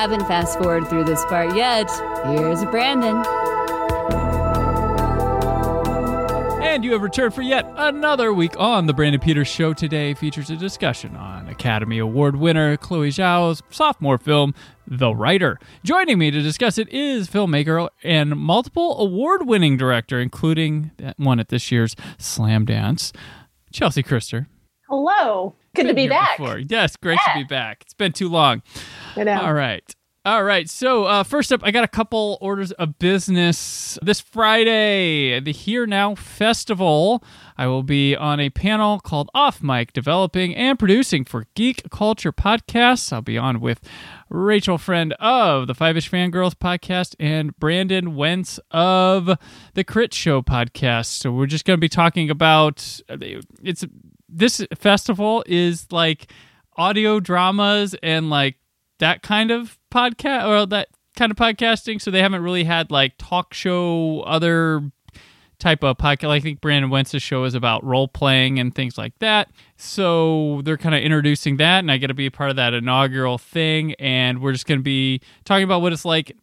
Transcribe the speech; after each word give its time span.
Haven't 0.00 0.26
fast 0.26 0.56
forwarded 0.56 0.88
through 0.88 1.04
this 1.04 1.22
part 1.26 1.54
yet, 1.54 1.90
here's 2.24 2.64
Brandon. 2.64 3.16
And 6.62 6.82
you 6.82 6.92
have 6.92 7.02
returned 7.02 7.34
for 7.34 7.42
yet 7.42 7.70
another 7.76 8.32
week 8.32 8.54
on 8.58 8.86
the 8.86 8.94
Brandon 8.94 9.20
Peters 9.20 9.48
Show. 9.48 9.74
Today 9.74 10.14
features 10.14 10.48
a 10.48 10.56
discussion 10.56 11.16
on 11.16 11.50
Academy 11.50 11.98
Award 11.98 12.36
winner 12.36 12.78
Chloe 12.78 13.10
Zhao's 13.10 13.62
sophomore 13.68 14.16
film, 14.16 14.54
The 14.86 15.14
Rider. 15.14 15.58
Joining 15.84 16.18
me 16.18 16.30
to 16.30 16.40
discuss 16.40 16.78
it 16.78 16.88
is 16.88 17.28
filmmaker 17.28 17.90
and 18.02 18.30
multiple 18.30 18.98
award 19.00 19.46
winning 19.46 19.76
director, 19.76 20.18
including 20.18 20.92
that 20.96 21.18
one 21.18 21.38
at 21.38 21.50
this 21.50 21.70
year's 21.70 21.94
Slamdance, 22.16 23.14
Chelsea 23.70 24.02
Christer. 24.02 24.46
Hello. 24.88 25.56
Good 25.74 25.86
to 25.86 25.94
be 25.94 26.08
back. 26.08 26.38
before. 26.38 26.58
Yes, 26.58 26.96
great 26.96 27.18
to 27.26 27.32
be 27.34 27.44
back. 27.44 27.82
It's 27.82 27.94
been 27.94 28.12
too 28.12 28.28
long. 28.28 28.62
I 29.16 29.24
know. 29.24 29.40
All 29.40 29.52
right. 29.52 29.94
All 30.26 30.44
right. 30.44 30.68
So, 30.68 31.04
uh, 31.04 31.22
first 31.22 31.50
up, 31.50 31.62
I 31.64 31.70
got 31.70 31.82
a 31.82 31.88
couple 31.88 32.36
orders 32.42 32.72
of 32.72 32.98
business. 32.98 33.98
This 34.02 34.20
Friday, 34.20 35.40
the 35.40 35.50
HEAR 35.50 35.86
Now 35.86 36.14
Festival, 36.14 37.24
I 37.56 37.66
will 37.68 37.82
be 37.82 38.14
on 38.14 38.38
a 38.38 38.50
panel 38.50 39.00
called 39.00 39.30
Off 39.32 39.62
Mic 39.62 39.94
Developing 39.94 40.54
and 40.54 40.78
Producing 40.78 41.24
for 41.24 41.46
Geek 41.54 41.88
Culture 41.90 42.32
Podcasts. 42.32 43.10
I'll 43.14 43.22
be 43.22 43.38
on 43.38 43.60
with 43.60 43.80
Rachel 44.28 44.76
Friend 44.76 45.14
of 45.14 45.66
the 45.66 45.74
Five 45.74 45.96
Ish 45.96 46.10
Fangirls 46.10 46.52
podcast 46.52 47.16
and 47.18 47.58
Brandon 47.58 48.14
Wentz 48.14 48.60
of 48.72 49.38
the 49.72 49.84
Crit 49.84 50.12
Show 50.12 50.42
podcast. 50.42 51.06
So, 51.06 51.32
we're 51.32 51.46
just 51.46 51.64
going 51.64 51.78
to 51.78 51.80
be 51.80 51.88
talking 51.88 52.28
about 52.28 53.00
it's 53.62 53.86
this 54.28 54.66
festival 54.76 55.42
is 55.46 55.90
like 55.90 56.30
audio 56.76 57.20
dramas 57.20 57.96
and 58.02 58.28
like 58.28 58.58
that 59.00 59.22
kind 59.22 59.50
of 59.50 59.78
podcast 59.92 60.46
or 60.48 60.66
that 60.66 60.88
kind 61.16 61.30
of 61.30 61.36
podcasting. 61.36 62.00
So 62.00 62.10
they 62.10 62.22
haven't 62.22 62.42
really 62.42 62.64
had 62.64 62.90
like 62.90 63.14
talk 63.18 63.52
show, 63.52 64.20
other 64.20 64.90
type 65.58 65.84
of 65.84 65.98
podcast. 65.98 66.30
I 66.30 66.40
think 66.40 66.60
Brandon 66.60 66.90
Wentz's 66.90 67.22
show 67.22 67.44
is 67.44 67.54
about 67.54 67.84
role 67.84 68.08
playing 68.08 68.58
and 68.58 68.74
things 68.74 68.96
like 68.96 69.18
that. 69.18 69.50
So 69.76 70.62
they're 70.64 70.78
kind 70.78 70.94
of 70.94 71.02
introducing 71.02 71.58
that, 71.58 71.80
and 71.80 71.90
I 71.90 71.98
get 71.98 72.06
to 72.06 72.14
be 72.14 72.26
a 72.26 72.30
part 72.30 72.50
of 72.50 72.56
that 72.56 72.72
inaugural 72.72 73.38
thing. 73.38 73.94
And 73.94 74.40
we're 74.40 74.52
just 74.52 74.66
going 74.66 74.80
to 74.80 74.84
be 74.84 75.20
talking 75.44 75.64
about 75.64 75.82
what 75.82 75.92
it's 75.92 76.04
like. 76.04 76.36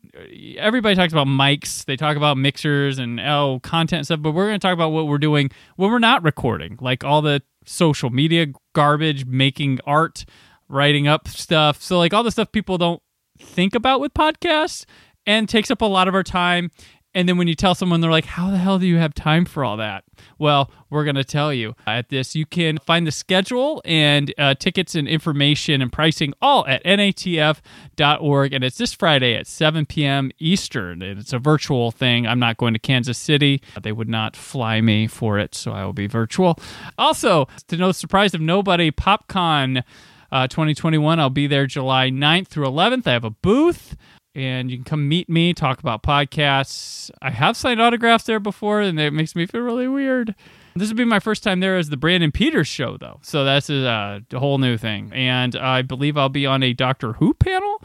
Everybody 0.58 0.96
talks 0.96 1.14
about 1.14 1.28
mics, 1.28 1.86
they 1.86 1.96
talk 1.96 2.18
about 2.18 2.38
mixers 2.38 2.98
and 2.98 3.20
oh 3.20 3.60
content 3.64 4.00
and 4.00 4.06
stuff, 4.06 4.22
but 4.22 4.32
we're 4.32 4.48
going 4.48 4.60
to 4.60 4.66
talk 4.66 4.74
about 4.74 4.92
what 4.92 5.08
we're 5.08 5.18
doing 5.20 5.52
when 5.76 5.92
we're 5.92 6.00
not 6.00 6.24
recording, 6.24 6.78
like 6.82 7.04
all 7.04 7.22
the 7.22 7.42
social 7.66 8.10
media 8.10 8.48
garbage, 8.74 9.26
making 9.26 9.80
art, 9.86 10.26
writing 10.70 11.08
up 11.08 11.28
stuff. 11.28 11.82
So 11.82 11.98
like 11.98 12.14
all 12.14 12.24
the 12.24 12.32
stuff 12.32 12.52
people 12.52 12.78
don't 12.78 13.02
think 13.40 13.76
about 13.76 14.00
with 14.00 14.14
podcasts 14.14 14.86
and 15.26 15.48
takes 15.48 15.70
up 15.70 15.82
a 15.82 15.86
lot 15.86 16.08
of 16.08 16.16
our 16.16 16.24
time. 16.24 16.72
And 17.14 17.28
then 17.28 17.38
when 17.38 17.48
you 17.48 17.56
tell 17.56 17.74
someone, 17.74 18.00
they're 18.00 18.12
like, 18.12 18.26
How 18.26 18.52
the 18.52 18.58
hell 18.58 18.78
do 18.78 18.86
you 18.86 18.98
have 18.98 19.14
time 19.16 19.46
for 19.46 19.66
all 19.66 19.78
that? 19.78 20.04
Well, 20.38 20.72
we're 20.92 21.04
going 21.04 21.16
to 21.16 21.24
tell 21.24 21.52
you 21.52 21.74
at 21.88 22.10
this. 22.10 22.36
You 22.36 22.46
can 22.46 22.78
find 22.78 23.08
the 23.08 23.12
schedule 23.12 23.82
and 23.86 24.32
uh, 24.38 24.54
tickets 24.54 24.94
and 24.94 25.08
information 25.08 25.82
and 25.82 25.92
pricing 25.92 26.34
all 26.44 26.68
at 26.68 26.84
natf.org. 26.84 28.54
And 28.54 28.64
it's 28.64 28.78
this 28.78 28.94
Friday 28.94 29.36
at 29.36 29.48
7 29.48 29.88
p.m. 29.88 30.32
Eastern. 30.38 31.02
And 31.02 31.20
it's 31.20 31.34
a 31.34 31.40
virtual 31.40 31.90
thing. 31.90 32.28
I'm 32.28 32.40
not 32.40 32.58
going 32.58 32.74
to 32.74 32.80
Kansas 32.80 33.18
City. 33.18 33.64
They 33.82 33.92
would 33.92 34.10
not 34.10 34.36
fly 34.36 34.80
me 34.82 35.08
for 35.08 35.40
it, 35.40 35.56
so 35.56 35.72
I 35.72 35.86
will 35.86 35.94
be 35.94 36.08
virtual. 36.08 36.60
Also, 37.00 37.48
to 37.68 37.78
no 37.78 37.92
surprise 37.94 38.36
of 38.36 38.42
nobody, 38.42 38.92
PopCon. 38.92 39.84
Uh, 40.32 40.48
2021. 40.48 41.20
I'll 41.20 41.30
be 41.30 41.48
there 41.48 41.68
July 41.68 42.10
9th 42.10 42.48
through 42.48 42.68
11th. 42.68 43.08
I 43.08 43.14
have 43.14 43.24
a 43.24 43.30
booth 43.30 43.96
and 44.38 44.70
you 44.70 44.78
can 44.78 44.84
come 44.84 45.10
meet 45.10 45.28
me, 45.28 45.52
talk 45.52 45.80
about 45.80 46.04
podcasts. 46.04 47.10
I 47.24 47.32
have 47.32 47.58
signed 47.58 47.82
autographs 47.82 48.26
there 48.26 48.40
before, 48.40 48.82
and 48.82 49.00
it 49.00 49.12
makes 49.12 49.36
me 49.36 49.48
feel 49.48 49.62
really 49.62 49.88
weird. 49.88 50.36
This 50.76 50.90
will 50.90 50.96
be 50.96 51.06
my 51.06 51.20
first 51.20 51.42
time 51.42 51.60
there 51.60 51.76
as 51.76 51.90
the 51.90 51.98
Brandon 51.98 52.32
Peters 52.32 52.68
show, 52.68 52.98
though. 52.98 53.20
So 53.24 53.44
that's 53.44 53.72
a, 53.72 54.22
a 54.32 54.40
whole 54.40 54.60
new 54.60 54.78
thing. 54.78 55.12
And 55.12 55.56
I 55.56 55.82
believe 55.82 56.18
I'll 56.18 56.30
be 56.30 56.46
on 56.46 56.62
a 56.62 56.74
Doctor 56.74 57.14
Who 57.14 57.34
panel 57.34 57.82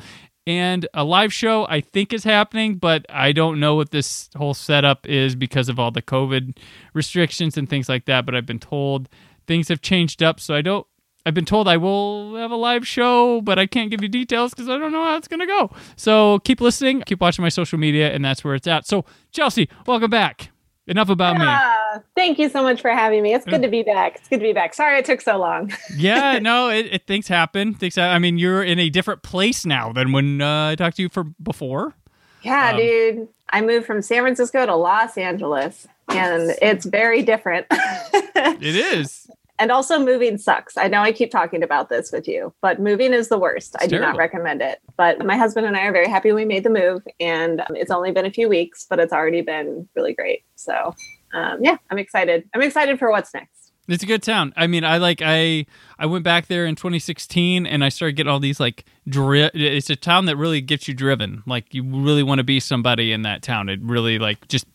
and 0.47 0.87
a 0.93 1.05
live 1.05 1.33
show, 1.33 1.67
I 1.69 1.81
think, 1.81 2.13
is 2.13 2.25
happening, 2.25 2.75
but 2.75 3.07
I 3.09 3.33
don't 3.33 3.59
know 3.59 3.75
what 3.77 3.91
this 3.91 4.29
whole 4.37 4.53
setup 4.53 5.09
is 5.09 5.35
because 5.35 5.71
of 5.71 5.79
all 5.79 5.91
the 5.91 6.03
COVID 6.03 6.59
restrictions 6.93 7.57
and 7.57 7.67
things 7.67 7.89
like 7.89 8.05
that. 8.05 8.27
But 8.27 8.35
I've 8.35 8.45
been 8.45 8.59
told 8.59 9.09
things 9.47 9.69
have 9.69 9.81
changed 9.81 10.23
up, 10.23 10.39
so 10.39 10.55
I 10.55 10.61
don't 10.61 10.87
I've 11.25 11.35
been 11.35 11.45
told 11.45 11.69
I 11.69 11.77
will 11.77 12.35
have 12.37 12.51
a 12.51 12.57
live 12.57 12.87
show, 12.87 13.41
but 13.43 13.59
I 13.59 13.67
can't 13.67 13.91
give 13.91 14.03
you 14.03 14.09
details 14.09 14.53
because 14.53 14.69
I 14.69 14.77
don't 14.77 14.91
know 14.91 15.05
how 15.05 15.17
it's 15.17 15.29
going 15.29 15.41
to 15.41 15.47
go. 15.47 15.71
So 15.97 16.41
keep 16.41 16.61
listening, 16.61 17.03
keep 17.03 17.21
watching 17.21 17.43
my 17.43 17.49
social 17.49 17.79
media, 17.79 18.13
and 18.13 18.25
that's 18.25 18.43
where 18.43 18.55
it's 18.55 18.67
at. 18.67 18.87
So, 18.87 19.05
Chelsea, 19.31 19.69
welcome 19.87 20.11
back. 20.11 20.51
Enough 20.89 21.11
about 21.11 21.39
me. 21.39 21.45
Ah, 21.47 22.01
thank 22.17 22.41
you 22.41 22.49
so 22.49 22.61
much 22.61 22.81
for 22.81 22.91
having 22.91 23.23
me. 23.23 23.33
It's 23.33 23.45
good 23.45 23.63
to 23.63 23.69
be 23.69 23.85
back. 23.85 24.17
It's 24.17 24.29
good 24.29 24.41
to 24.41 24.43
be 24.43 24.53
back. 24.53 24.75
Sorry 24.75 24.99
it 24.99 25.05
took 25.05 25.21
so 25.21 25.39
long. 25.39 25.73
yeah, 25.97 26.41
no, 26.41 26.71
it, 26.71 26.87
it, 26.87 27.07
things 27.07 27.29
happen. 27.29 27.75
Things. 27.75 27.97
I 27.97 28.19
mean, 28.19 28.37
you're 28.37 28.65
in 28.65 28.81
a 28.81 28.91
different 28.91 29.23
place 29.23 29.65
now 29.65 29.93
than 29.93 30.11
when 30.11 30.41
uh, 30.41 30.71
I 30.71 30.75
talked 30.75 30.97
to 30.97 31.03
you 31.03 31.09
for 31.09 31.23
before. 31.23 31.95
Yeah, 32.43 32.71
um, 32.71 32.77
dude. 32.77 33.29
I 33.51 33.61
moved 33.61 33.87
from 33.87 34.03
San 34.03 34.23
Francisco 34.23 34.67
to 34.67 34.75
Los 34.75 35.17
Angeles, 35.17 35.87
and 36.09 36.53
it's 36.61 36.85
very 36.85 37.23
different. 37.23 37.67
it 37.71 38.63
is. 38.63 39.31
And 39.63 39.71
also, 39.71 40.01
moving 40.01 40.39
sucks. 40.39 40.77
I 40.77 40.89
know 40.89 41.03
I 41.03 41.13
keep 41.13 41.31
talking 41.31 41.63
about 41.63 41.89
this 41.89 42.11
with 42.11 42.27
you, 42.27 42.53
but 42.63 42.81
moving 42.81 43.13
is 43.13 43.29
the 43.29 43.39
worst. 43.39 43.77
It's 43.77 43.85
I 43.85 43.87
do 43.87 43.99
terrible. 43.99 44.15
not 44.15 44.19
recommend 44.19 44.61
it. 44.61 44.81
But 44.97 45.25
my 45.25 45.37
husband 45.37 45.69
and 45.69 45.77
I 45.77 45.83
are 45.83 45.93
very 45.93 46.09
happy 46.09 46.33
we 46.33 46.45
made 46.45 46.65
the 46.65 46.71
move, 46.71 47.03
and 47.21 47.63
it's 47.71 47.93
only 47.93 48.11
been 48.11 48.27
a 48.27 48.31
few 48.33 48.49
weeks, 48.49 48.85
but 48.91 48.99
it's 48.99 49.13
already 49.13 49.41
been 49.41 49.89
really 49.95 50.15
great. 50.15 50.43
So, 50.57 50.97
um, 51.33 51.61
yeah, 51.63 51.77
I'm 51.93 51.99
excited. 51.99 52.43
I'm 52.53 52.63
excited 52.63 52.99
for 52.99 53.13
what's 53.13 53.33
next. 53.33 53.71
It's 53.87 54.03
a 54.03 54.07
good 54.07 54.25
town. 54.25 54.53
I 54.57 54.67
mean, 54.67 54.83
I 54.83 54.97
like 54.97 55.23
I 55.25 55.67
I 55.97 56.07
went 56.07 56.25
back 56.25 56.49
there 56.49 56.67
in 56.67 56.75
2016 56.75 57.65
and 57.65 57.85
I 57.85 57.89
started 57.89 58.17
getting 58.17 58.33
all 58.33 58.41
these 58.41 58.59
like 58.59 58.85
dri- 59.09 59.51
it's 59.55 59.91
a 59.91 59.97
town 59.97 60.27
that 60.27 60.37
really 60.37 60.61
gets 60.61 60.89
you 60.89 60.95
driven. 60.95 61.45
Like 61.47 61.73
you 61.73 61.85
really 61.85 62.25
want 62.25 62.39
to 62.39 62.45
be 62.45 62.59
somebody 62.59 63.13
in 63.13 63.23
that 63.23 63.43
town. 63.43 63.69
It 63.69 63.79
really 63.81 64.19
like 64.19 64.49
just 64.49 64.67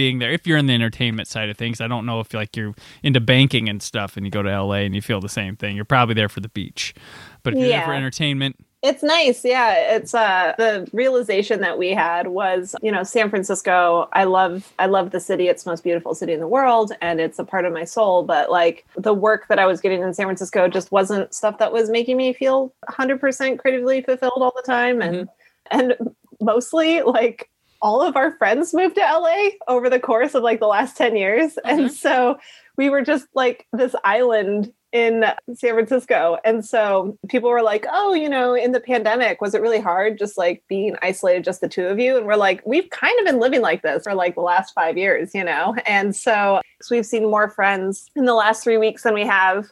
being 0.00 0.18
there 0.18 0.32
if 0.32 0.46
you're 0.46 0.56
in 0.56 0.64
the 0.64 0.72
entertainment 0.72 1.28
side 1.28 1.50
of 1.50 1.58
things 1.58 1.78
i 1.78 1.86
don't 1.86 2.06
know 2.06 2.20
if 2.20 2.32
like 2.32 2.56
you're 2.56 2.74
into 3.02 3.20
banking 3.20 3.68
and 3.68 3.82
stuff 3.82 4.16
and 4.16 4.24
you 4.24 4.32
go 4.32 4.42
to 4.42 4.62
la 4.62 4.72
and 4.72 4.94
you 4.94 5.02
feel 5.02 5.20
the 5.20 5.28
same 5.28 5.56
thing 5.56 5.76
you're 5.76 5.84
probably 5.84 6.14
there 6.14 6.26
for 6.26 6.40
the 6.40 6.48
beach 6.48 6.94
but 7.42 7.52
if 7.52 7.58
you're 7.58 7.68
yeah. 7.68 7.80
there 7.80 7.86
for 7.88 7.92
entertainment 7.92 8.56
it's 8.82 9.02
nice 9.02 9.44
yeah 9.44 9.74
it's 9.94 10.14
uh 10.14 10.54
the 10.56 10.88
realization 10.94 11.60
that 11.60 11.76
we 11.76 11.90
had 11.90 12.28
was 12.28 12.74
you 12.80 12.90
know 12.90 13.02
san 13.02 13.28
francisco 13.28 14.08
i 14.14 14.24
love 14.24 14.72
i 14.78 14.86
love 14.86 15.10
the 15.10 15.20
city 15.20 15.48
it's 15.48 15.64
the 15.64 15.70
most 15.70 15.84
beautiful 15.84 16.14
city 16.14 16.32
in 16.32 16.40
the 16.40 16.48
world 16.48 16.92
and 17.02 17.20
it's 17.20 17.38
a 17.38 17.44
part 17.44 17.66
of 17.66 17.74
my 17.74 17.84
soul 17.84 18.22
but 18.22 18.50
like 18.50 18.86
the 18.96 19.12
work 19.12 19.48
that 19.48 19.58
i 19.58 19.66
was 19.66 19.82
getting 19.82 20.00
in 20.00 20.14
san 20.14 20.24
francisco 20.24 20.66
just 20.66 20.90
wasn't 20.90 21.34
stuff 21.34 21.58
that 21.58 21.74
was 21.74 21.90
making 21.90 22.16
me 22.16 22.32
feel 22.32 22.72
100% 22.88 23.58
creatively 23.58 24.00
fulfilled 24.00 24.32
all 24.36 24.54
the 24.56 24.62
time 24.62 25.02
and 25.02 25.14
mm-hmm. 25.14 25.78
and 25.78 25.94
mostly 26.40 27.02
like 27.02 27.49
all 27.82 28.02
of 28.02 28.16
our 28.16 28.32
friends 28.32 28.74
moved 28.74 28.96
to 28.96 29.00
LA 29.00 29.50
over 29.68 29.88
the 29.88 30.00
course 30.00 30.34
of 30.34 30.42
like 30.42 30.60
the 30.60 30.66
last 30.66 30.96
10 30.96 31.16
years. 31.16 31.54
Mm-hmm. 31.54 31.80
And 31.80 31.92
so 31.92 32.38
we 32.76 32.90
were 32.90 33.02
just 33.02 33.26
like 33.34 33.66
this 33.72 33.94
island 34.04 34.72
in 34.92 35.24
San 35.54 35.74
Francisco. 35.74 36.38
And 36.44 36.64
so 36.64 37.16
people 37.28 37.50
were 37.50 37.62
like, 37.62 37.86
oh, 37.92 38.12
you 38.12 38.28
know, 38.28 38.54
in 38.54 38.72
the 38.72 38.80
pandemic, 38.80 39.40
was 39.40 39.54
it 39.54 39.62
really 39.62 39.80
hard 39.80 40.18
just 40.18 40.36
like 40.36 40.64
being 40.68 40.96
isolated, 41.00 41.44
just 41.44 41.60
the 41.60 41.68
two 41.68 41.86
of 41.86 41.98
you? 41.98 42.16
And 42.16 42.26
we're 42.26 42.36
like, 42.36 42.62
we've 42.66 42.90
kind 42.90 43.18
of 43.20 43.24
been 43.24 43.38
living 43.38 43.60
like 43.60 43.82
this 43.82 44.02
for 44.02 44.14
like 44.14 44.34
the 44.34 44.40
last 44.40 44.74
five 44.74 44.98
years, 44.98 45.34
you 45.34 45.44
know? 45.44 45.76
And 45.86 46.14
so, 46.16 46.60
so 46.82 46.94
we've 46.94 47.06
seen 47.06 47.30
more 47.30 47.48
friends 47.48 48.10
in 48.16 48.24
the 48.24 48.34
last 48.34 48.64
three 48.64 48.78
weeks 48.78 49.04
than 49.04 49.14
we 49.14 49.26
have 49.26 49.66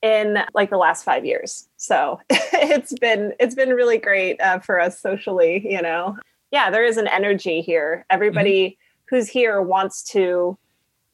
in 0.00 0.38
like 0.54 0.70
the 0.70 0.78
last 0.78 1.04
five 1.04 1.24
years. 1.24 1.68
So 1.76 2.20
it's 2.30 2.92
been, 2.98 3.34
it's 3.38 3.54
been 3.54 3.70
really 3.70 3.98
great 3.98 4.40
uh, 4.40 4.60
for 4.60 4.80
us 4.80 4.98
socially, 5.00 5.66
you 5.70 5.82
know? 5.82 6.16
Yeah, 6.54 6.70
there 6.70 6.84
is 6.84 6.96
an 6.96 7.08
energy 7.08 7.60
here. 7.60 8.06
Everybody 8.08 8.70
mm-hmm. 8.70 9.14
who's 9.16 9.28
here 9.28 9.60
wants 9.60 10.04
to 10.12 10.56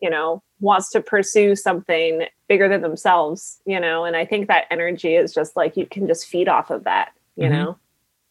you 0.00 0.08
know, 0.08 0.42
wants 0.60 0.90
to 0.90 1.00
pursue 1.00 1.54
something 1.54 2.24
bigger 2.48 2.68
than 2.70 2.80
themselves, 2.80 3.60
you 3.66 3.78
know, 3.78 4.04
and 4.06 4.16
I 4.16 4.24
think 4.24 4.48
that 4.48 4.64
energy 4.70 5.14
is 5.14 5.34
just 5.34 5.56
like 5.56 5.76
you 5.76 5.84
can 5.84 6.06
just 6.06 6.26
feed 6.26 6.48
off 6.48 6.70
of 6.70 6.84
that, 6.84 7.12
you 7.36 7.48
Mhm. 7.48 7.50
know. 7.50 7.72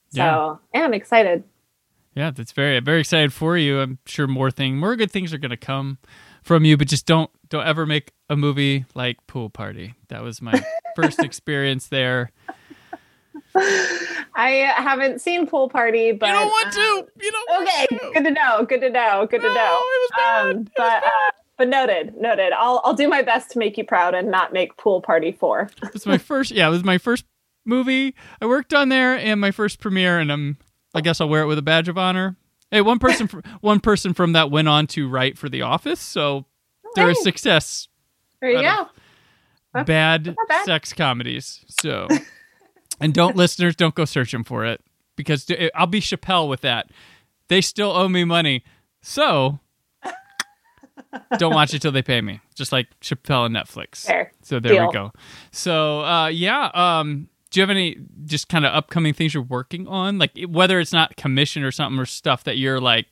So 0.10 0.18
Yeah. 0.24 0.56
yeah, 0.74 0.86
I'm 0.86 0.94
excited. 0.96 1.44
Yeah, 2.16 2.32
that's 2.32 2.52
very 2.54 2.78
I'm 2.78 2.86
very 2.86 3.02
excited 3.02 3.32
for 3.34 3.56
you. 3.56 3.80
I'm 3.80 4.00
sure 4.06 4.26
more 4.26 4.50
thing 4.50 4.78
more 4.78 4.96
good 4.96 5.12
things 5.12 5.32
are 5.32 5.38
gonna 5.38 5.58
come 5.58 6.00
from 6.42 6.66
you, 6.66 6.76
but 6.76 6.88
just 6.88 7.06
don't 7.06 7.30
don't 7.50 7.68
ever 7.68 7.86
make 7.86 8.14
a 8.30 8.36
movie 8.36 8.86
like 8.96 9.26
Pool 9.28 9.52
Party. 9.52 9.94
That 10.08 10.24
was 10.24 10.42
my 10.42 10.60
first 10.96 11.20
experience 11.20 11.88
there. 11.88 12.32
I 14.36 14.72
haven't 14.78 15.22
seen 15.22 15.48
Pool 15.48 15.70
Party, 15.70 16.12
but 16.12 16.28
you 16.28 16.34
don't 16.34 16.48
want 16.48 16.66
um, 16.68 16.72
to. 16.72 17.08
You 17.26 17.32
don't 17.32 17.50
want 17.50 17.68
Okay, 17.70 17.86
to. 17.88 18.12
good 18.14 18.24
to 18.24 18.32
know. 18.32 18.66
Good 18.66 18.82
to 18.82 18.90
know. 18.90 19.28
Good 19.30 19.42
No, 19.42 19.48
to 19.50 19.54
know. 19.54 19.80
it 19.82 20.02
was 20.02 20.10
bad. 20.18 20.42
Um, 20.46 20.50
It 20.52 20.56
was 20.58 20.68
but 20.78 21.04
uh, 21.04 21.10
but 21.58 21.68
noted, 21.68 22.16
noted. 22.18 22.54
I'll 22.54 22.82
I'll 22.84 22.94
do 22.94 23.08
my 23.10 23.22
best 23.22 23.52
to 23.52 23.60
make 23.60 23.78
you 23.78 23.84
proud 23.84 24.14
and 24.16 24.30
not 24.32 24.54
make 24.54 24.78
Pool 24.78 25.02
Party 25.02 25.32
four. 25.32 25.70
It 25.84 25.94
was 25.94 26.06
my 26.06 26.18
first. 26.30 26.52
Yeah, 26.52 26.68
it 26.68 26.72
was 26.72 26.84
my 26.84 26.98
first 26.98 27.26
movie 27.66 28.16
I 28.42 28.46
worked 28.46 28.74
on 28.74 28.90
there, 28.90 29.16
and 29.18 29.40
my 29.42 29.52
first 29.52 29.80
premiere. 29.80 30.20
And 30.20 30.32
I'm. 30.32 30.58
I 30.96 31.02
guess 31.02 31.22
I'll 31.22 31.30
wear 31.30 31.44
it 31.44 31.48
with 31.48 31.58
a 31.60 31.62
badge 31.64 31.88
of 31.88 31.98
honor. 31.98 32.36
Hey, 32.72 32.82
one 32.82 32.98
person. 33.00 33.28
fr- 33.28 33.40
one 33.62 33.80
person 33.80 34.14
from 34.14 34.34
that 34.34 34.50
went 34.52 34.68
on 34.68 34.88
to 34.88 35.08
write 35.10 35.38
for 35.38 35.50
The 35.50 35.62
Office, 35.62 36.00
so 36.00 36.46
there 36.96 37.10
is 37.10 37.18
Hey. 37.20 37.24
success. 37.24 37.88
There 38.42 38.50
you 38.52 38.62
go. 38.62 38.88
Bad 39.84 40.36
bad. 40.48 40.66
sex 40.66 40.94
comedies. 40.94 41.64
So, 41.68 42.08
and 43.00 43.13
don't 43.13 43.36
listeners 43.36 43.75
don't 43.75 43.96
go 43.96 44.06
searching 44.06 44.44
for 44.44 44.66
it 44.66 44.81
because 45.16 45.46
I'll 45.75 45.88
be 45.88 46.01
Chappelle 46.01 46.48
with 46.48 46.62
that. 46.62 46.90
They 47.48 47.62
still 47.62 47.92
owe 47.92 48.07
me 48.07 48.24
money, 48.24 48.63
so 49.01 49.60
don't 51.38 51.54
watch 51.54 51.74
it 51.74 51.81
till 51.81 51.92
they 51.92 52.01
pay 52.01 52.22
me. 52.22 52.42
Just 52.56 52.72
like 52.72 52.88
Chappelle 53.00 53.46
and 53.46 53.56
Netflix. 53.56 54.06
Fair. 54.06 54.31
So 54.44 54.60
there 54.60 54.74
Deal. 54.74 54.88
we 54.88 54.94
go. 54.94 55.12
So 55.51 56.01
uh, 56.01 56.28
yeah, 56.28 56.69
um, 56.74 57.30
do 57.51 57.60
you 57.60 57.62
have 57.63 57.69
any 57.69 57.98
just 58.25 58.50
kind 58.50 58.66
of 58.66 58.74
upcoming 58.74 59.13
things 59.13 59.34
you're 59.34 59.44
working 59.44 59.88
on, 59.88 60.19
like 60.19 60.38
whether 60.48 60.80
it's 60.80 60.94
not 60.94 61.16
commission 61.16 61.63
or 61.63 61.72
something 61.72 62.00
or 62.00 62.06
stuff 62.06 62.44
that 62.44 62.57
you're 62.57 62.80
like 62.80 63.07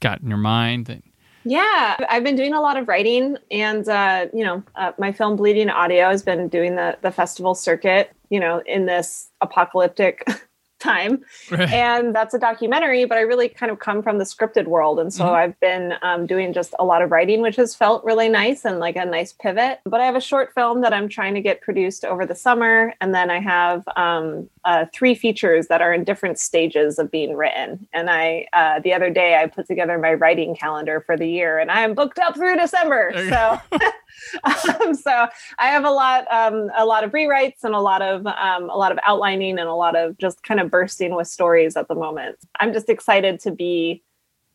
got 0.00 0.20
in 0.20 0.28
your 0.28 0.38
mind? 0.38 0.86
That, 0.86 1.02
Yeah, 1.44 1.96
I've 2.08 2.24
been 2.24 2.36
doing 2.36 2.54
a 2.54 2.60
lot 2.60 2.76
of 2.76 2.86
writing, 2.88 3.36
and 3.50 3.88
uh, 3.88 4.26
you 4.32 4.44
know, 4.44 4.62
uh, 4.76 4.92
my 4.98 5.12
film 5.12 5.36
Bleeding 5.36 5.70
Audio 5.70 6.08
has 6.08 6.22
been 6.22 6.48
doing 6.48 6.76
the 6.76 6.96
the 7.02 7.10
festival 7.10 7.54
circuit. 7.54 8.12
You 8.30 8.40
know, 8.40 8.62
in 8.66 8.86
this 8.86 9.30
apocalyptic 9.40 10.26
time, 10.82 11.22
and 11.50 12.14
that's 12.14 12.34
a 12.34 12.38
documentary. 12.38 13.04
But 13.04 13.18
I 13.18 13.22
really 13.22 13.48
kind 13.48 13.70
of 13.70 13.78
come 13.78 14.02
from 14.02 14.18
the 14.18 14.24
scripted 14.24 14.66
world, 14.66 14.98
and 14.98 15.12
so 15.12 15.24
Mhm. 15.24 15.32
I've 15.32 15.60
been 15.60 15.94
um, 16.02 16.26
doing 16.26 16.52
just 16.52 16.74
a 16.78 16.84
lot 16.84 17.02
of 17.02 17.10
writing, 17.10 17.40
which 17.40 17.56
has 17.56 17.74
felt 17.74 18.04
really 18.04 18.28
nice 18.28 18.64
and 18.64 18.78
like 18.80 18.96
a 18.96 19.04
nice 19.04 19.32
pivot. 19.32 19.80
But 19.84 20.00
I 20.00 20.06
have 20.06 20.16
a 20.16 20.20
short 20.20 20.52
film 20.54 20.80
that 20.82 20.92
I'm 20.92 21.08
trying 21.08 21.34
to 21.34 21.40
get 21.40 21.60
produced 21.60 22.04
over 22.04 22.26
the 22.26 22.34
summer, 22.34 22.92
and 23.00 23.14
then 23.14 23.30
I 23.30 23.40
have 23.40 23.84
um, 23.96 24.48
uh, 24.64 24.86
three 24.92 25.14
features 25.14 25.68
that 25.68 25.80
are 25.80 25.92
in 25.92 26.04
different 26.04 26.38
stages 26.38 26.98
of 26.98 27.10
being 27.10 27.36
written. 27.36 27.86
And 27.92 28.10
I 28.10 28.46
uh, 28.52 28.80
the 28.80 28.92
other 28.92 29.10
day 29.10 29.36
I 29.36 29.46
put 29.46 29.66
together 29.66 29.98
my 29.98 30.14
writing 30.14 30.54
calendar 30.56 31.00
for 31.00 31.16
the 31.16 31.28
year, 31.28 31.58
and 31.58 31.70
I 31.70 31.80
am 31.82 31.94
booked 31.94 32.18
up 32.18 32.34
through 32.34 32.56
December. 32.56 33.12
So. 33.30 33.60
um, 34.44 34.94
so 34.94 35.26
I 35.58 35.66
have 35.68 35.84
a 35.84 35.90
lot, 35.90 36.26
um, 36.30 36.70
a 36.76 36.84
lot 36.84 37.04
of 37.04 37.12
rewrites 37.12 37.64
and 37.64 37.74
a 37.74 37.80
lot 37.80 38.02
of, 38.02 38.26
um, 38.26 38.70
a 38.70 38.76
lot 38.76 38.92
of 38.92 38.98
outlining 39.06 39.58
and 39.58 39.68
a 39.68 39.74
lot 39.74 39.96
of 39.96 40.18
just 40.18 40.42
kind 40.42 40.60
of 40.60 40.70
bursting 40.72 41.14
with 41.14 41.28
stories 41.28 41.76
at 41.76 41.86
the 41.86 41.94
moment. 41.94 42.36
I'm 42.58 42.72
just 42.72 42.88
excited 42.88 43.38
to 43.40 43.52
be 43.52 44.02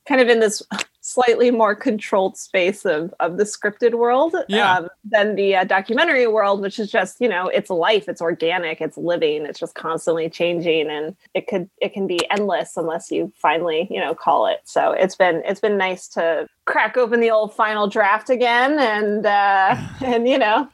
kind 0.06 0.20
of 0.22 0.30
in 0.30 0.40
this 0.40 0.62
slightly 1.02 1.52
more 1.52 1.74
controlled 1.74 2.36
space 2.38 2.86
of 2.86 3.14
of 3.22 3.38
the 3.38 3.46
scripted 3.46 3.94
world 3.94 4.36
Yeah. 4.50 4.74
um, 4.74 4.88
than 5.06 5.36
the 5.36 5.56
uh, 5.56 5.64
documentary 5.64 6.28
world, 6.28 6.60
which 6.62 6.80
is 6.80 6.92
just 6.92 7.22
you 7.22 7.30
know 7.30 7.48
it's 7.48 7.70
life, 7.70 8.10
it's 8.10 8.22
organic, 8.22 8.82
it's 8.82 8.98
living, 8.98 9.46
it's 9.46 9.60
just 9.60 9.76
constantly 9.76 10.30
changing, 10.30 10.90
and 10.90 11.16
it 11.34 11.48
could 11.48 11.70
it 11.82 11.94
can 11.94 12.08
be 12.08 12.20
endless 12.30 12.76
unless 12.76 13.10
you 13.12 13.32
finally 13.38 13.88
you 13.90 14.02
know 14.04 14.14
call 14.16 14.48
it. 14.48 14.60
So 14.66 14.92
it's 14.92 15.16
been 15.16 15.42
it's 15.46 15.62
been 15.62 15.78
nice 15.78 16.08
to 16.18 16.48
crack 16.66 16.98
open 16.98 17.22
the 17.22 17.32
old 17.32 17.54
final 17.54 17.88
draft 17.88 18.30
again 18.30 18.78
and 18.80 19.26
uh, 19.26 19.78
and 20.04 20.28
you 20.28 20.40
know 20.40 20.68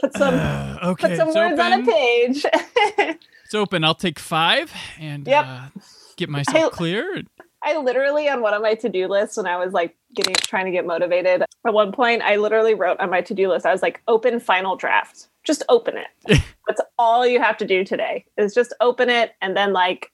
put 0.00 0.12
some 0.16 0.34
Uh, 0.34 0.78
okay, 0.90 1.08
put 1.08 1.16
some 1.16 1.32
words 1.34 1.58
on 1.60 1.72
a 1.80 1.84
page. 1.84 2.44
It's 3.50 3.54
open. 3.56 3.82
I'll 3.82 3.96
take 3.96 4.20
five 4.20 4.72
and 5.00 5.26
Yep. 5.26 5.44
uh, 5.44 5.66
get 6.14 6.28
myself 6.28 6.66
I- 6.66 6.68
clear. 6.68 7.22
I 7.64 7.76
literally 7.78 8.28
on 8.28 8.42
one 8.42 8.54
of 8.54 8.62
my 8.62 8.74
to-do 8.76 9.08
lists 9.08 9.36
when 9.36 9.46
I 9.46 9.56
was 9.56 9.72
like 9.72 9.96
getting 10.14 10.34
trying 10.34 10.66
to 10.66 10.70
get 10.70 10.86
motivated 10.86 11.42
at 11.42 11.74
one 11.74 11.90
point 11.90 12.22
I 12.22 12.36
literally 12.36 12.74
wrote 12.74 13.00
on 13.00 13.10
my 13.10 13.20
to-do 13.22 13.48
list 13.48 13.66
I 13.66 13.72
was 13.72 13.82
like 13.82 14.00
open 14.06 14.38
final 14.38 14.76
draft 14.76 15.28
just 15.44 15.64
open 15.68 15.96
it 15.96 16.40
that's 16.68 16.80
all 16.96 17.26
you 17.26 17.40
have 17.40 17.56
to 17.58 17.66
do 17.66 17.84
today 17.84 18.24
is 18.38 18.54
just 18.54 18.72
open 18.80 19.10
it 19.10 19.32
and 19.42 19.56
then 19.56 19.72
like 19.72 20.10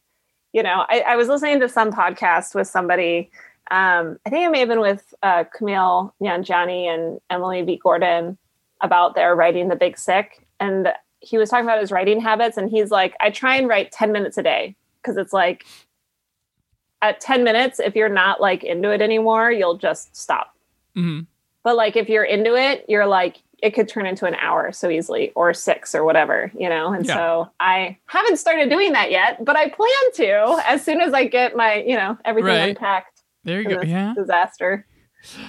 you 0.55 0.63
know 0.63 0.87
I, 0.89 1.01
I 1.07 1.17
was 1.17 1.29
listening 1.29 1.61
to 1.61 1.69
some 1.69 1.93
podcast 1.93 2.55
with 2.55 2.67
somebody 2.69 3.31
um, 3.71 4.19
I 4.27 4.31
think 4.31 4.47
it 4.47 4.51
may 4.51 4.61
have 4.61 4.69
been 4.69 4.81
with 4.81 5.13
uh, 5.23 5.45
Kumail 5.57 6.13
Nanjiani 6.23 6.87
and 6.87 7.21
Emily 7.31 7.63
V 7.63 7.79
Gordon 7.83 8.39
about 8.81 9.15
their 9.15 9.37
writing 9.37 9.69
the 9.69 9.77
big 9.77 9.99
sick 9.99 10.47
and 10.59 10.89
he 11.21 11.39
was 11.39 11.49
talking 11.51 11.65
about 11.65 11.81
his 11.81 11.91
writing 11.93 12.21
habits 12.21 12.57
and 12.57 12.71
he's 12.71 12.91
like 12.91 13.15
I 13.21 13.31
try 13.31 13.57
and 13.57 13.69
write 13.69 13.91
10 13.93 14.13
minutes 14.13 14.37
a 14.39 14.43
day 14.43 14.77
because 15.03 15.17
it's 15.17 15.33
like 15.33 15.65
at 17.03 17.21
10 17.21 17.45
minutes 17.45 17.79
if 17.79 17.95
you're 17.95 18.09
not 18.09 18.41
like 18.41 18.65
into 18.65 18.91
it 18.91 19.01
anymore 19.03 19.51
you'll 19.51 19.77
just 19.79 20.15
stop 20.17 20.55
hmm 20.95 21.21
but 21.63 21.77
like 21.77 21.97
if 21.97 22.09
you're 22.09 22.25
into 22.25 22.55
it 22.55 22.85
you're 22.89 23.07
like 23.07 23.43
it 23.63 23.71
could 23.73 23.89
turn 23.89 24.07
into 24.07 24.27
an 24.27 24.35
hour 24.37 24.71
so 24.73 24.89
easily 24.91 25.31
or 25.35 25.53
six 25.55 25.95
or 25.95 26.05
whatever 26.05 26.51
you 26.59 26.69
know 26.69 26.93
and 26.93 27.07
Yeah. 27.07 27.15
so 27.15 27.51
i 27.61 27.97
haven't 28.07 28.37
started 28.39 28.71
doing 28.71 28.93
that 28.93 29.11
yet 29.11 29.45
but 29.45 29.57
i 29.57 29.69
plan 29.69 29.91
to 30.15 30.63
as 30.67 30.85
soon 30.85 31.01
as 31.01 31.13
i 31.13 31.25
get 31.27 31.55
my 31.57 31.83
you 31.83 31.97
know 31.97 32.17
everything 32.25 32.49
Right. 32.51 32.69
unpacked 32.71 33.23
There 33.45 33.61
you 33.61 33.77
go. 33.77 33.83
Yeah. 33.83 34.15
disaster 34.17 34.87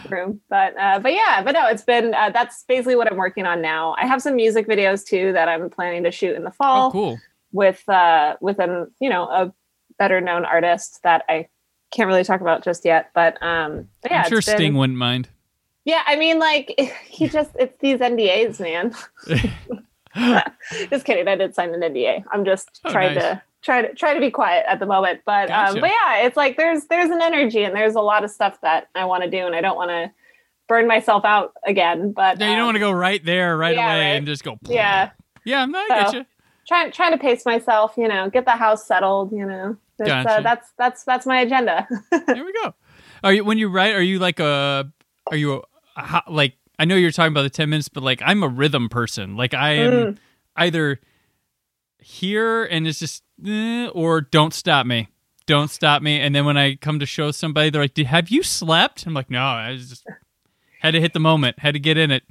room 0.10 0.40
but 0.50 0.76
uh 0.78 1.00
but 1.00 1.14
yeah 1.14 1.42
but 1.44 1.52
no 1.54 1.68
it's 1.68 1.84
been 1.84 2.14
uh, 2.14 2.30
that's 2.32 2.64
basically 2.68 2.96
what 2.96 3.10
i'm 3.12 3.18
working 3.18 3.46
on 3.46 3.62
now 3.62 3.96
i 3.98 4.06
have 4.06 4.22
some 4.22 4.36
music 4.36 4.68
videos 4.68 5.06
too 5.06 5.32
that 5.34 5.48
i'm 5.50 5.70
planning 5.70 6.04
to 6.04 6.12
shoot 6.12 6.36
in 6.36 6.44
the 6.44 6.52
fall 6.52 6.88
Oh, 6.88 6.92
cool. 6.92 7.20
with 7.52 7.88
uh 7.90 8.36
with 8.42 8.60
an 8.60 8.92
you 9.00 9.10
know 9.10 9.24
a 9.26 9.54
better 10.00 10.22
known 10.22 10.46
artist 10.46 11.00
that 11.04 11.24
I 11.28 11.48
can't 11.92 12.06
really 12.08 12.24
talk 12.24 12.42
about 12.42 12.64
just 12.64 12.86
yet. 12.86 13.10
But 13.16 13.42
um 13.42 13.88
but 14.04 14.12
yeah, 14.12 14.22
I'm 14.24 14.30
sure 14.30 14.42
been- 14.44 14.56
Sting 14.58 14.76
wouldn't 14.78 15.00
mind. 15.00 15.30
Yeah, 15.86 16.04
I 16.06 16.18
mean 16.18 16.38
like 16.38 16.80
he 17.08 17.28
just 17.28 17.52
it's 17.58 17.76
these 17.80 17.98
NDAs, 18.00 18.60
man. 18.60 18.94
just 20.90 21.06
kidding. 21.06 21.28
I 21.28 21.36
did 21.36 21.56
sign 21.56 21.74
an 21.74 21.82
NDA. 21.82 22.24
I'm 22.32 22.46
just 22.46 22.80
Oh, 22.86 22.92
trying 22.92 23.16
nice. 23.16 23.24
to 23.24 23.42
try 23.68 23.82
to 23.84 23.94
try 23.94 24.14
to 24.14 24.20
be 24.20 24.32
quiet 24.32 24.66
at 24.68 24.80
the 24.80 24.86
moment. 24.88 25.20
But 25.26 25.50
Gotcha. 25.50 25.74
um 25.76 25.82
but 25.82 25.90
yeah, 25.92 26.22
it's 26.26 26.38
like 26.38 26.56
there's 26.58 26.86
there's 26.86 27.10
an 27.12 27.22
energy 27.22 27.64
and 27.64 27.76
there's 27.76 27.96
a 27.96 28.02
lot 28.02 28.24
of 28.24 28.32
stuff 28.32 28.60
that 28.62 28.88
I 28.96 29.06
want 29.06 29.24
to 29.24 29.30
do 29.30 29.46
and 29.46 29.54
I 29.56 29.62
don't 29.62 29.76
want 29.76 29.90
to 29.90 30.10
burn 30.70 30.88
myself 30.88 31.26
out 31.26 31.52
again. 31.66 32.14
But 32.14 32.40
Yeah, 32.40 32.48
you 32.50 32.54
don't 32.56 32.62
um, 32.62 32.68
want 32.68 32.76
to 32.76 32.80
go 32.80 32.92
right 32.92 33.24
there 33.24 33.58
right 33.58 33.76
yeah, 33.76 33.86
away 33.94 34.00
right. 34.06 34.16
and 34.16 34.26
just 34.26 34.44
go. 34.44 34.58
Yeah. 34.68 35.12
Yeah, 35.46 35.66
no, 35.66 35.78
I 35.80 35.88
get 35.90 36.10
So- 36.12 36.18
you. 36.20 36.26
trying 36.68 36.92
trying 36.92 37.12
to 37.12 37.18
pace 37.18 37.46
myself, 37.46 37.94
you 37.98 38.08
know, 38.08 38.30
get 38.30 38.46
the 38.46 38.52
house 38.52 38.88
settled, 38.88 39.32
you 39.34 39.46
know. 39.46 39.76
That's, 40.00 40.10
Gotcha. 40.10 40.30
uh, 40.30 40.42
that's 40.42 40.72
that's 40.78 41.04
that's 41.04 41.26
my 41.26 41.40
agenda. 41.42 41.88
There 42.12 42.46
we 42.46 42.54
go. 42.64 42.74
Are 43.24 43.34
you 43.34 43.44
when 43.44 43.58
you 43.58 43.68
write? 43.70 43.96
Are 43.96 44.02
you 44.02 44.20
like 44.20 44.40
a? 44.40 44.92
Are 45.32 45.36
you 45.38 45.54
a, 45.56 45.62
a 45.98 46.22
like? 46.30 46.54
I 46.80 46.86
know 46.86 46.96
you're 46.96 47.12
talking 47.12 47.34
about 47.34 47.42
the 47.44 47.50
ten 47.50 47.70
minutes, 47.70 47.90
but 47.90 48.04
like 48.04 48.22
I'm 48.24 48.44
a 48.44 48.48
rhythm 48.48 48.90
person. 48.90 49.36
Like 49.36 49.54
I 49.56 49.72
am 49.74 49.92
Mm. 49.94 50.18
either 50.56 51.00
here 52.00 52.64
and 52.66 52.88
it's 52.88 53.00
just 53.00 53.24
eh, 53.46 53.88
or 53.88 54.22
don't 54.22 54.54
stop 54.54 54.86
me, 54.86 55.10
don't 55.46 55.70
stop 55.70 56.02
me. 56.02 56.20
And 56.20 56.34
then 56.34 56.46
when 56.46 56.58
I 56.58 56.76
come 56.76 57.00
to 57.00 57.06
show 57.06 57.32
somebody, 57.32 57.70
they're 57.70 57.82
like, 57.82 57.94
"Did 57.94 58.08
have 58.08 58.30
you 58.30 58.44
slept?" 58.44 59.06
I'm 59.06 59.14
like, 59.14 59.30
"No, 59.30 59.44
I 59.44 59.76
just 59.76 60.06
had 60.82 60.92
to 60.92 61.02
hit 61.02 61.14
the 61.14 61.20
moment, 61.20 61.60
had 61.60 61.74
to 61.74 61.80
get 61.80 61.98
in 61.98 62.12
it." 62.12 62.24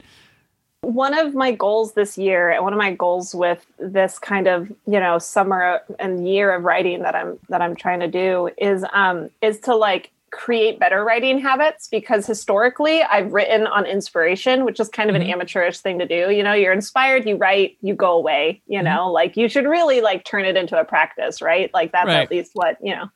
one 0.86 1.18
of 1.18 1.34
my 1.34 1.50
goals 1.50 1.94
this 1.94 2.16
year 2.16 2.50
and 2.50 2.62
one 2.62 2.72
of 2.72 2.78
my 2.78 2.94
goals 2.94 3.34
with 3.34 3.66
this 3.78 4.20
kind 4.20 4.46
of 4.46 4.68
you 4.86 5.00
know 5.00 5.18
summer 5.18 5.82
and 5.98 6.28
year 6.28 6.54
of 6.54 6.62
writing 6.62 7.02
that 7.02 7.14
i'm 7.14 7.38
that 7.48 7.60
i'm 7.60 7.74
trying 7.74 7.98
to 7.98 8.06
do 8.06 8.48
is 8.56 8.84
um 8.92 9.28
is 9.42 9.58
to 9.58 9.74
like 9.74 10.12
create 10.32 10.78
better 10.80 11.04
writing 11.04 11.38
habits 11.38 11.86
because 11.88 12.26
historically 12.26 13.00
i've 13.04 13.32
written 13.32 13.66
on 13.66 13.86
inspiration 13.86 14.64
which 14.64 14.80
is 14.80 14.88
kind 14.88 15.08
of 15.08 15.14
Mhm. 15.16 15.22
an 15.22 15.30
amateurish 15.30 15.78
thing 15.78 15.98
to 16.00 16.06
do 16.06 16.30
you 16.30 16.42
know 16.42 16.52
you're 16.52 16.72
inspired 16.72 17.26
you 17.26 17.36
write 17.36 17.76
you 17.80 17.94
go 17.94 18.12
away 18.12 18.60
you 18.66 18.82
know 18.82 19.10
like 19.10 19.36
you 19.36 19.48
should 19.48 19.66
really 19.66 20.00
like 20.00 20.24
turn 20.24 20.44
it 20.44 20.56
into 20.56 20.78
a 20.78 20.84
practice 20.84 21.40
right 21.40 21.72
like 21.72 21.92
that's 21.92 22.08
Right. 22.08 22.16
at 22.22 22.30
least 22.30 22.50
what 22.54 22.76
you 22.82 22.94
know 22.94 23.08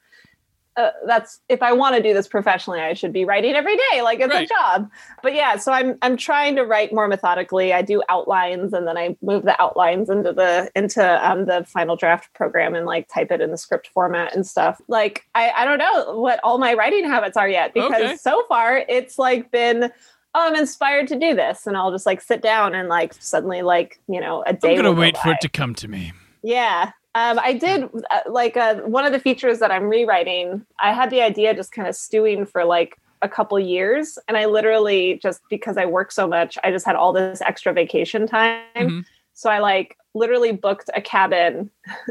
uh, 0.76 0.90
that's 1.06 1.40
if 1.48 1.62
I 1.62 1.72
want 1.72 1.96
to 1.96 2.02
do 2.02 2.14
this 2.14 2.28
professionally, 2.28 2.80
I 2.80 2.94
should 2.94 3.12
be 3.12 3.24
writing 3.24 3.54
every 3.54 3.76
day, 3.76 4.02
like 4.02 4.20
it's 4.20 4.32
Right. 4.32 4.46
a 4.46 4.48
job. 4.48 4.90
But 5.22 5.34
yeah, 5.34 5.56
so 5.56 5.72
I'm 5.72 5.98
I'm 6.02 6.16
trying 6.16 6.56
to 6.56 6.62
write 6.64 6.92
more 6.92 7.08
methodically. 7.08 7.72
I 7.72 7.82
do 7.82 8.02
outlines, 8.08 8.72
and 8.72 8.86
then 8.86 8.96
I 8.96 9.16
move 9.20 9.44
the 9.44 9.60
outlines 9.60 10.08
into 10.08 10.32
the 10.32 10.70
into 10.76 11.02
um, 11.28 11.46
the 11.46 11.64
final 11.64 11.96
draft 11.96 12.32
program 12.34 12.74
and 12.74 12.86
like 12.86 13.08
type 13.08 13.30
it 13.32 13.40
in 13.40 13.50
the 13.50 13.58
script 13.58 13.88
format 13.88 14.34
and 14.34 14.46
stuff. 14.46 14.80
Like 14.88 15.26
I 15.34 15.50
I 15.50 15.64
don't 15.64 15.78
know 15.78 16.16
what 16.18 16.38
all 16.44 16.58
my 16.58 16.74
writing 16.74 17.04
habits 17.04 17.36
are 17.36 17.48
yet 17.48 17.74
because 17.74 17.92
Okay. 17.92 18.16
so 18.16 18.44
far 18.48 18.84
it's 18.88 19.18
like 19.18 19.50
been 19.50 19.90
oh, 20.32 20.46
I'm 20.48 20.54
inspired 20.54 21.08
to 21.08 21.18
do 21.18 21.34
this, 21.34 21.66
and 21.66 21.76
I'll 21.76 21.90
just 21.90 22.06
like 22.06 22.20
sit 22.20 22.40
down 22.40 22.74
and 22.76 22.88
like 22.88 23.14
suddenly 23.14 23.62
like 23.62 24.00
you 24.08 24.20
know 24.20 24.44
a 24.46 24.52
day. 24.52 24.70
I'm 24.70 24.76
gonna 24.76 24.90
will 24.90 24.94
go 24.94 25.00
wait 25.00 25.18
for 25.18 25.32
it 25.32 25.40
to 25.40 25.48
come 25.48 25.74
to 25.74 25.88
me. 25.88 26.12
Yeah. 26.42 26.92
Um, 27.14 27.40
I 27.42 27.54
did 27.54 27.84
uh, 28.10 28.20
like 28.30 28.56
uh, 28.56 28.76
one 28.82 29.04
of 29.04 29.12
the 29.12 29.18
features 29.18 29.58
that 29.58 29.70
I'm 29.70 29.84
rewriting. 29.84 30.64
I 30.80 30.92
had 30.92 31.10
the 31.10 31.22
idea 31.22 31.54
just 31.54 31.72
kind 31.72 31.88
of 31.88 31.96
stewing 31.96 32.46
for 32.46 32.64
like 32.64 32.96
a 33.22 33.28
couple 33.28 33.58
years, 33.58 34.16
and 34.28 34.36
I 34.36 34.46
literally 34.46 35.18
just 35.20 35.40
because 35.50 35.76
I 35.76 35.86
work 35.86 36.12
so 36.12 36.28
much, 36.28 36.56
I 36.62 36.70
just 36.70 36.86
had 36.86 36.96
all 36.96 37.12
this 37.12 37.40
extra 37.42 37.72
vacation 37.72 38.26
time. 38.26 38.62
Mhm. 38.76 39.04
So 39.34 39.50
I 39.50 39.58
like 39.58 39.96
literally 40.14 40.52
booked 40.52 40.90
a 40.94 41.00
cabin 41.00 41.70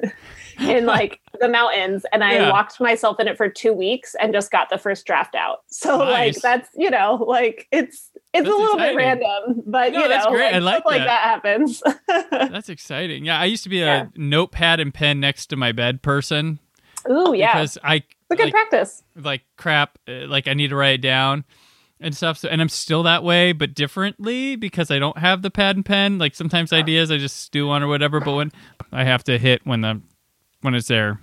in 0.59 0.85
like 0.85 1.19
the 1.39 1.47
mountains, 1.47 2.05
and 2.11 2.23
I 2.23 2.35
Yeah. 2.35 2.49
locked 2.49 2.79
myself 2.81 3.19
in 3.19 3.27
it 3.27 3.37
for 3.37 3.47
two 3.49 3.71
weeks 3.73 4.15
and 4.19 4.33
just 4.33 4.51
got 4.51 4.69
the 4.69 4.77
first 4.77 5.05
draft 5.05 5.33
out. 5.35 5.59
So 5.69 5.97
like 5.97 6.35
that's 6.41 6.69
you 6.75 6.89
know 6.89 7.23
like 7.27 7.67
it's 7.71 8.08
it's 8.33 8.43
That's 8.45 8.47
a 8.53 8.57
little 8.57 8.75
exciting. 8.75 8.97
bit 8.97 9.03
random, 9.03 9.63
but 9.65 9.91
No, 9.91 9.97
you 9.99 10.03
know 10.05 10.09
that's 10.09 10.25
great. 10.27 10.53
I 10.53 10.59
like 10.59 10.75
stuff 10.81 10.85
like 10.85 10.99
that. 11.01 11.05
that 11.05 11.21
happens. 11.23 11.83
That's 12.51 12.69
exciting. 12.69 13.25
Yeah, 13.25 13.39
I 13.39 13.45
used 13.45 13.63
to 13.63 13.69
be 13.69 13.81
a 13.81 13.85
Yeah. 13.85 14.05
notepad 14.15 14.79
and 14.79 14.93
pen 14.93 15.19
next 15.19 15.47
to 15.47 15.55
my 15.55 15.71
bed 15.71 16.01
person 16.01 16.59
Ooh 17.09 17.33
yeah, 17.33 17.53
because 17.53 17.77
I 17.83 17.95
it's 17.95 18.05
a 18.31 18.35
good 18.35 18.43
like, 18.45 18.51
practice. 18.53 19.03
like 19.15 19.41
crap 19.57 19.97
uh, 20.07 20.27
like 20.27 20.47
I 20.47 20.53
need 20.53 20.67
to 20.69 20.75
write 20.75 20.95
it 20.95 21.01
down 21.01 21.43
and 21.99 22.15
stuff. 22.15 22.37
So 22.37 22.49
and 22.49 22.61
I'm 22.61 22.69
still 22.69 23.03
that 23.03 23.23
way, 23.23 23.51
but 23.51 23.73
differently 23.73 24.55
because 24.55 24.91
I 24.91 24.99
don't 24.99 25.17
have 25.17 25.41
the 25.41 25.49
pad 25.49 25.75
and 25.77 25.85
pen. 25.85 26.17
Like 26.19 26.35
sometimes 26.35 26.71
ideas 26.71 27.09
I 27.11 27.17
just 27.17 27.37
stew 27.39 27.69
on 27.69 27.81
or 27.83 27.87
whatever, 27.87 28.19
but 28.19 28.35
when 28.35 28.51
I 28.91 29.03
have 29.05 29.23
to 29.25 29.37
hit 29.39 29.61
when 29.65 29.81
the 29.81 30.01
when 30.61 30.75
it's 30.75 30.87
there, 30.87 31.19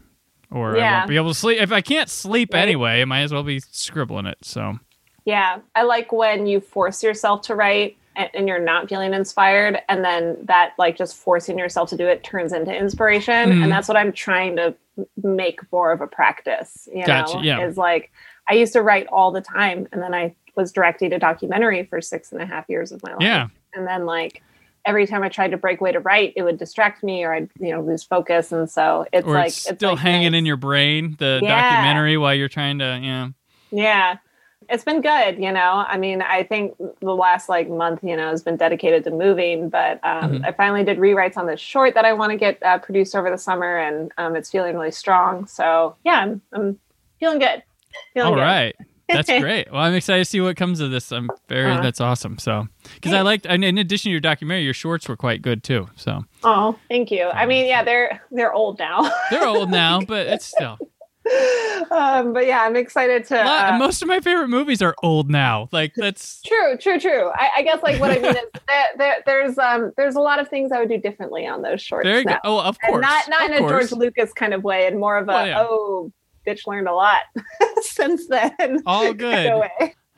or 0.50 0.74
I 0.76 0.78
Yeah. 0.78 0.96
won't 0.98 1.08
be 1.08 1.16
able 1.16 1.30
to 1.32 1.38
sleep. 1.38 1.60
If 1.60 1.70
I 1.72 1.82
can't 1.82 2.08
sleep 2.10 2.52
Right. 2.52 2.60
anyway, 2.62 3.00
I 3.02 3.04
might 3.04 3.20
as 3.22 3.32
well 3.32 3.42
be 3.44 3.60
scribbling 3.60 4.26
it. 4.26 4.38
So 4.42 4.78
Yeah, 5.26 5.58
I 5.74 5.82
like 5.82 6.10
when 6.12 6.46
you 6.46 6.60
force 6.60 7.02
yourself 7.02 7.42
to 7.42 7.54
write 7.54 7.96
and, 8.14 8.30
and 8.32 8.48
you're 8.48 8.58
not 8.60 8.88
feeling 8.88 9.12
inspired, 9.12 9.78
and 9.90 10.02
then 10.02 10.38
that 10.44 10.72
like 10.78 10.96
just 10.96 11.16
forcing 11.16 11.58
yourself 11.58 11.90
to 11.90 11.96
do 11.98 12.06
it 12.06 12.24
turns 12.24 12.52
into 12.54 12.74
inspiration, 12.74 13.50
Mhm. 13.50 13.62
and 13.64 13.70
that's 13.70 13.88
what 13.88 13.96
I'm 13.98 14.12
trying 14.12 14.56
to 14.56 14.74
make 15.22 15.60
more 15.72 15.92
of 15.92 16.00
a 16.00 16.06
practice. 16.06 16.88
You 16.94 17.04
Gotcha, 17.04 17.36
know, 17.36 17.42
yeah. 17.42 17.60
is 17.66 17.76
like 17.76 18.10
I 18.48 18.54
used 18.54 18.72
to 18.72 18.80
write 18.82 19.06
all 19.08 19.32
the 19.32 19.42
time, 19.42 19.86
and 19.92 20.00
then 20.00 20.14
I 20.14 20.34
was 20.54 20.72
directing 20.72 21.12
a 21.12 21.18
documentary 21.18 21.84
for 21.84 22.00
six 22.00 22.32
and 22.32 22.40
a 22.40 22.46
half 22.46 22.64
years 22.70 22.92
of 22.92 23.02
my 23.02 23.10
life, 23.10 23.20
yeah, 23.20 23.48
and 23.74 23.86
then 23.86 24.06
like 24.06 24.42
every 24.86 25.06
time 25.08 25.24
I 25.24 25.28
tried 25.28 25.50
to 25.50 25.56
break 25.56 25.80
away 25.80 25.90
to 25.90 25.98
write, 26.00 26.32
it 26.36 26.42
would 26.44 26.56
distract 26.58 27.02
me 27.02 27.24
or 27.24 27.34
I'd 27.34 27.50
you 27.58 27.72
know 27.72 27.82
lose 27.82 28.04
focus, 28.04 28.52
and 28.52 28.70
so 28.70 29.04
it's 29.12 29.26
or 29.26 29.34
like 29.34 29.48
it's 29.48 29.56
still 29.64 29.90
like 29.90 29.98
hanging 29.98 30.30
nice. 30.32 30.38
in 30.38 30.46
your 30.46 30.56
brain 30.56 31.16
the 31.18 31.40
Yeah. 31.42 31.60
documentary 31.70 32.16
while 32.16 32.34
you're 32.34 32.48
trying 32.48 32.78
to 32.78 33.00
yeah. 33.02 33.28
Yeah. 33.72 34.16
It's 34.68 34.82
been 34.84 35.00
good, 35.00 35.38
you 35.38 35.52
know. 35.52 35.84
I 35.86 35.96
mean, 35.96 36.22
I 36.22 36.42
think 36.42 36.76
the 37.00 37.14
last 37.14 37.48
like 37.48 37.68
month, 37.68 38.00
you 38.02 38.16
know, 38.16 38.30
has 38.30 38.42
been 38.42 38.56
dedicated 38.56 39.04
to 39.04 39.10
moving, 39.10 39.68
but 39.68 40.00
um, 40.04 40.40
Mhm. 40.40 40.44
I 40.44 40.52
finally 40.52 40.82
did 40.82 40.98
rewrites 40.98 41.36
on 41.36 41.46
this 41.46 41.60
short 41.60 41.94
that 41.94 42.04
I 42.04 42.12
want 42.14 42.32
to 42.32 42.36
get 42.36 42.60
uh, 42.62 42.78
produced 42.78 43.14
over 43.14 43.30
the 43.30 43.38
summer, 43.38 43.76
and 43.78 44.10
um, 44.18 44.34
it's 44.34 44.50
feeling 44.50 44.74
really 44.74 44.90
strong. 44.90 45.46
So 45.46 45.94
yeah, 46.04 46.20
I'm, 46.20 46.42
I'm 46.52 46.78
feeling 47.20 47.38
good. 47.38 47.62
Feeling 48.14 48.28
All 48.30 48.34
good. 48.34 48.40
right. 48.42 48.76
That's 49.08 49.28
great. 49.40 49.70
Well, 49.70 49.82
I'm 49.82 49.94
excited 49.94 50.24
to 50.24 50.28
see 50.30 50.40
what 50.40 50.56
comes 50.56 50.80
of 50.80 50.90
this. 50.90 51.12
I'm 51.12 51.30
very. 51.48 51.70
Uh-huh. 51.70 51.82
that's 51.82 52.00
awesome. 52.00 52.38
So, 52.38 52.66
because 52.94 53.12
I 53.12 53.20
liked, 53.20 53.46
and 53.46 53.64
in 53.64 53.78
addition 53.78 54.08
to 54.08 54.10
your 54.10 54.20
documentary, 54.20 54.64
your 54.64 54.74
shorts 54.74 55.08
were 55.08 55.16
quite 55.16 55.42
good 55.42 55.62
too. 55.62 55.86
So 55.94 56.24
Oh, 56.42 56.76
thank 56.88 57.12
you. 57.12 57.26
I 57.26 57.46
mean, 57.46 57.66
yeah, 57.66 57.84
they're 57.84 58.20
they're 58.32 58.52
old 58.52 58.80
now, 58.80 59.08
they're 59.30 59.46
old 59.46 59.70
now, 59.70 60.00
but 60.08 60.26
it's 60.26 60.46
still. 60.46 60.76
Um, 61.90 62.32
but 62.32 62.46
yeah, 62.46 62.62
I'm 62.62 62.76
excited 62.76 63.24
to. 63.26 63.38
Uh, 63.40 63.76
most 63.78 64.02
of 64.02 64.08
my 64.08 64.20
favorite 64.20 64.48
movies 64.48 64.80
are 64.82 64.94
old 65.02 65.30
now. 65.30 65.68
Like 65.72 65.94
that's 65.94 66.40
True, 66.42 66.76
true, 66.78 66.98
true. 67.00 67.30
I, 67.34 67.50
I 67.58 67.62
guess 67.62 67.82
like 67.82 68.00
what 68.00 68.10
I 68.10 68.18
mean 68.18 68.36
is 68.36 68.36
that 68.68 68.86
there, 68.98 69.16
there's 69.26 69.58
um 69.58 69.92
there's 69.96 70.14
a 70.14 70.20
lot 70.20 70.38
of 70.40 70.48
things 70.48 70.72
I 70.72 70.78
would 70.78 70.88
do 70.88 70.98
differently 70.98 71.46
on 71.46 71.62
those 71.62 71.82
shorts. 71.82 72.06
very 72.06 72.24
good. 72.24 72.30
now. 72.30 72.40
Oh, 72.44 72.60
of 72.60 72.76
And 72.82 72.90
course. 72.92 73.02
not 73.02 73.28
not 73.28 73.44
of 73.44 73.50
in 73.50 73.56
a 73.56 73.58
course. 73.68 73.90
George 73.90 73.98
Lucas 74.00 74.32
kind 74.32 74.54
of 74.54 74.62
way, 74.64 74.86
and 74.86 74.98
more 74.98 75.16
of 75.18 75.24
a 75.24 75.32
Well, 75.32 75.46
yeah. 75.46 75.58
oh, 75.60 76.12
bitch 76.46 76.66
learned 76.66 76.88
a 76.88 76.94
lot 76.94 77.22
since 77.82 78.26
then. 78.28 78.82
All 78.86 79.12
good. 79.14 79.52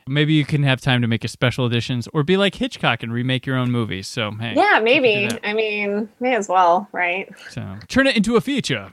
Maybe 0.07 0.33
you 0.33 0.43
can 0.45 0.63
have 0.63 0.81
time 0.81 1.01
to 1.03 1.07
make 1.07 1.23
a 1.23 1.27
special 1.27 1.67
editions, 1.67 2.07
or 2.13 2.23
be 2.23 2.35
like 2.35 2.55
Hitchcock 2.55 3.03
and 3.03 3.13
remake 3.13 3.45
your 3.45 3.55
own 3.57 3.71
movies. 3.71 4.07
So 4.07 4.31
hey, 4.31 4.53
Yeah, 4.55 4.79
maybe. 4.83 5.29
I 5.43 5.53
mean, 5.53 6.09
may 6.19 6.35
as 6.35 6.49
well, 6.49 6.87
right? 6.91 7.31
so 7.49 7.75
turn 7.87 8.07
it 8.07 8.17
into 8.17 8.35
a 8.35 8.41
feature. 8.41 8.91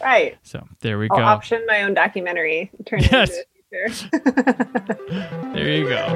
Right. 0.00 0.36
So 0.42 0.66
there 0.80 0.98
we 0.98 1.08
I'll 1.10 1.18
go. 1.18 1.22
option 1.24 1.64
my 1.66 1.82
own 1.82 1.94
documentary. 1.94 2.70
Turn 2.86 3.00
it 3.00 3.10
Yes. 3.12 3.30
into 3.72 3.86
a 3.86 3.90
feature. 3.90 5.00
There 5.54 5.68
you 5.68 5.88
go. 5.88 6.06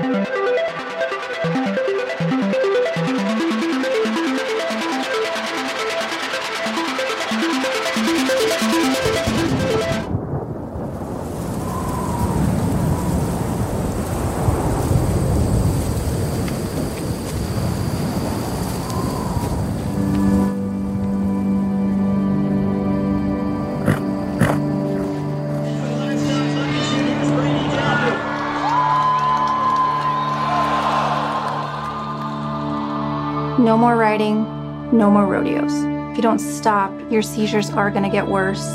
No 33.71 33.79
more 33.79 33.95
riding, 33.95 34.43
no 34.91 35.13
more 35.13 35.27
rodeos. 35.27 35.73
If 36.11 36.17
you 36.17 36.23
don't 36.23 36.41
stop, 36.41 36.91
your 37.09 37.23
seizures 37.23 37.71
are 37.71 37.89
going 37.89 38.03
to 38.03 38.11
get 38.11 38.27
worse. 38.27 38.67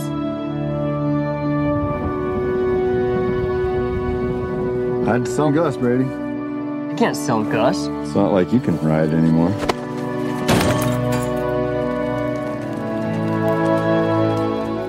I'd 5.06 5.28
sell 5.28 5.52
Gus, 5.52 5.76
Brady. 5.76 6.06
I 6.06 6.96
can't 6.98 7.18
sell 7.18 7.44
Gus. 7.44 7.88
It's 7.88 8.16
not 8.16 8.32
like 8.32 8.54
you 8.54 8.62
can 8.62 8.80
ride 8.80 9.10
anymore. 9.10 9.50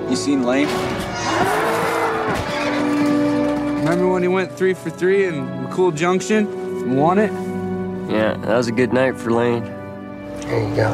You 0.09 0.15
seen 0.15 0.43
Lane? 0.43 0.69
Remember 3.79 4.07
when 4.07 4.21
he 4.21 4.29
went 4.29 4.53
three 4.53 4.73
for 4.73 4.89
three 4.89 5.25
in 5.25 5.33
McCool 5.33 5.93
Junction 5.93 6.47
and 6.47 6.97
won 6.97 7.19
it? 7.19 7.33
Yeah, 8.09 8.37
that 8.37 8.55
was 8.55 8.69
a 8.69 8.71
good 8.71 8.93
night 8.93 9.17
for 9.17 9.31
Lane. 9.31 9.76
There 10.47 10.63
you 10.67 10.75
go. 10.75 10.89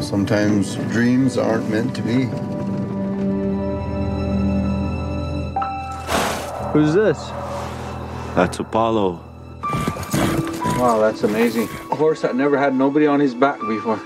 Sometimes 0.00 0.76
dreams 0.92 1.36
aren't 1.36 1.68
meant 1.68 1.96
to 1.96 2.02
be. 2.02 2.26
Who's 6.72 6.94
this? 6.94 7.18
That's 8.36 8.60
Apollo. 8.60 9.20
Wow, 10.78 10.98
that's 11.00 11.24
amazing. 11.24 11.64
A 11.90 11.96
horse 11.96 12.22
that 12.22 12.36
never 12.36 12.56
had 12.56 12.74
nobody 12.76 13.06
on 13.06 13.18
his 13.18 13.34
back 13.34 13.58
before. 13.58 13.96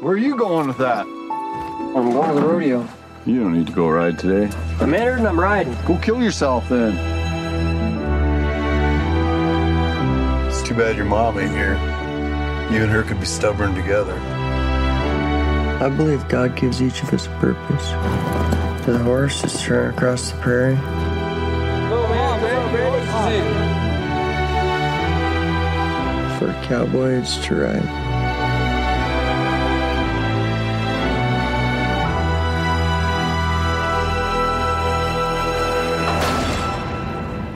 Where 0.00 0.14
are 0.14 0.16
you 0.16 0.36
going 0.36 0.68
with 0.68 0.78
that? 0.78 1.04
I'm 1.06 2.12
going 2.12 2.34
to 2.36 2.40
the 2.40 2.46
rodeo. 2.46 2.88
You 3.26 3.40
don't 3.40 3.52
need 3.52 3.66
to 3.66 3.72
go 3.72 3.88
ride 3.88 4.18
today. 4.18 4.48
I'm 4.80 4.94
entered 4.94 5.18
and 5.18 5.26
I'm 5.26 5.38
riding. 5.38 5.76
Go 5.86 5.96
kill 5.98 6.22
yourself 6.22 6.68
then. 6.68 7.11
Too 10.72 10.78
bad 10.78 10.96
your 10.96 11.04
mom 11.04 11.38
ain't 11.38 11.50
here. 11.50 11.74
You 12.72 12.82
and 12.82 12.90
her 12.90 13.02
could 13.02 13.20
be 13.20 13.26
stubborn 13.26 13.74
together. 13.74 14.14
I 14.14 15.90
believe 15.94 16.26
God 16.28 16.56
gives 16.56 16.80
each 16.80 17.02
of 17.02 17.12
us 17.12 17.26
a 17.26 17.30
purpose. 17.32 17.90
To 18.86 18.92
the 18.92 18.98
horse, 19.00 19.44
it's 19.44 19.62
to 19.64 19.74
run 19.74 19.92
across 19.92 20.30
the 20.30 20.38
prairie. 20.38 20.76
For 26.38 26.48
a 26.48 26.64
cowboy, 26.64 27.20
it's 27.20 27.36
to 27.48 27.54
ride. 27.54 27.82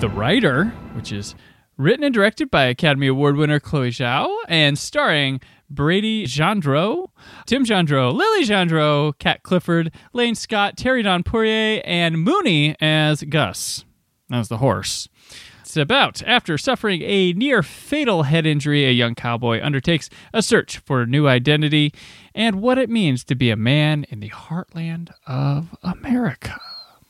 The 0.02 0.10
Rider, 0.10 0.66
which 0.92 1.12
is 1.12 1.34
written 1.78 2.04
and 2.04 2.14
directed 2.14 2.50
by 2.50 2.64
Academy 2.64 3.06
Award 3.06 3.36
winner 3.36 3.60
Chloe 3.60 3.90
Zhao 3.90 4.34
and 4.48 4.78
starring 4.78 5.40
Brady 5.68 6.26
Jandreau, 6.26 7.08
Tim 7.46 7.64
Jandreau, 7.64 8.12
Lilly 8.12 8.44
Jandreau, 8.44 9.18
Cat 9.18 9.42
Clifford, 9.42 9.92
Lane 10.12 10.34
Scott, 10.34 10.76
Terry 10.76 11.02
Don 11.02 11.22
Pourier, 11.22 11.82
and 11.84 12.22
Mooney 12.22 12.76
as 12.80 13.22
Gus, 13.24 13.84
as 14.30 14.48
the 14.48 14.58
horse. 14.58 15.08
It's 15.60 15.76
about 15.76 16.22
after 16.22 16.56
suffering 16.56 17.02
a 17.02 17.32
near 17.32 17.62
fatal 17.62 18.22
head 18.22 18.46
injury, 18.46 18.86
a 18.86 18.92
young 18.92 19.16
cowboy 19.16 19.60
undertakes 19.60 20.08
a 20.32 20.40
search 20.40 20.78
for 20.78 21.02
a 21.02 21.06
new 21.06 21.26
identity 21.26 21.92
and 22.34 22.62
what 22.62 22.78
it 22.78 22.88
means 22.88 23.24
to 23.24 23.34
be 23.34 23.50
a 23.50 23.56
man 23.56 24.06
in 24.08 24.20
the 24.20 24.30
heartland 24.30 25.10
of 25.26 25.76
America. 25.82 26.60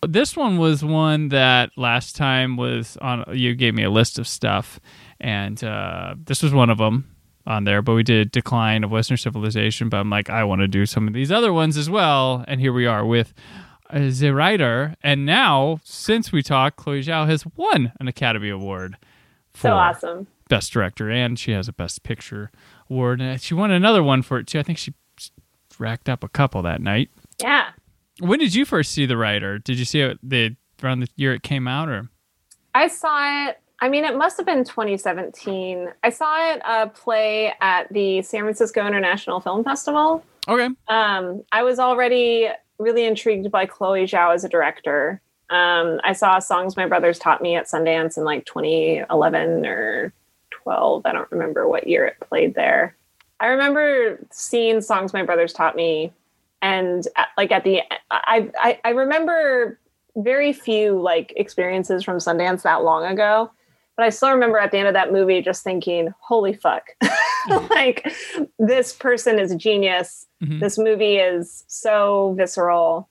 This 0.06 0.36
one 0.36 0.58
was 0.58 0.84
one 0.84 1.28
that 1.30 1.70
last 1.76 2.16
time 2.16 2.56
was 2.56 2.96
on. 3.00 3.24
You 3.32 3.54
gave 3.54 3.74
me 3.74 3.82
a 3.82 3.90
list 3.90 4.18
of 4.18 4.28
stuff, 4.28 4.78
and 5.20 5.62
uh, 5.64 6.14
this 6.24 6.42
was 6.42 6.52
one 6.52 6.70
of 6.70 6.78
them 6.78 7.14
on 7.46 7.64
there. 7.64 7.82
But 7.82 7.94
we 7.94 8.02
did 8.02 8.30
Decline 8.30 8.84
of 8.84 8.90
Western 8.90 9.16
Civilization. 9.16 9.88
But 9.88 9.98
I'm 9.98 10.10
like, 10.10 10.30
I 10.30 10.44
want 10.44 10.60
to 10.60 10.68
do 10.68 10.86
some 10.86 11.08
of 11.08 11.14
these 11.14 11.32
other 11.32 11.52
ones 11.52 11.76
as 11.76 11.88
well. 11.88 12.44
And 12.46 12.60
here 12.60 12.72
we 12.72 12.86
are 12.86 13.04
with 13.06 13.32
uh, 13.90 14.10
the 14.10 14.30
Rider. 14.34 14.94
And 15.02 15.24
now, 15.24 15.80
since 15.84 16.32
we 16.32 16.42
talked, 16.42 16.76
Chloe 16.76 17.02
Zhao 17.02 17.26
has 17.26 17.44
won 17.56 17.92
an 17.98 18.08
Academy 18.08 18.50
Award 18.50 18.96
for 19.54 19.68
So 19.68 19.74
awesome. 19.74 20.26
Best 20.48 20.72
Director, 20.72 21.10
and 21.10 21.38
she 21.38 21.52
has 21.52 21.68
a 21.68 21.72
Best 21.72 22.02
Picture 22.02 22.50
award. 22.90 23.20
And 23.20 23.40
she 23.40 23.54
won 23.54 23.70
another 23.70 24.02
one 24.02 24.22
for 24.22 24.38
it 24.38 24.46
too. 24.46 24.58
I 24.58 24.62
think 24.62 24.78
she 24.78 24.94
racked 25.78 26.08
up 26.08 26.22
a 26.22 26.28
couple 26.28 26.62
that 26.62 26.80
night. 26.80 27.10
Yeah. 27.40 27.70
When 28.20 28.38
did 28.38 28.54
you 28.54 28.64
first 28.64 28.92
see 28.92 29.06
the 29.06 29.16
Rider? 29.16 29.58
Did 29.58 29.78
you 29.78 29.84
see 29.84 30.00
it 30.00 30.18
the 30.22 30.56
around 30.82 31.00
the 31.00 31.08
year 31.16 31.34
it 31.34 31.42
came 31.42 31.68
out, 31.68 31.88
or 31.88 32.08
I 32.74 32.88
saw 32.88 33.48
it. 33.48 33.60
I 33.80 33.88
mean, 33.88 34.04
it 34.04 34.16
must 34.16 34.36
have 34.38 34.46
been 34.46 34.64
2017. 34.64 35.88
I 36.02 36.10
saw 36.10 36.52
it 36.52 36.62
uh, 36.64 36.86
play 36.86 37.52
at 37.60 37.92
the 37.92 38.22
San 38.22 38.42
Francisco 38.42 38.86
International 38.86 39.40
Film 39.40 39.64
Festival. 39.64 40.24
okay? 40.48 40.68
Um, 40.88 41.42
I 41.52 41.62
was 41.62 41.78
already 41.78 42.48
really 42.78 43.04
intrigued 43.04 43.50
by 43.50 43.66
Chloe 43.66 44.04
Zhao 44.04 44.34
as 44.34 44.44
a 44.44 44.48
director. 44.48 45.20
Um, 45.50 46.00
I 46.04 46.12
saw 46.12 46.38
Songs 46.38 46.76
My 46.76 46.86
Brothers 46.86 47.18
Taught 47.18 47.42
Me 47.42 47.54
at 47.54 47.66
Sundance 47.66 48.16
in 48.16 48.24
like 48.24 48.46
2011 48.46 49.66
or 49.66 50.12
12. 50.50 51.02
I 51.04 51.12
don't 51.12 51.30
remember 51.30 51.68
what 51.68 51.86
year 51.86 52.06
it 52.06 52.20
played 52.20 52.54
there. 52.54 52.96
I 53.40 53.46
remember 53.48 54.18
seeing 54.30 54.80
Songs 54.80 55.12
My 55.12 55.22
Brothers 55.22 55.52
Taught 55.52 55.76
Me, 55.76 56.12
and 56.62 57.06
at, 57.16 57.28
like 57.36 57.52
at 57.52 57.64
the, 57.64 57.80
I, 58.10 58.50
I 58.58 58.80
I 58.84 58.90
remember 58.90 59.78
very 60.16 60.52
few 60.52 61.00
like 61.00 61.32
experiences 61.36 62.02
from 62.02 62.18
Sundance 62.18 62.62
that 62.62 62.82
long 62.82 63.04
ago, 63.04 63.50
but 63.96 64.04
I 64.04 64.10
still 64.10 64.30
remember 64.30 64.58
at 64.58 64.70
the 64.70 64.78
end 64.78 64.88
of 64.88 64.94
that 64.94 65.12
movie 65.12 65.42
just 65.42 65.62
thinking, 65.62 66.12
"Holy 66.20 66.54
fuck!" 66.54 66.88
like 67.70 68.10
this 68.58 68.92
person 68.92 69.38
is 69.38 69.52
a 69.52 69.56
genius. 69.56 70.26
Mhm. 70.42 70.60
This 70.60 70.78
movie 70.78 71.16
is 71.16 71.64
so 71.66 72.34
visceral 72.36 73.08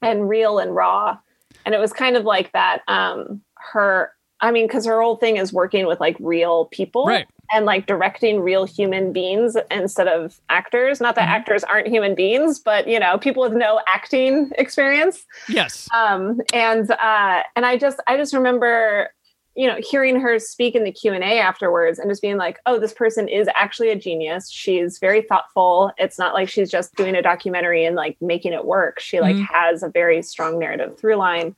and 0.00 0.28
real 0.28 0.58
and 0.58 0.74
raw, 0.74 1.18
and 1.64 1.74
it 1.74 1.78
was 1.78 1.92
kind 1.92 2.16
of 2.16 2.24
like 2.24 2.52
that. 2.52 2.82
Um, 2.88 3.42
her, 3.54 4.12
I 4.40 4.50
mean, 4.50 4.66
because 4.66 4.84
her 4.86 5.00
whole 5.00 5.16
thing 5.16 5.36
is 5.36 5.52
working 5.52 5.86
with 5.86 6.00
like 6.00 6.16
real 6.18 6.66
people, 6.66 7.06
Right. 7.06 7.26
And 7.52 7.66
like 7.66 7.86
directing 7.86 8.40
real 8.40 8.64
human 8.64 9.12
beings 9.12 9.56
instead 9.70 10.08
of 10.08 10.40
actors. 10.48 11.00
Not 11.00 11.14
that 11.16 11.28
Mhm. 11.28 11.32
actors 11.32 11.64
aren't 11.64 11.86
human 11.88 12.14
beings, 12.14 12.58
but 12.58 12.88
you 12.88 12.98
know, 12.98 13.18
people 13.18 13.42
with 13.42 13.52
no 13.52 13.80
acting 13.86 14.50
experience. 14.56 15.24
Yes. 15.48 15.88
Um, 15.94 16.40
and 16.52 16.90
uh, 16.90 17.42
and 17.54 17.66
I 17.66 17.76
just 17.76 18.00
I 18.06 18.16
just 18.16 18.32
remember, 18.34 19.12
you 19.54 19.66
know, 19.66 19.76
hearing 19.78 20.18
her 20.18 20.38
speak 20.38 20.74
in 20.74 20.84
the 20.84 20.92
Q 20.92 21.12
and 21.12 21.22
A 21.22 21.38
afterwards, 21.38 21.98
and 21.98 22.10
just 22.10 22.22
being 22.22 22.38
like, 22.38 22.58
oh, 22.64 22.78
this 22.78 22.94
person 22.94 23.28
is 23.28 23.48
actually 23.54 23.90
a 23.90 23.96
genius. 23.96 24.50
She's 24.50 24.98
very 24.98 25.20
thoughtful. 25.22 25.92
It's 25.98 26.18
not 26.18 26.32
like 26.32 26.48
she's 26.48 26.70
just 26.70 26.94
doing 26.96 27.14
a 27.14 27.22
documentary 27.22 27.84
and 27.84 27.94
like 27.94 28.16
making 28.22 28.54
it 28.54 28.64
work. 28.64 28.98
She 28.98 29.20
like 29.20 29.36
Mhm. 29.36 29.46
has 29.50 29.82
a 29.82 29.88
very 29.88 30.22
strong 30.22 30.58
narrative 30.58 30.98
through 30.98 31.16
line. 31.16 31.54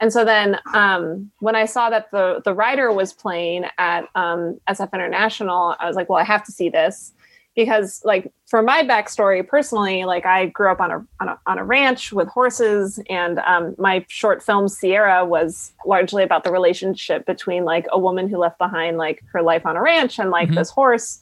And 0.00 0.12
so 0.12 0.24
then 0.24 0.58
um, 0.74 1.30
when 1.40 1.56
I 1.56 1.64
saw 1.64 1.90
that 1.90 2.10
the 2.12 2.40
the 2.44 2.54
Rider 2.54 2.92
was 2.92 3.12
playing 3.12 3.64
at 3.78 4.08
um, 4.14 4.58
SF 4.68 4.92
International, 4.92 5.74
I 5.80 5.86
was 5.86 5.96
like, 5.96 6.08
well, 6.08 6.18
I 6.18 6.24
have 6.24 6.44
to 6.44 6.52
see 6.52 6.68
this 6.68 7.12
because 7.56 8.00
like 8.04 8.32
for 8.46 8.62
my 8.62 8.84
backstory 8.84 9.44
personally, 9.46 10.04
like 10.04 10.24
I 10.24 10.46
grew 10.46 10.70
up 10.70 10.80
on 10.80 10.92
a 10.92 11.04
on 11.20 11.28
a, 11.28 11.38
on 11.46 11.58
a 11.58 11.64
ranch 11.64 12.12
with 12.12 12.28
horses, 12.28 13.00
and 13.10 13.40
um, 13.40 13.74
my 13.78 14.04
short 14.08 14.40
film 14.42 14.68
Sierra 14.68 15.24
was 15.24 15.72
largely 15.84 16.22
about 16.22 16.44
the 16.44 16.52
relationship 16.52 17.26
between 17.26 17.64
like 17.64 17.86
a 17.90 17.98
woman 17.98 18.28
who 18.28 18.38
left 18.38 18.58
behind 18.58 18.98
like 18.98 19.24
her 19.32 19.42
life 19.42 19.66
on 19.66 19.76
a 19.76 19.82
ranch 19.82 20.20
and 20.20 20.30
like 20.30 20.50
Mhm. 20.50 20.54
this 20.54 20.70
horse. 20.70 21.20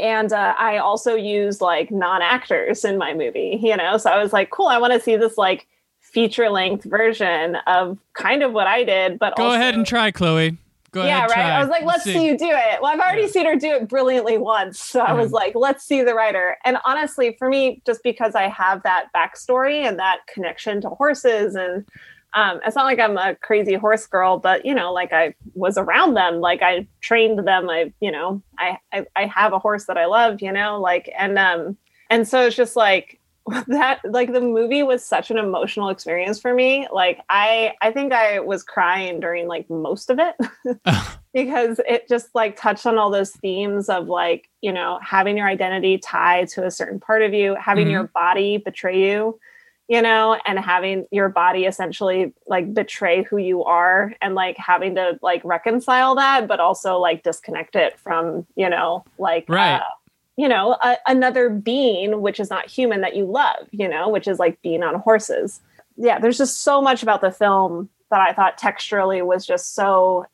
And 0.00 0.32
uh, 0.32 0.54
I 0.58 0.78
also 0.78 1.14
used 1.14 1.60
like 1.60 1.90
non 1.90 2.22
actors 2.22 2.86
in 2.86 2.96
my 2.96 3.12
movie, 3.12 3.58
you 3.62 3.76
know. 3.76 3.98
So 3.98 4.10
I 4.10 4.22
was 4.22 4.32
like, 4.32 4.48
cool, 4.48 4.68
I 4.68 4.78
want 4.78 4.94
to 4.94 5.00
see 5.00 5.16
this 5.16 5.36
like 5.36 5.66
feature 6.14 6.48
length 6.48 6.84
version 6.84 7.56
of 7.66 7.98
kind 8.14 8.42
of 8.42 8.52
what 8.52 8.66
I 8.68 8.84
did, 8.84 9.18
but 9.18 9.36
Go 9.36 9.44
also, 9.46 9.56
ahead 9.56 9.74
and 9.74 9.84
try, 9.86 10.10
Chloe. 10.12 10.56
Go 10.92 11.04
yeah, 11.04 11.18
ahead. 11.26 11.30
right. 11.30 11.34
try. 11.34 11.50
I 11.50 11.60
was 11.60 11.68
like, 11.68 11.84
let's 11.84 12.04
see. 12.04 12.24
you 12.24 12.38
do 12.38 12.48
it. 12.48 12.80
Well, 12.80 12.92
I've 12.92 13.00
already 13.00 13.22
Yeah. 13.22 13.28
seen 13.28 13.46
her 13.46 13.56
do 13.56 13.72
it 13.72 13.88
brilliantly 13.88 14.38
once. 14.38 14.78
So 14.78 15.00
I 15.00 15.12
was 15.12 15.32
like, 15.32 15.56
let's 15.56 15.84
see 15.84 16.02
the 16.02 16.14
Rider. 16.14 16.56
And 16.64 16.78
honestly, 16.84 17.34
for 17.36 17.48
me, 17.48 17.82
just 17.84 18.04
because 18.04 18.36
I 18.36 18.48
have 18.48 18.84
that 18.84 19.06
backstory 19.12 19.84
and 19.84 19.98
that 19.98 20.20
connection 20.32 20.80
to 20.82 20.90
horses, 20.90 21.56
and 21.56 21.84
um, 22.34 22.60
it's 22.64 22.76
not 22.76 22.84
like 22.84 23.00
I'm 23.00 23.18
a 23.18 23.34
crazy 23.34 23.74
horse 23.74 24.06
girl, 24.06 24.38
but 24.38 24.64
you 24.64 24.72
know, 24.72 24.92
like 24.92 25.12
I 25.12 25.34
was 25.54 25.76
around 25.76 26.14
them, 26.14 26.40
like 26.40 26.62
I 26.62 26.86
trained 27.00 27.40
them. 27.46 27.68
I, 27.68 27.92
you 28.00 28.12
know, 28.12 28.40
I, 28.58 28.78
I, 28.92 29.06
I 29.16 29.26
have 29.26 29.52
a 29.52 29.58
horse 29.58 29.86
that 29.86 29.98
I 29.98 30.06
love, 30.06 30.42
you 30.42 30.52
know, 30.52 30.80
like, 30.80 31.12
and, 31.18 31.38
um, 31.40 31.76
and 32.08 32.26
so 32.28 32.46
it's 32.46 32.54
just 32.56 32.76
like, 32.76 33.18
that 33.66 34.00
like 34.04 34.32
the 34.32 34.40
movie 34.40 34.82
was 34.82 35.04
such 35.04 35.30
an 35.30 35.38
emotional 35.38 35.90
experience 35.90 36.40
for 36.40 36.54
me 36.54 36.86
like 36.92 37.20
i 37.28 37.72
i 37.82 37.90
think 37.90 38.12
i 38.12 38.40
was 38.40 38.62
crying 38.62 39.20
during 39.20 39.46
like 39.46 39.68
most 39.68 40.08
of 40.10 40.18
it 40.18 40.34
because 41.34 41.78
it 41.86 42.08
just 42.08 42.34
like 42.34 42.56
touched 42.56 42.86
on 42.86 42.96
all 42.96 43.10
those 43.10 43.32
themes 43.32 43.88
of 43.88 44.06
like 44.06 44.48
you 44.62 44.72
know 44.72 44.98
having 45.02 45.36
your 45.36 45.46
identity 45.46 45.98
tied 45.98 46.48
to 46.48 46.64
a 46.64 46.70
certain 46.70 46.98
part 46.98 47.20
of 47.22 47.34
you 47.34 47.54
having 47.56 47.86
Mhm. 47.88 47.90
your 47.92 48.04
body 48.14 48.56
betray 48.56 48.98
you 48.98 49.38
you 49.88 50.00
know 50.00 50.38
and 50.46 50.58
having 50.58 51.06
your 51.10 51.28
body 51.28 51.66
essentially 51.66 52.32
like 52.46 52.72
betray 52.72 53.22
who 53.24 53.36
you 53.36 53.62
are 53.64 54.14
and 54.22 54.34
like 54.34 54.56
having 54.56 54.94
to 54.94 55.18
like 55.20 55.42
reconcile 55.44 56.14
that 56.14 56.48
but 56.48 56.60
also 56.60 56.96
like 56.98 57.22
disconnect 57.22 57.76
it 57.76 57.98
from 57.98 58.46
you 58.56 58.70
know 58.70 59.04
like 59.18 59.44
Right. 59.48 59.74
uh, 59.76 59.82
you 60.36 60.48
know 60.48 60.76
a, 60.82 60.96
another 61.06 61.48
being 61.50 62.20
which 62.20 62.40
is 62.40 62.50
not 62.50 62.66
human 62.70 63.00
that 63.02 63.14
you 63.16 63.24
love 63.24 63.66
you 63.70 63.88
know 63.88 64.08
which 64.08 64.26
is 64.28 64.38
like 64.38 64.60
being 64.62 64.82
on 64.82 64.94
horses 65.00 65.60
yeah 65.96 66.18
there's 66.18 66.38
just 66.38 66.62
so 66.62 66.80
much 66.82 67.02
about 67.02 67.20
the 67.20 67.30
film 67.30 67.88
that 68.10 68.20
i 68.20 68.32
thought 68.32 68.58
texturally 68.58 69.24
was 69.24 69.46
just 69.46 69.74
so 69.74 70.26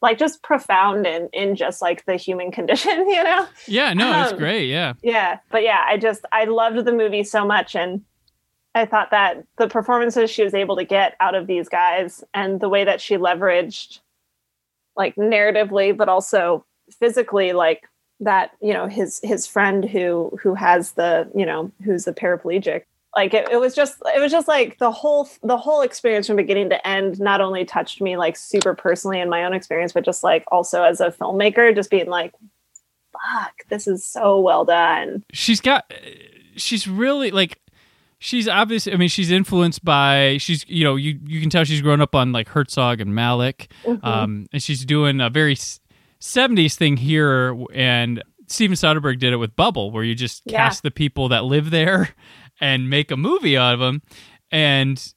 like 0.00 0.16
just 0.18 0.42
profound 0.42 1.06
in 1.06 1.28
in 1.32 1.56
just 1.56 1.82
like 1.82 2.04
the 2.06 2.16
human 2.16 2.50
condition 2.58 3.08
you 3.10 3.22
know 3.22 3.46
Yeah, 3.66 3.92
no, 3.94 4.22
it's 4.22 4.32
Um, 4.32 4.38
great. 4.38 4.68
Yeah. 4.68 4.94
yeah 5.02 5.38
but 5.50 5.62
yeah 5.62 5.82
i 5.86 5.96
just 5.98 6.24
i 6.32 6.44
loved 6.44 6.84
the 6.84 6.92
movie 6.92 7.24
so 7.24 7.44
much 7.44 7.74
and 7.76 8.02
i 8.74 8.86
thought 8.86 9.10
that 9.10 9.44
the 9.58 9.68
performances 9.68 10.30
she 10.30 10.44
was 10.44 10.54
able 10.54 10.76
to 10.76 10.84
get 10.84 11.14
out 11.20 11.34
of 11.34 11.46
these 11.46 11.68
guys 11.68 12.24
and 12.32 12.60
the 12.60 12.68
way 12.68 12.84
that 12.84 13.00
she 13.00 13.16
leveraged 13.16 13.98
like 14.96 15.14
narratively 15.16 15.94
but 15.96 16.08
also 16.08 16.64
physically 16.98 17.52
like 17.52 17.88
that 18.22 18.52
you 18.60 18.72
know 18.72 18.86
his 18.86 19.20
his 19.22 19.46
friend 19.46 19.84
who 19.84 20.30
who 20.42 20.54
has 20.54 20.92
the 20.92 21.28
you 21.34 21.44
know 21.46 21.70
who's 21.84 22.04
the 22.04 22.12
paraplegic 22.12 22.82
like 23.14 23.34
it, 23.34 23.46
it 23.50 23.56
was 23.60 23.74
just 23.74 23.96
it 24.14 24.20
was 24.20 24.32
just 24.32 24.48
like 24.48 24.78
the 24.78 24.90
whole 24.90 25.28
the 25.42 25.56
whole 25.58 25.82
experience 25.82 26.26
from 26.26 26.36
beginning 26.36 26.70
to 26.70 26.86
end 26.86 27.20
not 27.20 27.40
only 27.40 27.64
touched 27.64 28.00
me 28.00 28.16
like 28.16 28.36
super 28.36 28.74
personally 28.74 29.20
in 29.20 29.28
my 29.28 29.44
own 29.44 29.52
experience 29.52 29.92
but 29.92 30.04
just 30.04 30.22
like 30.22 30.44
also 30.50 30.82
as 30.82 31.00
a 31.00 31.10
filmmaker 31.10 31.74
just 31.74 31.90
being 31.90 32.06
like 32.08 32.32
fuck 33.12 33.52
this 33.68 33.86
is 33.86 34.04
so 34.04 34.40
well 34.40 34.64
done 34.64 35.22
she's 35.32 35.60
got 35.60 35.92
she's 36.56 36.88
really 36.88 37.30
like 37.30 37.58
she's 38.18 38.48
obviously 38.48 38.92
i 38.92 38.96
mean 38.96 39.08
she's 39.08 39.30
influenced 39.30 39.84
by 39.84 40.36
she's 40.38 40.64
you 40.68 40.82
know 40.84 40.96
you 40.96 41.18
you 41.26 41.40
can 41.40 41.50
tell 41.50 41.64
she's 41.64 41.82
grown 41.82 42.00
up 42.00 42.14
on 42.14 42.32
like 42.32 42.48
herzog 42.48 43.00
and 43.00 43.10
Malick 43.12 43.66
Mhm. 43.84 44.02
um 44.04 44.46
and 44.52 44.62
she's 44.62 44.84
doing 44.84 45.20
a 45.20 45.28
very 45.28 45.56
70s 46.22 46.74
thing 46.76 46.96
here 46.96 47.54
and 47.74 48.22
steven 48.46 48.76
soderbergh 48.76 49.18
did 49.18 49.32
it 49.32 49.36
with 49.38 49.56
bubble 49.56 49.90
where 49.90 50.04
you 50.04 50.14
just 50.14 50.42
Yeah. 50.46 50.58
cast 50.58 50.82
the 50.84 50.90
people 50.92 51.28
that 51.30 51.44
live 51.44 51.70
there 51.70 52.10
and 52.60 52.88
make 52.88 53.10
a 53.10 53.16
movie 53.16 53.56
out 53.56 53.74
of 53.74 53.80
them 53.80 54.02
and 54.50 55.12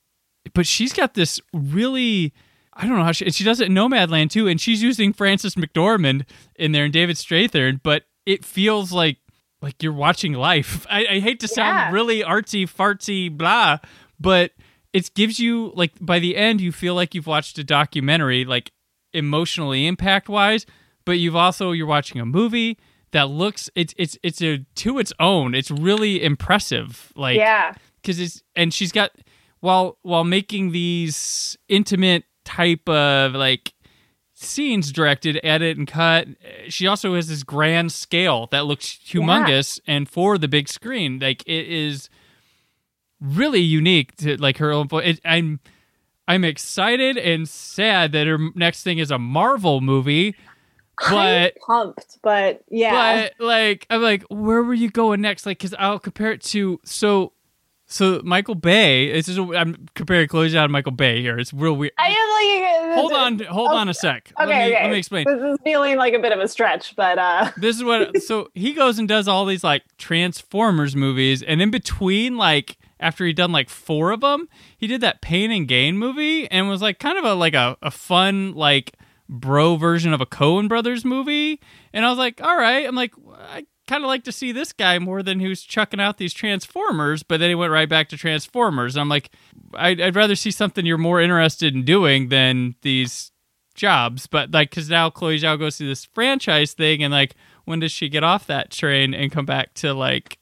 but 0.54 0.66
she's 0.66 0.94
got 0.94 1.14
this 1.14 1.40
really 1.54 2.34
I 2.74 2.88
don't 2.88 2.98
know 2.98 3.04
how 3.04 3.12
she 3.14 3.30
she 3.32 3.44
does 3.44 3.62
it 3.62 3.68
in 3.68 3.74
Nomadland 3.74 4.32
too, 4.32 4.48
and 4.50 4.60
she's 4.60 4.84
using 4.84 5.14
Frances 5.14 5.56
McDormand 5.56 6.26
in 6.58 6.74
there 6.74 6.84
and 6.84 6.92
David 6.94 7.16
Strathairn, 7.16 7.80
but 7.82 8.04
it 8.26 8.44
feels 8.44 8.92
like 8.92 9.18
like 9.62 9.82
you're 9.82 9.94
watching 9.94 10.34
life. 10.34 10.86
I, 10.90 11.06
I 11.10 11.20
hate 11.20 11.40
to 11.40 11.48
sound 11.48 11.78
Yeah. 11.78 11.92
really 11.92 12.22
artsy 12.22 12.70
fartsy 12.70 13.30
blah, 13.36 13.78
but 14.20 14.52
it 14.92 15.10
gives 15.16 15.40
you 15.40 15.72
like 15.74 15.94
by 16.02 16.20
the 16.20 16.36
end 16.36 16.60
you 16.60 16.74
feel 16.74 16.96
like 16.96 17.16
you've 17.16 17.28
watched 17.28 17.58
a 17.60 17.64
documentary, 17.64 18.44
like 18.44 18.72
emotionally 19.14 19.88
impact 19.88 20.28
wise, 20.28 20.66
but 21.06 21.14
you've 21.14 21.36
also 21.36 21.72
you're 21.72 21.88
watching 21.88 22.20
a 22.20 22.26
movie 22.26 22.78
that 23.12 23.30
looks 23.30 23.70
it's 23.76 23.94
it's 23.98 24.18
it's 24.24 24.42
a 24.42 24.66
to 24.76 25.00
its 25.00 25.14
own. 25.20 25.56
It's 25.56 25.72
really 25.72 26.24
impressive. 26.24 27.14
Like 27.16 27.38
yeah 27.38 27.76
because 28.02 28.20
it's 28.20 28.44
and 28.56 28.74
she's 28.74 28.92
got 28.92 29.12
while 29.60 29.98
while 30.04 30.24
making 30.24 30.72
these 30.72 31.58
intimate 31.68 32.24
type 32.44 32.88
of 32.88 33.34
like 33.34 33.74
scenes 34.34 34.92
directed 34.92 35.40
edit 35.44 35.78
and 35.78 35.88
cut 35.88 36.28
she 36.68 36.86
also 36.86 37.16
has 37.16 37.30
this 37.30 37.42
grand 37.42 37.92
scale 37.92 38.48
that 38.52 38.66
looks 38.66 39.00
humongous 39.08 39.80
and 39.88 40.10
for 40.10 40.38
the 40.38 40.48
big 40.48 40.68
screen 40.68 41.18
like 41.20 41.42
it 41.48 41.68
is 41.68 42.10
really 43.22 43.62
unique 43.62 44.16
to 44.18 44.36
like 44.38 44.58
her 44.58 44.72
own 44.72 44.88
voice 44.88 45.20
i'm 45.24 45.60
I'm 46.28 46.44
excited 46.44 47.18
and 47.18 47.48
sad 47.48 48.12
that 48.14 48.26
her 48.28 48.40
next 48.56 48.84
thing 48.84 48.98
is 48.98 49.12
a 49.12 49.20
Marvel 49.20 49.80
movie. 49.82 50.36
But 51.00 51.54
I'm 51.56 51.62
pumped, 51.66 52.18
but 52.22 52.64
yeah. 52.70 53.30
but 53.38 53.46
like 53.46 53.86
I'm 53.90 54.02
like, 54.02 54.24
where 54.30 54.64
were 54.64 54.74
you 54.74 54.90
going 54.90 55.22
next? 55.22 55.46
Like, 55.46 55.60
because 55.60 55.76
I'll 55.78 56.00
compare 56.00 56.32
it 56.32 56.42
to 56.44 56.80
so 56.84 57.34
so 57.88 58.22
Michael 58.24 58.56
Bay. 58.56 59.12
This 59.12 59.28
is 59.28 59.38
I'm 59.38 59.88
comparing 59.94 60.28
Zhao 60.28 60.64
and 60.64 60.72
Michael 60.72 60.92
Bay 60.92 61.22
here. 61.22 61.38
It's 61.38 61.54
real 61.54 61.74
weird. 61.74 61.94
I 61.98 62.08
am 62.08 62.86
like 62.86 62.96
hold 62.96 63.14
on, 63.14 63.40
hold 63.40 63.72
on 63.72 63.90
a 63.90 63.94
sec. 63.94 64.32
Okay, 64.40 64.48
let 64.48 64.48
me 64.48 64.74
okay. 64.74 64.84
let 64.84 64.92
me 64.92 64.98
explain. 64.98 65.26
This 65.26 65.42
is 65.42 65.58
feeling 65.64 65.98
like 65.98 66.14
a 66.14 66.20
bit 66.20 66.32
of 66.32 66.40
a 66.40 66.48
stretch, 66.48 66.96
but 66.96 67.18
uh 67.18 67.52
This 67.58 67.76
is 67.76 67.84
what 67.84 68.22
so 68.24 68.50
he 68.54 68.74
goes 68.74 69.00
and 69.00 69.08
does 69.08 69.28
all 69.28 69.46
these 69.46 69.64
like 69.64 69.84
Transformers 69.98 70.96
movies, 70.96 71.44
and 71.44 71.62
in 71.62 71.72
between 71.72 72.38
like 72.38 72.78
after 73.00 73.26
he'd 73.26 73.36
done 73.36 73.52
like 73.52 73.70
four 73.70 74.12
of 74.12 74.22
them, 74.22 74.48
he 74.78 74.88
did 74.88 75.02
that 75.02 75.22
Pain 75.22 75.52
and 75.52 75.68
Gain 75.68 75.98
movie, 75.98 76.50
and 76.50 76.68
was 76.68 76.82
like 76.82 77.00
kind 77.00 77.18
of 77.18 77.26
a 77.26 77.36
like 77.36 77.54
a, 77.54 77.78
a 77.82 77.92
fun 77.92 78.54
like 78.54 78.94
bro 79.28 79.76
version 79.76 80.14
of 80.14 80.22
a 80.22 80.26
Coen 80.26 80.68
Brothers 80.68 81.06
movie. 81.06 81.60
And 81.94 82.06
I 82.06 82.10
was 82.10 82.18
like, 82.18 82.42
all 82.42 82.58
right, 82.58 82.88
I'm 82.88 82.96
like, 82.96 83.14
I 83.36 83.66
kind 83.88 84.04
of 84.04 84.08
like 84.08 84.24
to 84.24 84.32
see 84.32 84.52
this 84.52 84.74
guy 84.74 85.00
more 85.00 85.24
than 85.24 85.40
who's 85.40 85.62
chucking 85.62 86.00
out 86.00 86.18
these 86.18 86.34
Transformers. 86.34 87.24
But 87.24 87.40
then 87.40 87.50
he 87.50 87.56
went 87.56 87.72
right 87.72 87.90
back 87.90 88.10
to 88.10 88.18
Transformers. 88.18 88.96
And 88.96 89.02
I'm 89.02 89.10
like, 89.10 89.32
I'd, 89.74 90.02
I'd 90.02 90.16
rather 90.16 90.36
see 90.36 90.52
something 90.52 90.86
you're 90.86 90.98
more 90.98 91.22
interested 91.22 91.74
in 91.74 91.86
doing 91.86 92.30
than 92.30 92.76
these 92.82 93.32
jobs. 93.76 94.28
But 94.28 94.52
like, 94.52 94.70
because 94.70 94.90
now 94.90 95.10
Chloe 95.10 95.40
Zhao 95.40 95.60
goes 95.60 95.78
through 95.78 95.88
this 95.88 96.06
franchise 96.06 96.74
thing, 96.74 97.04
and 97.04 97.12
like, 97.12 97.36
when 97.66 97.80
does 97.80 97.92
she 97.92 98.10
get 98.10 98.24
off 98.24 98.48
that 98.48 98.72
train 98.72 99.14
and 99.14 99.32
come 99.32 99.46
back 99.46 99.74
to 99.76 99.94
like, 99.94 100.40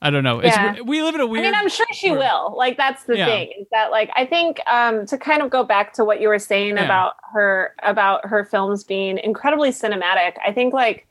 I 0.00 0.10
don't 0.10 0.22
know. 0.22 0.40
Yeah. 0.42 0.74
It's, 0.74 0.84
we 0.84 1.02
live 1.02 1.16
in 1.16 1.20
a 1.20 1.26
weird. 1.26 1.44
I 1.44 1.48
mean, 1.50 1.54
I'm 1.58 1.68
sure 1.68 1.86
she 1.92 2.10
world. 2.12 2.52
will. 2.52 2.56
Like 2.58 2.76
that's 2.76 3.02
the 3.04 3.16
Yeah. 3.16 3.26
thing 3.26 3.52
is 3.60 3.66
that 3.72 3.90
like 3.90 4.10
I 4.14 4.24
think 4.26 4.60
um 4.68 5.06
to 5.06 5.18
kind 5.18 5.42
of 5.42 5.50
go 5.50 5.64
back 5.64 5.92
to 5.94 6.04
what 6.04 6.20
you 6.20 6.28
were 6.28 6.38
saying 6.38 6.76
Yeah. 6.76 6.84
about 6.84 7.14
her 7.32 7.74
about 7.82 8.24
her 8.26 8.44
films 8.44 8.84
being 8.84 9.18
incredibly 9.18 9.70
cinematic. 9.70 10.34
I 10.46 10.52
think 10.52 10.72
like 10.72 11.06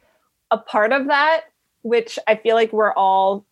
a 0.51 0.57
part 0.57 0.93
of 0.93 1.07
that 1.07 1.41
which 1.81 2.17
I 2.27 2.35
feel 2.35 2.55
like 2.55 2.71
we're 2.73 2.93
all 2.93 3.45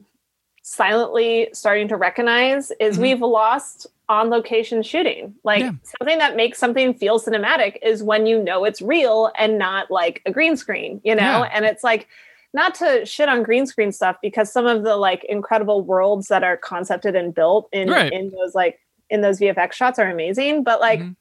silently 0.61 1.49
starting 1.53 1.87
to 1.89 1.95
recognize 1.95 2.71
is 2.79 2.97
Mhm. 2.97 3.01
we've 3.01 3.21
lost 3.21 3.87
on 4.09 4.29
location 4.29 4.81
shooting. 4.83 5.35
Like 5.43 5.61
Yeah. 5.61 5.71
something 5.99 6.17
that 6.17 6.35
makes 6.35 6.57
something 6.57 6.93
feel 6.93 7.19
cinematic 7.19 7.77
is 7.81 8.03
when 8.03 8.25
you 8.25 8.41
know 8.41 8.65
it's 8.65 8.81
real 8.81 9.31
and 9.37 9.57
not 9.57 9.91
like 9.91 10.21
a 10.25 10.31
green 10.31 10.55
screen, 10.57 11.01
you 11.03 11.15
know? 11.15 11.43
And 11.43 11.65
it's 11.65 11.83
like 11.83 12.07
not 12.55 12.73
to 12.73 13.05
shit 13.05 13.27
on 13.27 13.43
green 13.43 13.65
screen 13.67 13.91
stuff 13.91 14.15
because 14.21 14.51
some 14.51 14.65
of 14.65 14.83
the 14.83 14.95
like 14.95 15.23
incredible 15.25 15.83
worlds 15.83 16.29
that 16.29 16.41
are 16.43 16.55
concepted 16.57 17.13
and 17.13 17.35
built 17.35 17.67
in 17.73 17.89
Right. 17.89 18.11
in 18.11 18.31
those 18.31 18.55
like 18.55 18.79
in 19.09 19.21
those 19.21 19.39
VFX 19.39 19.73
shots 19.73 19.99
are 19.99 20.09
amazing, 20.09 20.63
but 20.63 20.79
like 20.79 21.01
Mhm. 21.01 21.15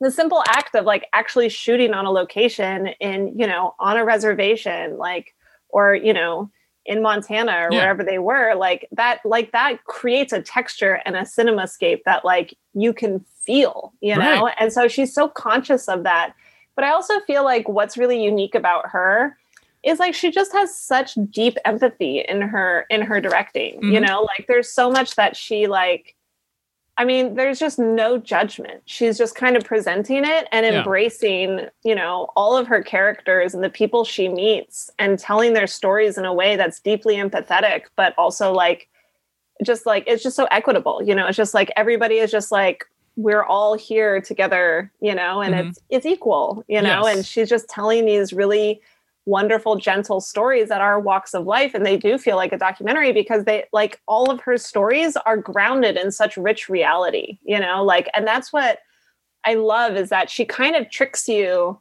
the 0.00 0.10
simple 0.10 0.42
act 0.48 0.74
of 0.74 0.86
like 0.86 1.06
actually 1.12 1.50
shooting 1.50 1.92
on 1.92 2.06
a 2.06 2.10
location 2.10 2.88
in, 2.98 3.38
you 3.38 3.46
know, 3.46 3.74
on 3.78 3.98
a 3.98 4.04
reservation 4.04 4.96
like 4.96 5.34
or, 5.68 5.94
you 5.94 6.12
know, 6.14 6.50
in 6.86 7.02
Montana 7.02 7.52
or 7.52 7.72
Yeah. 7.72 7.78
wherever 7.82 8.02
they 8.02 8.18
were, 8.18 8.54
like 8.54 8.88
that 8.92 9.20
like 9.26 9.52
that 9.52 9.84
creates 9.84 10.32
a 10.32 10.40
texture 10.40 11.02
and 11.04 11.14
a 11.14 11.20
cinemascape 11.22 12.00
that 12.06 12.24
like 12.24 12.56
you 12.72 12.94
can 12.94 13.20
feel, 13.44 13.92
you 14.00 14.16
know? 14.16 14.44
Right. 14.44 14.54
And 14.58 14.72
so 14.72 14.88
she's 14.88 15.12
so 15.14 15.28
conscious 15.28 15.88
of 15.88 16.04
that. 16.04 16.32
But 16.74 16.84
I 16.86 16.90
also 16.90 17.20
feel 17.26 17.44
like 17.44 17.68
what's 17.68 17.98
really 17.98 18.20
unique 18.24 18.54
about 18.54 18.86
her 18.88 19.36
is 19.82 19.98
like 19.98 20.14
she 20.14 20.30
just 20.30 20.52
has 20.52 20.74
such 20.78 21.14
deep 21.30 21.56
empathy 21.64 22.20
in 22.20 22.40
her 22.42 22.86
in 22.90 23.00
her 23.02 23.20
directing 23.20 23.82
you 23.82 23.98
Mhm. 24.00 24.06
know 24.06 24.22
like 24.22 24.46
there's 24.46 24.70
so 24.70 24.90
much 24.90 25.14
that 25.16 25.36
she 25.36 25.66
like 25.66 26.14
i 26.98 27.04
mean 27.04 27.34
there's 27.34 27.58
just 27.58 27.78
no 27.78 28.18
judgment 28.18 28.82
she's 28.84 29.16
just 29.16 29.34
kind 29.34 29.56
of 29.56 29.64
presenting 29.64 30.24
it 30.24 30.48
and 30.52 30.66
Yeah. 30.66 30.78
embracing 30.78 31.66
you 31.82 31.94
know 31.94 32.28
all 32.36 32.56
of 32.56 32.66
her 32.66 32.82
characters 32.82 33.54
and 33.54 33.64
the 33.64 33.70
people 33.70 34.04
she 34.04 34.28
meets 34.28 34.90
and 34.98 35.18
telling 35.18 35.54
their 35.54 35.66
stories 35.66 36.18
in 36.18 36.24
a 36.26 36.34
way 36.34 36.56
that's 36.56 36.80
deeply 36.80 37.16
empathetic 37.16 37.84
but 37.96 38.12
also 38.18 38.52
like 38.52 38.88
just 39.64 39.86
like 39.86 40.04
it's 40.06 40.22
just 40.22 40.36
so 40.36 40.46
equitable 40.50 41.02
you 41.02 41.14
know 41.14 41.26
it's 41.26 41.36
just 41.36 41.54
like 41.54 41.70
everybody 41.76 42.16
is 42.18 42.30
just 42.30 42.50
like 42.52 42.84
we're 43.16 43.44
all 43.44 43.74
here 43.74 44.20
together 44.20 44.90
you 45.00 45.14
know 45.14 45.40
and 45.40 45.54
Mhm. 45.54 45.68
it's 45.70 45.78
it's 45.90 46.06
equal 46.06 46.64
you 46.68 46.82
know 46.82 47.06
Yes. 47.06 47.16
and 47.16 47.26
she's 47.26 47.48
just 47.48 47.68
telling 47.68 48.04
these 48.04 48.32
really 48.32 48.80
wonderful 49.30 49.76
gentle 49.76 50.20
stories 50.20 50.68
that 50.68 50.80
are 50.80 50.98
walks 50.98 51.34
of 51.34 51.46
life 51.46 51.72
and 51.72 51.86
they 51.86 51.96
do 51.96 52.18
feel 52.18 52.36
like 52.36 52.52
a 52.52 52.58
documentary 52.58 53.12
because 53.12 53.44
they 53.44 53.64
like 53.72 54.00
all 54.08 54.28
of 54.28 54.40
her 54.40 54.58
stories 54.58 55.16
are 55.24 55.36
grounded 55.36 55.96
in 55.96 56.10
such 56.10 56.36
rich 56.36 56.68
reality 56.68 57.38
you 57.44 57.58
know 57.58 57.84
like 57.84 58.08
and 58.14 58.26
that's 58.26 58.52
what 58.52 58.80
i 59.44 59.54
love 59.54 59.96
is 59.96 60.08
that 60.08 60.28
she 60.28 60.44
kind 60.44 60.74
of 60.74 60.90
tricks 60.90 61.28
you 61.28 61.78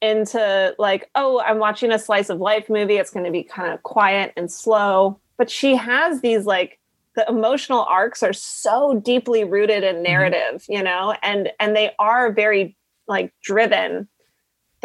into 0.00 0.74
like 0.78 1.10
oh 1.16 1.40
i'm 1.40 1.58
watching 1.58 1.90
a 1.90 1.98
slice 1.98 2.30
of 2.30 2.38
life 2.38 2.70
movie 2.70 2.96
it's 2.96 3.10
going 3.10 3.26
to 3.26 3.32
be 3.32 3.42
kind 3.42 3.74
of 3.74 3.82
quiet 3.82 4.32
and 4.36 4.50
slow 4.50 5.18
but 5.36 5.50
she 5.50 5.74
has 5.74 6.20
these 6.20 6.46
like 6.46 6.78
the 7.16 7.26
emotional 7.28 7.84
arcs 7.88 8.22
are 8.22 8.32
so 8.32 9.00
deeply 9.02 9.42
rooted 9.42 9.82
in 9.82 9.96
mm-hmm. 9.96 10.04
narrative 10.04 10.64
you 10.68 10.82
know 10.82 11.16
and 11.24 11.50
and 11.58 11.74
they 11.74 11.90
are 11.98 12.32
very 12.32 12.76
like 13.08 13.32
driven 13.42 14.06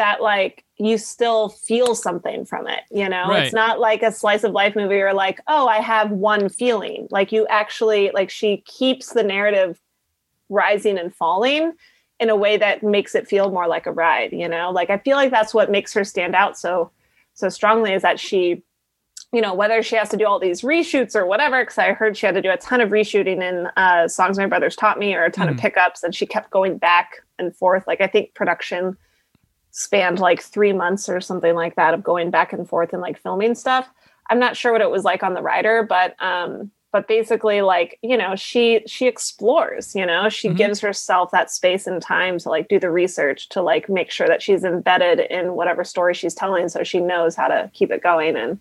that 0.02 0.20
like 0.20 0.64
you 0.78 0.98
still 0.98 1.50
feel 1.50 1.94
something 1.94 2.44
from 2.44 2.68
it 2.68 2.82
you 2.90 3.08
know 3.08 3.28
Right. 3.30 3.44
it's 3.46 3.54
not 3.54 3.80
like 3.80 4.02
a 4.02 4.12
slice 4.12 4.44
of 4.44 4.52
life 4.52 4.76
movie 4.76 5.00
or 5.00 5.14
like 5.14 5.40
oh 5.48 5.68
i 5.68 5.80
have 5.80 6.10
one 6.10 6.50
feeling 6.50 7.08
like 7.12 7.32
you 7.32 7.46
actually 7.48 8.10
like 8.12 8.32
she 8.32 8.58
keeps 8.66 9.14
the 9.14 9.22
narrative 9.24 9.80
rising 10.50 10.98
and 10.98 11.14
falling 11.14 11.74
in 12.20 12.30
a 12.30 12.36
way 12.36 12.58
that 12.58 12.82
makes 12.82 13.14
it 13.16 13.28
feel 13.28 13.52
more 13.52 13.68
like 13.68 13.86
a 13.86 13.92
ride 13.92 14.32
you 14.34 14.48
know 14.50 14.72
like 14.72 14.90
i 14.90 14.98
feel 14.98 15.16
like 15.18 15.30
that's 15.32 15.54
what 15.54 15.70
makes 15.70 15.94
her 15.94 16.04
stand 16.04 16.34
out 16.36 16.58
so 16.58 16.90
so 17.36 17.48
strongly 17.48 17.94
is 17.94 18.02
that 18.02 18.20
she 18.20 18.64
you 19.32 19.40
know 19.40 19.54
whether 19.54 19.82
she 19.84 19.96
has 19.96 20.10
to 20.10 20.18
do 20.18 20.26
all 20.26 20.40
these 20.40 20.62
reshoots 20.62 21.16
or 21.16 21.26
whatever 21.28 21.62
because 21.62 21.78
i 21.78 21.94
heard 21.94 22.18
she 22.18 22.26
had 22.26 22.34
to 22.36 22.42
do 22.42 22.50
a 22.52 22.58
ton 22.58 22.82
of 22.82 22.90
reshooting 22.90 23.42
in 23.42 23.68
uh, 23.78 24.08
songs 24.08 24.38
my 24.40 24.48
brothers 24.48 24.76
taught 24.76 24.98
me 24.98 25.14
or 25.14 25.24
a 25.26 25.32
ton 25.32 25.48
Mhm. 25.48 25.52
of 25.52 25.58
pickups 25.58 26.02
and 26.04 26.16
she 26.16 26.26
kept 26.26 26.50
going 26.50 26.78
back 26.78 27.22
and 27.40 27.56
forth 27.56 27.86
like 27.88 28.02
i 28.02 28.08
think 28.08 28.34
production 28.34 28.98
spanned 29.72 30.20
like 30.20 30.42
three 30.42 30.74
months 30.74 31.08
or 31.10 31.22
something 31.22 31.56
like 31.56 31.76
that 31.76 31.94
of 31.94 32.04
going 32.04 32.30
back 32.30 32.54
and 32.54 32.68
forth 32.68 32.94
and 32.94 33.02
like 33.02 33.18
filming 33.22 33.56
stuff 33.56 33.88
i'm 34.30 34.40
not 34.40 34.56
sure 34.58 34.72
what 34.72 34.82
it 34.82 34.92
was 34.92 35.04
like 35.04 35.24
on 35.24 35.34
the 35.34 35.42
rider 35.42 35.84
but 35.84 36.16
um 36.22 36.70
but 36.92 37.08
basically 37.08 37.62
like 37.62 37.98
you 38.02 38.18
know 38.18 38.36
she 38.36 38.82
she 38.86 39.08
explores 39.08 39.96
you 39.96 40.06
know 40.06 40.28
she 40.28 40.50
Mhm. 40.50 40.58
gives 40.58 40.80
herself 40.82 41.32
that 41.32 41.50
space 41.50 41.88
and 41.88 42.02
time 42.02 42.38
to 42.40 42.50
like 42.50 42.68
do 42.68 42.80
the 42.80 42.92
research 42.92 43.48
to 43.50 43.62
like 43.62 43.88
make 43.90 44.12
sure 44.12 44.28
that 44.28 44.42
she's 44.42 44.64
embedded 44.66 45.20
in 45.22 45.54
whatever 45.54 45.84
story 45.86 46.14
she's 46.14 46.36
telling 46.36 46.68
so 46.68 46.84
she 46.84 47.00
knows 47.00 47.36
how 47.36 47.48
to 47.48 47.70
keep 47.74 47.92
it 47.92 48.04
going 48.04 48.36
and 48.36 48.60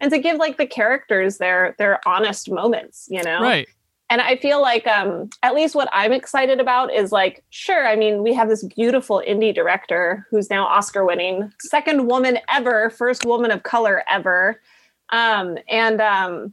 and 0.00 0.10
to 0.12 0.18
give 0.18 0.36
like 0.36 0.58
the 0.58 0.66
characters 0.66 1.38
their 1.38 1.74
their 1.78 2.00
honest 2.06 2.50
moments 2.50 3.08
you 3.10 3.22
know 3.22 3.40
Right. 3.40 3.68
And 4.12 4.20
i 4.20 4.36
feel 4.36 4.60
like 4.60 4.86
um 4.86 5.28
at 5.42 5.54
least 5.54 5.74
what 5.74 5.88
i'm 5.92 6.12
excited 6.12 6.60
about 6.60 6.92
is 6.92 7.10
like 7.12 7.42
sure 7.50 7.86
i 7.86 7.96
mean 7.96 8.22
we 8.22 8.32
have 8.34 8.48
this 8.48 8.62
beautiful 8.76 9.22
indie 9.26 9.54
director 9.54 10.26
who's 10.30 10.50
now 10.50 10.66
oscar 10.66 11.04
winning 11.04 11.50
second 11.60 12.06
woman 12.06 12.38
ever 12.48 12.90
first 12.90 13.24
woman 13.24 13.50
of 13.50 13.62
color 13.62 14.02
ever 14.10 14.60
um 15.10 15.56
and 15.68 16.00
um 16.00 16.52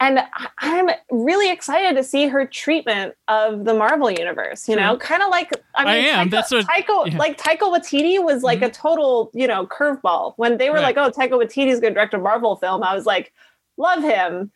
and 0.00 0.18
I- 0.20 0.48
i'm 0.58 0.90
really 1.10 1.50
excited 1.50 1.96
to 1.96 2.04
see 2.04 2.26
her 2.28 2.46
treatment 2.46 3.14
of 3.28 3.64
the 3.64 3.74
marvel 3.74 4.10
universe 4.10 4.68
you 4.68 4.76
know 4.76 4.96
kind 4.96 5.22
of 5.22 5.30
like 5.30 5.50
i 5.74 5.82
I 5.82 5.94
mean 5.94 6.04
am. 6.06 6.26
Taika, 6.28 6.30
That's 6.30 6.50
what- 6.52 6.66
Taika, 6.66 7.12
yeah. 7.12 7.18
like 7.18 7.36
Taika 7.38 7.66
Waititi 7.74 8.22
was 8.22 8.42
like 8.42 8.62
a 8.62 8.70
total, 8.70 9.30
you 9.34 9.46
know, 9.46 9.66
curveball. 9.66 10.34
When 10.36 10.58
they 10.58 10.68
were 10.70 10.76
Right. 10.76 10.94
like, 10.94 10.98
"Oh, 10.98 11.10
Taika 11.10 11.32
Waititi's 11.40 11.80
going 11.80 11.92
to 11.92 11.98
direct 11.98 12.12
a 12.12 12.18
Marvel 12.18 12.56
film," 12.56 12.82
I 12.82 12.94
was 12.94 13.06
like, 13.06 13.32
"Love 13.78 14.02
him." 14.02 14.52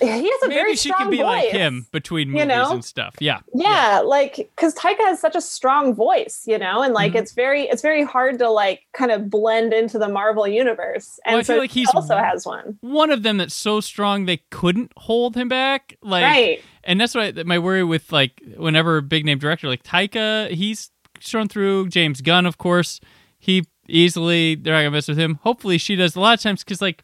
He 0.00 0.06
has 0.08 0.42
a 0.44 0.48
Maybe 0.48 0.54
very 0.54 0.76
she 0.76 0.90
can 0.92 1.10
be 1.10 1.18
voice. 1.18 1.26
like 1.26 1.48
him 1.50 1.86
between 1.92 2.28
you 2.28 2.34
movies 2.34 2.48
know? 2.48 2.72
and 2.72 2.84
stuff. 2.84 3.14
Yeah. 3.20 3.40
Yeah, 3.54 4.00
like 4.04 4.36
because 4.36 4.74
Taika 4.74 4.98
has 5.00 5.20
such 5.20 5.36
a 5.36 5.40
strong 5.40 5.94
voice, 5.94 6.42
you 6.46 6.58
know, 6.58 6.82
and 6.82 6.94
like 6.94 7.12
Mhm. 7.12 7.20
it's 7.20 7.32
very 7.32 7.62
it's 7.64 7.82
very 7.82 8.02
hard 8.04 8.38
to 8.38 8.48
like 8.48 8.82
kind 8.92 9.10
of 9.10 9.28
blend 9.28 9.72
into 9.72 9.98
the 9.98 10.08
Marvel 10.08 10.48
universe. 10.48 11.20
And 11.26 11.34
Well, 11.34 11.38
I 11.40 11.42
so 11.42 11.52
feel 11.54 11.62
like 11.62 11.70
he 11.70 11.86
also 11.94 12.16
has 12.16 12.46
one, 12.46 12.78
One 12.80 13.10
of 13.10 13.22
them 13.22 13.36
that's 13.36 13.54
so 13.54 13.80
strong 13.80 14.24
they 14.24 14.38
couldn't 14.50 14.92
hold 14.96 15.36
him 15.36 15.48
back. 15.48 15.96
Like, 16.02 16.22
right? 16.24 16.62
and 16.84 17.00
that's 17.00 17.14
why 17.14 17.32
my 17.44 17.58
worry 17.58 17.84
with 17.84 18.10
like 18.12 18.40
whenever 18.56 18.96
a 18.96 19.02
big 19.02 19.24
name 19.26 19.38
director 19.38 19.68
like 19.68 19.82
Taika, 19.82 20.50
he's 20.50 20.90
shown 21.18 21.46
through 21.48 21.88
James 21.88 22.22
Gunn, 22.22 22.46
of 22.46 22.56
course. 22.56 23.00
He 23.38 23.64
easily 23.88 24.54
they're 24.54 24.72
not 24.72 24.80
gonna 24.80 24.90
mess 24.92 25.08
with 25.08 25.18
him. 25.18 25.38
Hopefully, 25.42 25.76
she 25.76 25.96
does 25.96 26.16
a 26.16 26.20
lot 26.20 26.34
of 26.34 26.40
times 26.42 26.64
because 26.64 26.80
like 26.80 27.02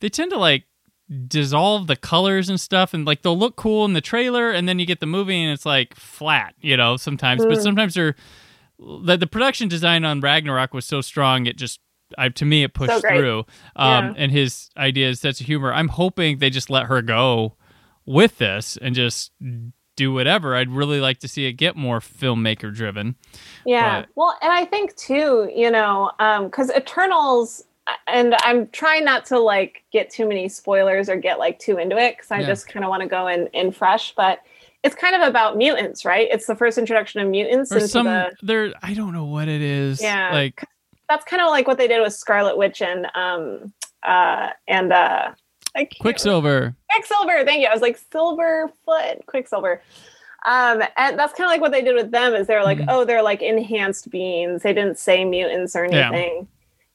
they 0.00 0.08
tend 0.08 0.30
to 0.30 0.38
like 0.38 0.64
dissolve 1.26 1.86
the 1.86 1.96
colors 1.96 2.48
and 2.48 2.60
stuff, 2.60 2.94
and 2.94 3.04
like 3.06 3.22
they'll 3.22 3.38
look 3.38 3.56
cool 3.56 3.84
in 3.84 3.92
the 3.94 4.00
trailer, 4.00 4.50
and 4.50 4.68
then 4.68 4.78
you 4.78 4.86
get 4.86 5.00
the 5.00 5.06
movie 5.06 5.42
and 5.42 5.52
it's 5.52 5.66
like 5.66 5.94
flat, 5.96 6.54
you 6.60 6.76
know. 6.76 6.96
Sometimes, 6.96 7.44
but 7.44 7.58
Mm. 7.58 7.62
sometimes 7.62 7.94
they're 7.94 8.14
the, 8.78 9.16
the 9.16 9.26
production 9.26 9.68
design 9.68 10.04
on 10.04 10.20
Ragnarok 10.20 10.72
was 10.72 10.84
so 10.86 11.00
strong 11.00 11.46
it 11.46 11.56
just. 11.56 11.80
I, 12.18 12.28
to 12.28 12.44
me, 12.44 12.64
it 12.64 12.74
pushed 12.74 13.02
great. 13.02 13.18
through, 13.20 13.44
um, 13.76 14.06
Yeah. 14.06 14.12
and 14.16 14.32
his 14.32 14.68
ideas, 14.76 15.20
sense 15.20 15.40
of 15.40 15.46
humor. 15.46 15.72
I'm 15.72 15.86
hoping 15.86 16.38
they 16.38 16.50
just 16.50 16.68
let 16.68 16.86
her 16.86 17.02
go 17.02 17.54
with 18.04 18.38
this 18.38 18.76
and 18.82 18.96
just 18.96 19.30
do 19.94 20.12
whatever. 20.12 20.56
I'd 20.56 20.70
really 20.72 20.98
like 20.98 21.20
to 21.20 21.28
see 21.28 21.46
it 21.46 21.52
get 21.52 21.76
more 21.76 22.00
filmmaker 22.00 22.74
driven. 22.74 23.14
Yeah. 23.64 24.00
But- 24.00 24.08
well, 24.16 24.38
and 24.42 24.50
I 24.52 24.64
think 24.64 24.96
too, 24.96 25.48
you 25.54 25.70
know, 25.70 26.10
because 26.46 26.72
Eternals, 26.76 27.62
and 28.06 28.34
I'm 28.42 28.68
trying 28.68 29.04
not 29.04 29.24
to 29.26 29.38
like 29.38 29.82
get 29.92 30.10
too 30.10 30.26
many 30.26 30.48
spoilers 30.48 31.08
or 31.08 31.16
get 31.16 31.38
like 31.38 31.58
too 31.58 31.78
into 31.78 31.96
it 31.98 32.16
because 32.16 32.30
I 32.30 32.40
Yeah. 32.40 32.46
just 32.46 32.68
kind 32.68 32.84
of 32.84 32.88
want 32.90 33.02
to 33.02 33.08
go 33.08 33.26
in 33.26 33.46
in 33.48 33.72
fresh, 33.72 34.14
but. 34.14 34.40
It's 34.82 34.94
kind 34.94 35.14
of 35.14 35.28
about 35.28 35.58
mutants, 35.58 36.06
right? 36.06 36.26
It's 36.32 36.46
the 36.46 36.54
first 36.56 36.78
introduction 36.78 37.20
of 37.20 37.28
mutants 37.28 37.70
Or 37.70 37.74
into 37.74 37.88
some 37.88 38.06
the. 38.06 38.34
there 38.40 38.72
I 38.82 38.94
don't 38.94 39.12
know 39.12 39.26
what 39.26 39.46
it 39.46 39.60
is. 39.60 40.00
Yeah. 40.00 40.30
Like 40.32 40.64
That's 41.06 41.22
kind 41.26 41.42
of 41.42 41.48
like 41.50 41.66
what 41.68 41.76
they 41.76 41.86
did 41.86 42.00
with 42.00 42.14
Scarlet 42.14 42.56
Witch 42.56 42.80
and 42.80 43.06
um 43.14 43.74
uh 44.02 44.48
and 44.68 44.90
uh 44.90 45.32
Quicksilver. 46.00 46.74
Quicksilver. 46.94 47.44
Thank 47.44 47.60
you. 47.60 47.66
I 47.68 47.72
was 47.74 47.82
like 47.82 48.00
Silverfoot, 48.10 49.26
Quicksilver. 49.26 49.82
Um, 50.46 50.82
and 50.96 51.18
that's 51.18 51.34
kind 51.34 51.44
of 51.44 51.50
like 51.50 51.60
what 51.60 51.72
they 51.72 51.82
did 51.82 51.94
with 51.94 52.10
them. 52.10 52.32
Is 52.34 52.46
they're 52.46 52.64
like, 52.64 52.78
Mhm. 52.78 52.86
oh, 52.88 53.04
they're 53.04 53.22
like 53.22 53.42
enhanced 53.42 54.08
beings. 54.10 54.62
They 54.62 54.72
didn't 54.72 54.98
say 54.98 55.26
mutants 55.26 55.76
or 55.76 55.84
Yeah. 55.86 56.10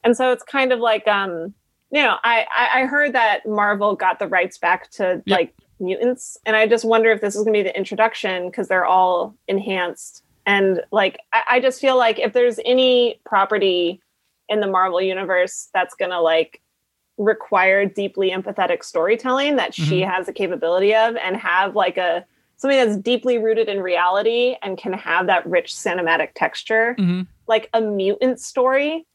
And 0.05 0.15
so 0.15 0.31
it's 0.31 0.43
kind 0.43 0.71
of 0.71 0.79
like, 0.79 1.07
um, 1.07 1.53
you 1.91 2.01
know, 2.01 2.15
I, 2.23 2.45
I 2.55 2.81
I 2.81 2.85
heard 2.85 3.13
that 3.13 3.45
Marvel 3.45 3.95
got 3.95 4.19
the 4.19 4.27
rights 4.27 4.57
back 4.57 4.89
to 4.91 5.21
Yep. 5.25 5.37
like 5.37 5.53
mutants, 5.79 6.37
and 6.45 6.55
I 6.55 6.67
just 6.67 6.85
wonder 6.85 7.11
if 7.11 7.19
this 7.21 7.35
is 7.35 7.43
going 7.43 7.53
to 7.53 7.59
be 7.59 7.63
the 7.63 7.77
introduction 7.77 8.47
because 8.49 8.67
they're 8.67 8.85
all 8.85 9.35
enhanced. 9.47 10.23
And 10.45 10.81
like, 10.91 11.19
I, 11.33 11.41
I 11.49 11.59
just 11.59 11.81
feel 11.81 11.97
like 11.97 12.19
if 12.19 12.33
there's 12.33 12.59
any 12.65 13.19
property 13.25 14.01
in 14.47 14.59
the 14.59 14.67
Marvel 14.67 15.01
universe 15.01 15.69
that's 15.73 15.95
going 15.95 16.11
to 16.11 16.21
like 16.21 16.61
require 17.17 17.85
deeply 17.85 18.29
empathetic 18.29 18.83
storytelling 18.83 19.55
that 19.55 19.73
she 19.73 20.01
Mhm. 20.01 20.11
has 20.13 20.25
the 20.27 20.33
capability 20.33 20.93
of 20.93 21.15
and 21.15 21.35
have 21.37 21.75
like 21.75 21.97
a 21.97 22.25
something 22.57 22.77
that's 22.77 22.97
deeply 22.97 23.37
rooted 23.37 23.67
in 23.69 23.79
reality 23.81 24.55
and 24.61 24.77
can 24.77 24.93
have 24.93 25.27
that 25.27 25.45
rich 25.45 25.73
cinematic 25.73 26.29
texture 26.35 26.93
hmm 26.97 27.21
like 27.47 27.69
a 27.73 27.79
mutant 27.81 28.39
story 28.39 29.05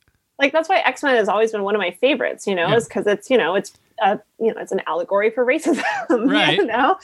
like 0.40 0.52
that's 0.52 0.68
why 0.68 0.78
x-men 0.80 1.14
has 1.16 1.28
always 1.28 1.52
been 1.52 1.62
one 1.62 1.74
of 1.74 1.78
my 1.80 1.90
favorites 2.00 2.46
you 2.46 2.54
know 2.54 2.68
Yeah. 2.68 2.76
is 2.76 2.88
because 2.88 3.06
it's 3.06 3.30
you 3.30 3.36
know 3.38 3.54
it's 3.54 3.72
a 4.02 4.18
you 4.40 4.52
know 4.52 4.60
it's 4.60 4.72
an 4.72 4.80
allegory 4.86 5.30
for 5.30 5.44
racism 5.44 5.82
Right. 6.10 6.56
you 6.56 6.64
know 6.66 6.96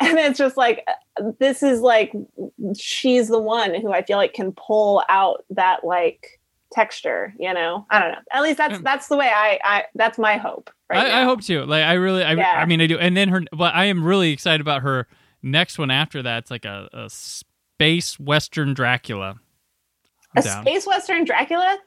and 0.00 0.18
it's 0.18 0.38
just 0.38 0.56
like 0.56 0.86
uh, 1.18 1.32
this 1.40 1.62
is 1.62 1.80
like 1.80 2.12
she's 2.78 3.28
the 3.28 3.40
one 3.40 3.74
who 3.74 3.92
i 3.92 4.02
feel 4.02 4.16
like 4.16 4.32
can 4.32 4.52
pull 4.52 5.02
out 5.08 5.44
that 5.50 5.84
like 5.84 6.40
texture 6.72 7.34
you 7.38 7.52
know 7.52 7.86
i 7.90 7.98
don't 8.00 8.12
know 8.12 8.18
at 8.32 8.42
least 8.42 8.56
that's 8.58 8.80
that's 8.80 9.08
the 9.08 9.16
way 9.16 9.30
i 9.34 9.58
i 9.64 9.84
that's 9.94 10.18
my 10.18 10.36
hope 10.36 10.70
right 10.90 11.06
I, 11.12 11.20
I 11.20 11.24
hope 11.24 11.40
too. 11.42 11.64
Like 11.66 11.82
I 11.84 11.92
really, 11.94 12.22
I, 12.24 12.34
Yeah. 12.34 12.54
I 12.60 12.66
mean, 12.66 12.80
I 12.80 12.86
do. 12.86 12.98
And 12.98 13.16
then 13.16 13.28
her, 13.30 13.42
but 13.52 13.74
I 13.74 13.86
am 13.86 14.04
really 14.04 14.32
excited 14.32 14.60
about 14.60 14.82
her 14.82 15.06
next 15.42 15.78
one 15.78 15.90
after 15.90 16.22
that. 16.22 16.38
It's 16.40 16.50
like 16.50 16.64
a, 16.66 16.88
a 16.92 17.08
space 17.08 18.20
western 18.20 18.74
Dracula. 18.74 19.36
I'm 20.36 20.42
a 20.42 20.44
down. 20.44 20.62
space 20.62 20.86
western 20.86 21.24
dracula 21.24 21.78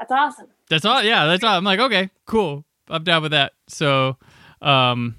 that's 0.00 0.10
awesome 0.10 0.48
That's 0.68 0.84
all. 0.84 1.02
Yeah, 1.02 1.26
that's 1.26 1.44
all. 1.44 1.56
I'm 1.56 1.64
like, 1.64 1.78
okay, 1.80 2.10
cool. 2.26 2.64
I'm 2.88 3.04
down 3.04 3.22
with 3.22 3.30
that. 3.32 3.52
So, 3.68 4.16
um, 4.62 5.16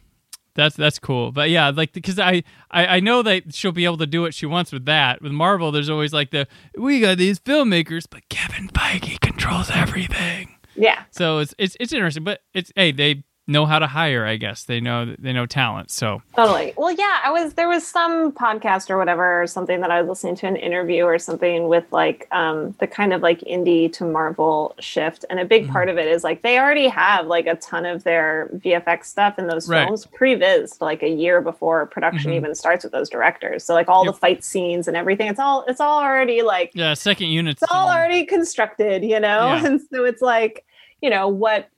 that's 0.56 0.76
that's 0.76 1.00
cool. 1.00 1.32
But 1.32 1.50
yeah, 1.50 1.70
like 1.70 1.94
because 1.94 2.20
I, 2.20 2.44
I 2.70 2.98
I 2.98 3.00
know 3.00 3.22
that 3.24 3.54
she'll 3.54 3.72
be 3.72 3.86
able 3.86 3.98
to 3.98 4.08
do 4.08 4.22
what 4.22 4.34
she 4.34 4.46
wants 4.46 4.72
with 4.72 4.86
that. 4.86 5.22
With 5.22 5.32
Marvel, 5.32 5.72
there's 5.72 5.90
always 5.90 6.12
like 6.14 6.32
the 6.32 6.48
we 6.78 7.00
got 7.00 7.18
these 7.18 7.40
filmmakers, 7.40 8.06
but 8.10 8.28
Kevin 8.30 8.68
Feige 8.70 9.20
controls 9.22 9.70
everything. 9.74 10.58
yeah 10.76 11.04
So 11.12 11.40
it's 11.40 11.54
it's 11.58 11.78
it's 11.80 11.94
interesting. 11.94 12.24
But 12.24 12.42
it's 12.54 12.72
hey, 12.76 12.92
they 12.92 13.24
know 13.52 13.66
how 13.66 13.78
to 13.80 13.88
hire. 13.88 14.26
I 14.26 14.38
guess 14.38 14.64
they 14.64 14.80
know 14.80 15.16
they 15.20 15.34
know 15.34 15.46
talent. 15.46 15.92
So 15.92 16.22
Totally. 16.36 16.74
Well, 16.78 16.92
yeah, 16.92 17.20
I 17.24 17.32
was 17.32 17.54
there 17.54 17.68
was 17.68 17.86
some 17.86 18.32
podcast 18.32 18.90
or 18.90 18.98
whatever 18.98 19.42
or 19.42 19.48
something 19.48 19.82
that 19.82 19.92
I 19.92 20.02
was 20.02 20.10
listening 20.10 20.36
to 20.38 20.48
an 20.48 20.56
interview 20.56 21.04
or 21.04 21.20
something 21.20 21.68
with 21.68 21.86
like 21.92 22.28
um 22.32 22.74
the 22.80 22.88
kind 22.88 23.14
of 23.14 23.22
like 23.22 23.40
indie 23.42 23.92
to 23.94 24.06
Marvel 24.06 24.74
shift. 24.80 25.26
And 25.30 25.40
a 25.40 25.46
big 25.46 25.64
Mm-hmm. 25.64 25.72
part 25.74 25.90
of 25.90 25.98
it 25.98 26.08
is 26.08 26.24
like 26.24 26.42
they 26.42 26.58
already 26.58 26.88
have 26.88 27.28
like 27.28 27.46
a 27.46 27.56
ton 27.56 27.86
of 27.86 28.04
their 28.04 28.50
VFX 28.56 29.06
stuff 29.06 29.38
in 29.38 29.48
those 29.48 29.68
Right. 29.70 29.86
films 29.86 30.06
pre-vis 30.08 30.82
like 30.82 31.04
a 31.04 31.10
year 31.10 31.42
before 31.42 31.86
production 31.86 32.32
Mhm. 32.32 32.36
even 32.38 32.56
starts 32.56 32.84
with 32.84 32.94
those 32.94 33.10
directors. 33.10 33.64
So 33.64 33.74
like 33.74 33.90
all 33.90 34.06
Yep. 34.06 34.14
the 34.16 34.20
fight 34.20 34.44
scenes 34.44 34.88
and 34.88 34.96
everything, 34.98 35.28
it's 35.28 35.40
all 35.40 35.64
it's 35.68 35.80
all 35.80 36.02
already 36.02 36.42
like 36.42 36.72
yeah, 36.74 36.94
second 36.94 37.28
unit. 37.28 37.58
it's 37.62 37.72
all 37.72 37.90
already 37.90 38.26
constructed, 38.26 39.04
you 39.04 39.20
know? 39.20 39.48
Yeah. 39.54 39.66
And 39.72 39.80
so 39.92 40.06
it's 40.06 40.22
like, 40.22 40.66
you 41.02 41.10
know, 41.10 41.28
what 41.28 41.70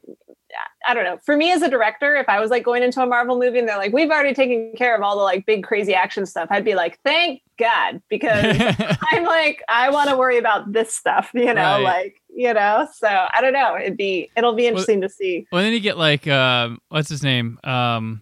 I 0.88 0.94
don't 0.94 1.04
know. 1.04 1.18
For 1.26 1.36
me 1.38 1.52
as 1.52 1.62
a 1.62 1.70
director, 1.70 2.16
if 2.16 2.28
I 2.30 2.40
was 2.40 2.52
like 2.52 2.64
going 2.64 2.84
into 2.84 3.02
a 3.02 3.06
Marvel 3.06 3.40
movie 3.40 3.60
and 3.60 3.68
they're 3.68 3.78
like, 3.78 3.94
we've 3.94 4.10
already 4.10 4.34
taken 4.34 4.74
care 4.78 4.96
of 4.96 5.02
all 5.02 5.16
the 5.18 5.24
like 5.24 5.46
big 5.46 5.64
crazy 5.64 5.94
action 5.94 6.26
stuff, 6.26 6.48
I'd 6.52 6.66
be 6.66 6.76
like, 6.76 7.00
thank 7.04 7.42
God, 7.58 8.02
because 8.10 8.44
I'm 9.12 9.24
like, 9.24 9.62
I 9.70 9.90
want 9.90 10.10
to 10.10 10.18
worry 10.18 10.38
about 10.38 10.72
this 10.74 10.94
stuff, 10.94 11.32
you 11.34 11.46
know, 11.54 11.54
Right. 11.62 11.84
like, 11.84 12.22
you 12.30 12.54
know. 12.54 12.88
So 12.96 13.08
I 13.08 13.40
don't 13.42 13.54
know. 13.54 13.78
It'd 13.78 13.98
be 13.98 14.30
it'll 14.36 14.54
be 14.56 14.68
interesting 14.68 15.02
to 15.02 15.10
see. 15.10 15.48
Well, 15.52 15.62
then 15.64 15.74
you 15.74 15.80
get 15.80 15.98
like 15.98 16.28
um, 16.28 16.80
what's 16.90 17.10
his 17.10 17.24
name? 17.24 17.60
Um, 17.64 18.22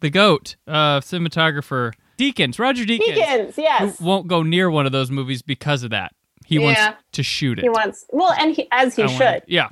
the 0.00 0.10
goat, 0.10 0.56
uh, 0.66 1.00
cinematographer 1.00 1.92
Deakins, 2.18 2.58
Roger 2.58 2.84
Deakins, 2.84 3.14
Deacons, 3.14 3.54
yes. 3.58 3.98
who 3.98 4.04
won't 4.04 4.26
go 4.28 4.42
near 4.42 4.70
one 4.70 4.86
of 4.86 4.92
those 4.92 5.10
movies 5.10 5.42
because 5.42 5.82
of 5.82 5.90
that. 5.90 6.12
He 6.46 6.58
wants 6.58 6.80
to 7.12 7.22
shoot 7.22 7.58
it. 7.58 7.62
He 7.62 7.68
wants 7.68 8.06
well, 8.10 8.32
and 8.38 8.54
he 8.54 8.68
as 8.70 8.96
he 8.96 9.02
I 9.02 9.06
should. 9.08 9.20
wanna- 9.20 9.40
yeah. 9.48 9.68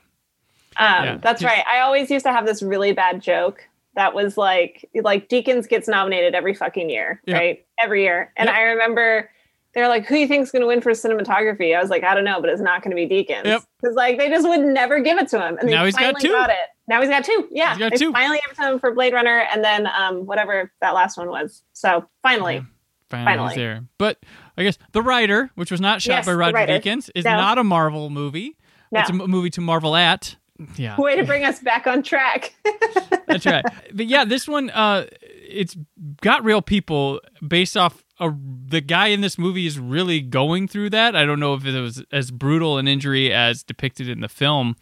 Um, 0.79 1.05
Yeah. 1.05 1.17
That's 1.21 1.43
right. 1.43 1.63
I 1.67 1.81
always 1.81 2.11
used 2.11 2.25
to 2.27 2.33
have 2.33 2.47
this 2.47 2.63
really 2.63 2.93
bad 2.93 3.21
joke 3.21 3.67
that 3.95 4.15
was 4.15 4.37
like, 4.37 4.89
like 5.03 5.29
Deakins 5.29 5.69
gets 5.69 5.89
nominated 5.89 6.35
every 6.35 6.55
fucking 6.55 6.91
year, 6.91 7.21
Yeah. 7.27 7.37
right? 7.37 7.67
Every 7.83 8.03
year. 8.03 8.33
And 8.37 8.47
Yep. 8.49 8.55
I 8.57 8.63
remember 8.63 9.31
they're 9.75 9.89
like, 9.89 10.07
who 10.07 10.15
do 10.15 10.21
you 10.21 10.27
think's 10.29 10.51
going 10.51 10.61
to 10.63 10.67
win 10.67 10.81
for 10.81 10.91
cinematography? 10.93 11.77
I 11.77 11.81
was 11.81 11.91
like, 11.91 12.03
I 12.05 12.15
don't 12.15 12.25
know, 12.25 12.41
but 12.41 12.49
it's 12.51 12.61
not 12.63 12.83
going 12.83 12.97
to 12.97 13.07
be 13.07 13.07
Deakins. 13.07 13.45
Yep. 13.45 13.63
Because 13.81 13.95
like 13.97 14.19
they 14.19 14.29
just 14.29 14.47
would 14.49 14.61
never 14.61 15.01
give 15.01 15.19
it 15.19 15.29
to 15.29 15.39
him. 15.41 15.57
And 15.59 15.69
they 15.69 15.73
Now 15.75 15.85
he's 15.85 15.95
got 15.95 16.05
finally 16.15 16.23
two. 16.23 16.33
got 16.33 16.51
it. 16.51 16.57
Now 16.89 17.01
he's 17.01 17.11
got 17.11 17.25
two. 17.25 17.49
Yeah. 17.51 17.71
He's 17.71 17.79
got 17.79 17.91
they 17.93 17.97
two. 17.99 18.13
finally 18.13 18.39
gave 18.47 18.53
it 18.53 18.63
to 18.63 18.69
him 18.73 18.79
for 18.79 18.93
Blade 18.93 19.13
Runner 19.13 19.47
and 19.53 19.63
then 19.65 19.87
um, 19.87 20.25
whatever 20.27 20.73
that 20.81 20.95
last 20.95 21.17
one 21.19 21.29
was. 21.29 21.63
So 21.73 22.07
finally. 22.23 22.55
Yeah. 22.57 22.63
Finally, 23.09 23.37
Finally. 23.37 23.55
there. 23.55 23.85
But 23.99 24.19
I 24.59 24.65
guess 24.65 24.79
The 24.93 25.01
Rider, 25.01 25.51
which 25.55 25.71
was 25.71 25.81
not 25.81 26.03
shot 26.03 26.13
Yes, 26.15 26.27
by 26.27 26.33
Roger. 26.35 26.57
Deakins, 26.57 27.09
is 27.15 27.25
No. 27.25 27.37
not 27.37 27.57
a 27.57 27.63
Marvel 27.63 28.11
movie. 28.11 28.57
No. 28.91 29.01
It's 29.01 29.11
a 29.11 29.13
movie 29.13 29.51
to 29.51 29.61
marvel 29.61 29.95
at. 29.95 30.37
Yeah. 30.77 30.97
Way 30.99 31.17
to 31.17 31.25
bring 31.25 31.45
us 31.45 31.61
back 31.61 31.87
on 31.87 32.03
track. 32.03 32.55
That's 33.27 33.47
right. 33.47 33.65
But 33.93 34.07
yeah, 34.07 34.25
this 34.25 34.49
one, 34.49 34.71
uh, 34.71 35.07
it's 35.21 35.77
got 36.21 36.45
real 36.45 36.63
people 36.63 37.21
based 37.47 37.77
off 37.77 38.03
a, 38.19 38.33
the 38.67 38.81
guy 38.81 39.09
in 39.09 39.21
this 39.21 39.39
movie 39.39 39.67
is 39.67 39.79
really 39.79 40.21
going 40.21 40.69
through 40.69 40.91
that. 40.91 41.15
I 41.15 41.25
don't 41.25 41.41
know 41.41 41.55
if 41.55 41.65
it 41.67 41.79
was 41.81 42.03
as 42.13 42.31
brutal 42.31 42.79
an 42.79 42.89
injury 42.89 43.33
as 43.33 43.63
depicted 43.63 44.09
in 44.09 44.21
the 44.21 44.29
film, 44.29 44.77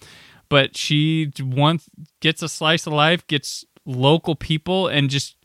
but 0.49 0.77
she 0.77 1.33
once 1.41 1.89
gets 2.21 2.43
a 2.43 2.49
slice 2.49 2.87
of 2.87 2.93
life, 2.93 3.27
gets 3.27 3.65
local 3.85 4.37
people, 4.37 4.87
and 4.87 5.11
just 5.11 5.37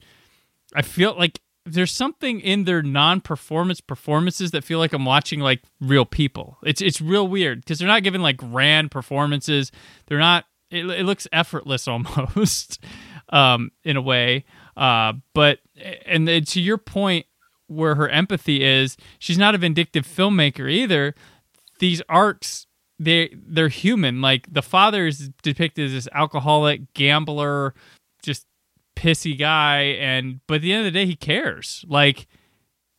I 0.75 0.81
feel 0.81 1.15
like 1.17 1.41
there's 1.73 1.91
something 1.91 2.39
in 2.39 2.65
their 2.65 2.81
non-performance 2.81 3.81
performances 3.81 4.51
that 4.51 4.63
feel 4.63 4.79
like 4.79 4.93
I'm 4.93 5.05
watching 5.05 5.39
like 5.39 5.61
real 5.79 6.05
people. 6.05 6.57
It's 6.63 6.81
it's 6.81 7.01
real 7.01 7.27
weird 7.27 7.61
because 7.61 7.79
they're 7.79 7.87
not 7.87 8.03
giving 8.03 8.21
like 8.21 8.37
grand 8.37 8.91
performances. 8.91 9.71
They're 10.07 10.19
not. 10.19 10.45
It, 10.71 10.85
it 10.85 11.05
looks 11.05 11.27
effortless 11.31 11.87
almost, 11.87 12.83
um, 13.29 13.71
in 13.83 13.97
a 13.97 14.01
way. 14.01 14.45
Uh, 14.77 15.13
but 15.33 15.59
and 16.05 16.27
to 16.47 16.61
your 16.61 16.77
point, 16.77 17.25
where 17.69 17.95
her 17.95 18.09
empathy 18.09 18.63
is, 18.63 18.97
she's 19.19 19.37
not 19.37 19.55
a 19.55 19.57
vindictive 19.57 20.05
filmmaker 20.05 20.69
either. 20.69 21.15
These 21.79 22.01
arcs, 22.09 22.67
they 22.97 23.33
they're 23.33 23.69
human. 23.69 24.21
Like 24.21 24.51
the 24.51 24.61
father 24.61 25.07
is 25.07 25.29
depicted 25.41 25.85
as 25.85 25.93
this 25.93 26.07
alcoholic 26.13 26.93
gambler, 26.93 27.73
just 28.21 28.45
pissy 28.99 29.37
guy, 29.37 29.81
and 29.99 30.41
but 30.45 30.55
at 30.55 30.61
the 30.61 30.73
end 30.73 30.85
of 30.85 30.93
the 30.93 30.99
day, 30.99 31.05
he 31.05 31.15
cares. 31.15 31.85
Like 31.87 32.27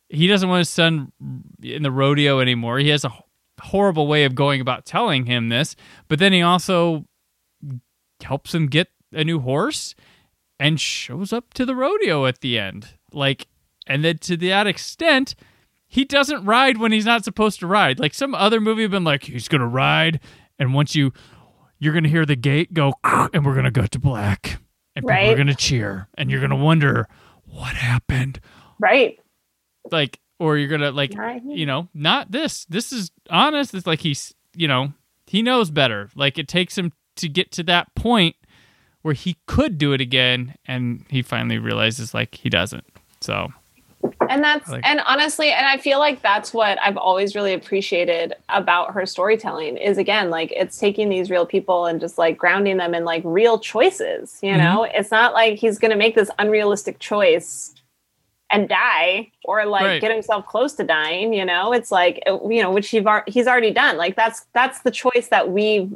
he 0.09 0.27
doesn't 0.27 0.49
want 0.49 0.59
his 0.59 0.69
son 0.69 1.11
in 1.61 1.83
the 1.83 1.91
rodeo 1.91 2.39
anymore. 2.39 2.79
He 2.79 2.89
has 2.89 3.05
a 3.05 3.13
horrible 3.61 4.07
way 4.07 4.25
of 4.25 4.33
going 4.33 4.59
about 4.59 4.85
telling 4.85 5.27
him 5.27 5.49
this, 5.49 5.75
but 6.07 6.19
then 6.19 6.33
he 6.33 6.41
also 6.41 7.05
helps 8.21 8.53
him 8.53 8.67
get 8.67 8.89
a 9.13 9.23
new 9.23 9.39
horse 9.39 9.95
and 10.59 10.79
shows 10.79 11.31
up 11.31 11.53
to 11.53 11.65
the 11.65 11.75
rodeo 11.75 12.25
at 12.25 12.41
the 12.41 12.57
end. 12.57 12.89
Like, 13.13 13.47
and 13.87 14.03
then 14.03 14.17
to 14.19 14.37
that 14.37 14.67
extent, 14.67 15.35
he 15.87 16.05
doesn't 16.05 16.45
ride 16.45 16.77
when 16.77 16.91
he's 16.91 17.05
not 17.05 17.23
supposed 17.23 17.59
to 17.59 17.67
ride. 17.67 17.99
Like 17.99 18.13
some 18.13 18.33
other 18.33 18.59
movie 18.59 18.83
have 18.83 18.91
been 18.91 19.03
like, 19.03 19.23
he's 19.23 19.47
gonna 19.47 19.67
ride, 19.67 20.19
and 20.57 20.73
once 20.73 20.95
you, 20.95 21.13
you're 21.79 21.93
gonna 21.93 22.09
hear 22.09 22.25
the 22.25 22.35
gate 22.35 22.73
go, 22.73 22.93
and 23.03 23.45
we're 23.45 23.55
gonna 23.55 23.71
go 23.71 23.85
to 23.85 23.99
black, 23.99 24.59
and 25.03 25.19
people 25.19 25.33
are 25.33 25.37
gonna 25.37 25.55
cheer, 25.55 26.07
and 26.17 26.29
you're 26.31 26.41
gonna 26.41 26.55
wonder 26.55 27.07
what 27.45 27.73
happened? 27.75 28.39
Right. 28.79 29.19
like 29.91 30.19
or 30.39 30.57
you're 30.57 30.69
gonna 30.69 30.91
like 30.91 31.13
Right. 31.17 31.41
you. 31.45 31.65
know 31.65 31.87
not 31.93 32.31
this. 32.31 32.65
This 32.65 32.91
is 32.91 33.11
honest. 33.29 33.73
It's 33.73 33.85
like 33.87 33.99
he's 34.01 34.33
you 34.55 34.67
know 34.67 34.93
he 35.27 35.41
knows 35.41 35.69
better. 35.71 36.09
Like 36.15 36.37
it 36.39 36.47
takes 36.47 36.77
him 36.77 36.91
to 37.17 37.29
get 37.29 37.51
to 37.53 37.63
that 37.63 37.93
point 37.95 38.35
where 39.01 39.13
he 39.13 39.37
could 39.47 39.77
do 39.77 39.93
it 39.93 40.01
again 40.01 40.55
and 40.65 41.05
he 41.09 41.21
finally 41.21 41.57
realizes 41.57 42.13
like 42.13 42.35
he 42.35 42.49
doesn't. 42.49 42.85
So 43.21 43.51
and 44.29 44.43
that's 44.43 44.69
Like- 44.69 44.85
and 44.85 45.01
honestly 45.05 45.51
and 45.51 45.65
i 45.65 45.77
feel 45.77 45.99
like 45.99 46.21
that's 46.21 46.53
what 46.53 46.77
i've 46.81 46.97
always 46.97 47.35
really 47.35 47.53
appreciated 47.53 48.33
about 48.49 48.93
her 48.93 49.05
storytelling 49.05 49.77
is 49.77 49.97
again 49.97 50.29
like 50.29 50.51
it's 50.51 50.77
taking 50.77 51.09
these 51.09 51.29
real 51.29 51.45
people 51.45 51.85
and 51.85 51.99
just 51.99 52.17
like 52.17 52.37
grounding 52.37 52.77
them 52.77 52.93
in 52.93 53.05
like 53.05 53.21
real 53.25 53.59
choices 53.59 54.39
you 54.41 54.49
mm-hmm. 54.51 54.59
know? 54.59 54.83
It's 54.83 55.11
not 55.11 55.33
like 55.33 55.57
he's 55.59 55.77
gonna 55.77 55.95
make 55.95 56.15
this 56.15 56.29
unrealistic 56.39 56.99
choice 56.99 57.73
and 58.51 58.67
die 58.67 59.31
or 59.45 59.65
like 59.65 59.83
Right. 59.83 60.01
get 60.01 60.11
himself 60.11 60.45
close 60.45 60.73
to 60.73 60.83
dying 60.83 61.33
you 61.33 61.45
know? 61.45 61.73
It's 61.73 61.91
like 61.91 62.21
you 62.27 62.61
know 62.61 62.71
which 62.71 62.89
he've, 62.89 63.07
al- 63.07 63.23
he's 63.27 63.47
already 63.47 63.71
done. 63.71 63.97
Like 63.97 64.15
that's 64.15 64.45
that's 64.53 64.81
the 64.81 64.91
choice 64.91 65.27
that 65.29 65.51
we've 65.51 65.95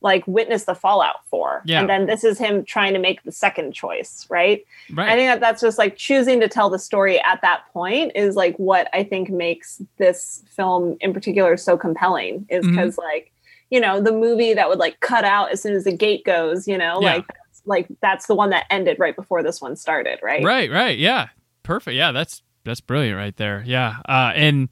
like 0.00 0.26
witness 0.28 0.64
the 0.64 0.74
fallout 0.74 1.16
for 1.28 1.62
Yeah. 1.64 1.80
and 1.80 1.88
then 1.90 2.06
this 2.06 2.22
is 2.22 2.38
him 2.38 2.64
trying 2.64 2.92
to 2.92 2.98
make 3.00 3.22
the 3.24 3.32
second 3.32 3.72
choice 3.72 4.26
right 4.30 4.64
Right. 4.92 5.08
I 5.10 5.16
think 5.16 5.28
that 5.28 5.40
that's 5.40 5.60
just 5.60 5.76
like 5.78 5.96
choosing 5.96 6.40
to 6.40 6.48
tell 6.48 6.70
the 6.70 6.78
story 6.78 7.20
at 7.20 7.40
that 7.42 7.62
point 7.72 8.12
is 8.14 8.36
like 8.36 8.56
what 8.56 8.88
I 8.92 9.02
think 9.04 9.28
makes 9.30 9.82
this 9.98 10.44
film 10.50 10.96
in 11.00 11.12
particular 11.12 11.56
so 11.56 11.76
compelling 11.76 12.46
is 12.48 12.66
because 12.66 12.96
like 12.96 13.32
you 13.70 13.80
know 13.80 14.00
the 14.00 14.12
movie 14.12 14.54
that 14.54 14.68
would 14.68 14.78
like 14.78 15.00
cut 15.00 15.24
out 15.24 15.50
as 15.52 15.60
soon 15.62 15.74
as 15.74 15.84
the 15.84 15.92
gate 15.96 16.24
goes 16.24 16.66
you 16.68 16.78
know 16.78 17.00
Yeah. 17.02 17.14
like 17.16 17.26
like 17.66 17.88
that's 18.00 18.26
the 18.28 18.34
one 18.34 18.50
that 18.50 18.64
ended 18.70 18.98
right 18.98 19.14
before 19.16 19.42
this 19.42 19.60
one 19.60 19.76
started 19.76 20.20
right 20.22 20.42
Right, 20.44 20.70
right. 20.70 20.96
Yeah. 20.98 21.28
Perfect. 21.64 21.96
Yeah, 21.96 22.12
that's 22.12 22.42
that's 22.64 22.80
brilliant 22.80 23.16
right 23.18 23.36
there. 23.36 23.62
Yeah. 23.66 23.96
Uh 24.08 24.32
and 24.34 24.68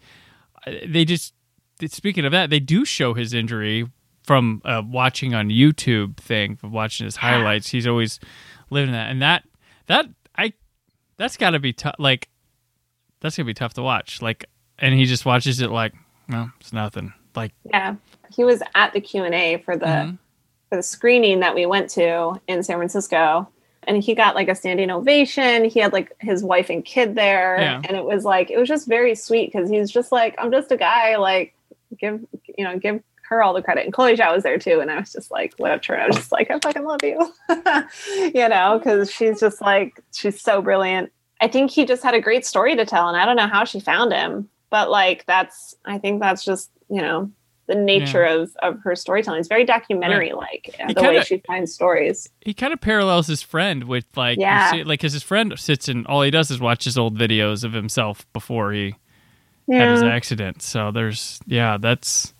uh, 0.66 0.70
they 0.86 1.04
just 1.04 1.34
speaking 1.88 2.24
of 2.24 2.32
that, 2.32 2.48
they 2.48 2.58
do 2.60 2.84
show 2.86 3.12
his 3.12 3.34
injury 3.34 3.84
from 4.26 4.60
uh, 4.64 4.82
watching 4.84 5.34
on 5.34 5.48
YouTube 5.48 6.16
thing, 6.18 6.56
from 6.56 6.72
watching 6.72 7.04
his 7.04 7.16
highlights. 7.16 7.68
He's 7.70 7.86
always 7.86 8.18
living 8.70 8.92
that. 8.92 9.08
And 9.10 9.22
that 9.22 9.44
that 9.86 10.06
I 10.36 10.52
that's 11.16 11.36
got 11.36 11.50
to 11.50 11.58
be 11.60 11.72
tough 11.72 11.94
like 11.98 12.28
that's 13.20 13.36
to 13.36 13.44
be 13.44 13.54
tough 13.54 13.74
to 13.74 13.82
watch. 13.82 14.20
Like 14.20 14.44
and 14.78 14.94
he 14.94 15.06
just 15.06 15.24
watches 15.24 15.60
it 15.60 15.70
like, 15.70 15.94
well, 16.28 16.50
it's 16.60 16.72
nothing. 16.72 17.12
Like 17.34 17.52
yeah 17.66 17.94
he 18.34 18.42
was 18.44 18.60
at 18.74 18.92
the 18.92 19.00
q&a 19.00 19.62
for 19.64 19.76
the 19.76 19.86
Mhm. 19.86 20.18
for 20.68 20.76
the 20.76 20.82
screening 20.82 21.40
that 21.40 21.54
we 21.54 21.64
went 21.64 21.88
to 21.90 22.40
in 22.48 22.62
san 22.64 22.76
francisco 22.76 23.48
and 23.84 24.02
he 24.02 24.14
got 24.16 24.34
like 24.34 24.48
a 24.48 24.54
standing 24.54 24.90
ovation 24.90 25.64
he 25.64 25.78
had 25.78 25.92
like 25.92 26.12
his 26.20 26.42
wife 26.42 26.68
and 26.70 26.84
kid 26.84 27.14
there 27.14 27.56
Yeah. 27.60 27.82
and 27.86 27.96
it 27.96 28.04
was 28.04 28.24
like 28.24 28.50
it 28.50 28.58
was 28.58 28.68
just 28.68 28.88
very 28.88 29.14
sweet 29.14 29.52
because 29.52 29.68
he's 29.70 29.90
just 29.92 30.10
like 30.12 30.34
i'm 30.38 30.50
just 30.50 30.72
a 30.72 30.76
guy 30.76 31.16
like 31.16 31.54
give 32.00 32.20
you 32.58 32.64
know 32.64 32.78
give 32.78 33.00
her 33.28 33.42
all 33.42 33.52
the 33.54 33.62
credit. 33.62 33.84
And 33.84 33.92
chloe 33.92 34.16
Zhao 34.16 34.32
was 34.34 34.42
there 34.42 34.58
too. 34.58 34.80
And 34.80 34.90
i 34.90 34.98
was 34.98 35.12
just 35.12 35.30
like 35.30 35.54
what 35.58 35.70
up 35.72 35.80
i 35.90 36.06
was 36.06 36.16
just 36.16 36.32
like 36.32 36.50
i 36.50 36.58
fucking 36.58 36.84
love 36.84 37.02
you. 37.02 37.32
You 38.34 38.48
know 38.48 38.78
because 38.78 39.10
she's 39.10 39.40
just 39.40 39.60
like 39.60 40.00
she's 40.12 40.40
so 40.40 40.62
brilliant. 40.62 41.12
I 41.40 41.48
think 41.48 41.70
he 41.70 41.84
just 41.84 42.02
had 42.02 42.14
a 42.14 42.20
great 42.20 42.46
story 42.46 42.76
to 42.76 42.84
tell. 42.86 43.08
And 43.08 43.16
i 43.16 43.24
don't 43.24 43.36
know 43.36 43.46
how 43.48 43.64
she 43.64 43.80
found 43.80 44.12
him 44.12 44.48
but 44.70 44.90
like 44.90 45.24
that's 45.26 45.74
i 45.84 45.96
think 45.98 46.20
that's 46.20 46.44
just 46.44 46.70
you 46.88 47.00
know 47.00 47.30
the 47.68 47.74
nature 47.74 48.22
of 48.22 48.50
of 48.62 48.78
her 48.84 48.94
storytelling. 48.94 49.40
It's 49.40 49.48
very 49.48 49.64
documentary 49.64 50.32
like 50.32 50.72
He 50.86 50.94
the 50.94 51.02
way 51.02 51.08
kinda- 51.08 51.24
she 51.24 51.38
finds 51.48 51.74
stories. 51.74 52.28
He 52.40 52.54
kind 52.54 52.72
of 52.72 52.80
parallels 52.80 53.26
his 53.26 53.42
friend 53.42 53.84
with 53.84 54.04
like 54.16 54.38
Yeah. 54.38 54.70
see- 54.70 54.84
like 54.84 55.00
'cause 55.00 55.12
his 55.12 55.24
friend 55.24 55.52
sits 55.58 55.88
and 55.88 56.06
all 56.06 56.22
he 56.22 56.30
does 56.30 56.50
is 56.52 56.60
watch 56.60 56.84
his 56.84 56.96
old 56.96 57.18
videos 57.18 57.64
of 57.64 57.72
himself 57.72 58.24
before 58.32 58.70
he 58.72 58.94
had 59.68 59.90
his 59.90 60.02
accident. 60.04 60.62
So 60.62 60.92
there's 60.92 61.40
yeah, 61.48 61.76
that's 61.76 62.32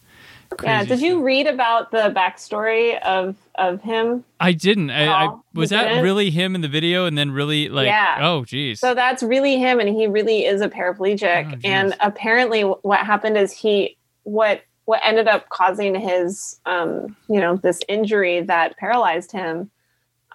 yeah 0.63 0.79
crazy 0.79 0.89
did 0.89 1.01
you 1.01 1.23
read 1.23 1.47
about 1.47 1.91
the 1.91 2.13
backstory 2.15 3.01
of 3.03 3.37
of 3.57 3.81
him 3.83 4.25
I 4.39 4.53
didn't. 4.53 4.91
I, 4.91 5.07
I 5.07 5.27
Oh, 5.29 5.43
was 5.55 5.71
you 5.71 5.79
that 5.79 5.89
didn't? 5.89 6.03
really 6.05 6.29
him 6.31 6.55
in 6.55 6.61
the 6.61 6.69
video, 6.69 7.07
and 7.07 7.17
then 7.17 7.31
really 7.31 7.71
like 7.71 7.87
Yeah. 7.87 8.19
oh 8.21 8.45
geez. 8.45 8.81
So 8.81 8.95
that's 8.95 9.23
really 9.23 9.57
him, 9.57 9.81
and 9.81 9.89
he 9.89 10.07
really 10.07 10.45
is 10.45 10.61
a 10.61 10.69
paraplegic. 10.69 11.55
Oh, 11.55 11.59
and 11.65 11.97
apparently, 12.01 12.61
what 12.63 13.01
happened 13.01 13.39
is 13.39 13.51
he 13.53 13.97
what 14.25 14.61
what 14.85 15.01
ended 15.03 15.27
up 15.27 15.49
causing 15.49 15.95
his 15.95 16.61
um, 16.67 17.17
you 17.29 17.41
know 17.41 17.57
this 17.57 17.81
injury 17.89 18.43
that 18.43 18.77
paralyzed 18.77 19.33
him 19.33 19.71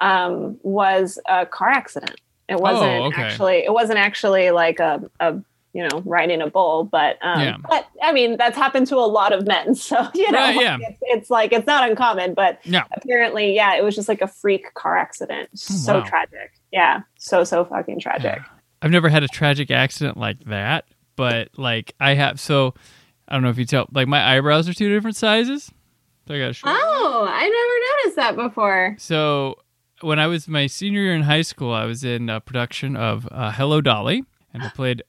um, 0.02 0.58
was 0.64 1.20
a 1.30 1.46
car 1.46 1.70
accident. 1.70 2.20
It 2.50 2.60
wasn't 2.60 2.92
Oh, 2.92 3.04
okay. 3.06 3.22
actually 3.22 3.58
it 3.60 3.72
wasn't 3.72 4.00
actually 4.00 4.50
like 4.50 4.80
a, 4.80 5.10
a 5.20 5.36
you 5.74 5.88
know 5.88 6.02
riding 6.06 6.42
a 6.42 6.48
bull, 6.50 6.84
but 6.84 7.18
um, 7.22 7.40
Yeah. 7.42 7.58
but 7.70 7.88
I 8.02 8.12
mean 8.12 8.38
that's 8.38 8.58
happened 8.58 8.88
to 8.88 8.96
a 8.98 9.08
lot 9.08 9.32
of 9.34 9.46
men. 9.48 9.76
So 9.76 9.96
you 10.14 10.32
know 10.32 10.38
Right, 10.40 10.56
yeah. 10.60 10.78
it's, 10.82 10.98
it's 11.02 11.30
like 11.30 11.52
it's 11.54 11.68
not 11.68 11.90
uncommon, 11.90 12.34
but 12.34 12.60
yeah. 12.66 12.84
apparently 12.96 13.56
yeah 13.56 13.76
it 13.76 13.84
was 13.84 13.96
just 13.96 14.08
like 14.10 14.22
a 14.22 14.28
freak 14.28 14.74
car 14.74 14.98
accident. 14.98 15.50
so 15.58 15.94
Oh, 15.96 16.00
wow. 16.00 16.06
tragic. 16.06 16.52
Yeah, 16.72 17.02
so 17.18 17.44
so 17.44 17.66
fucking 17.66 18.00
tragic. 18.00 18.40
I've 18.82 18.92
never 18.92 19.10
had 19.10 19.24
a 19.24 19.28
tragic 19.28 19.70
accident 19.72 20.18
like 20.18 20.44
that, 20.46 20.86
but 21.16 21.50
like 21.58 21.94
I 22.00 22.16
have. 22.16 22.40
So 22.40 22.74
I 23.28 23.34
don't 23.34 23.44
know 23.44 23.50
if 23.50 23.58
you 23.58 23.66
tell. 23.66 23.88
Like 23.94 24.08
my 24.08 24.36
eyebrows 24.36 24.68
are 24.68 24.74
two 24.74 24.90
different 24.90 25.16
sizes. 25.18 25.72
So 26.28 26.34
I 26.36 26.40
got 26.40 26.50
a 26.50 26.54
short. 26.54 26.76
Oh, 26.78 27.26
I 27.30 27.42
never 27.42 28.04
noticed 28.04 28.16
that 28.18 28.36
before. 28.36 28.96
So 29.00 29.56
when 30.02 30.18
I 30.20 30.28
was 30.28 30.48
my 30.48 30.66
senior 30.68 31.02
year 31.02 31.14
in 31.16 31.22
high 31.24 31.42
school, 31.44 31.74
I 31.74 31.86
was 31.86 32.04
in 32.04 32.30
a 32.30 32.40
production 32.42 32.96
of 32.96 33.28
uh, 33.32 33.52
Hello 33.52 33.82
Dolly, 33.82 34.24
and 34.54 34.64
I 34.64 34.70
played. 34.70 35.04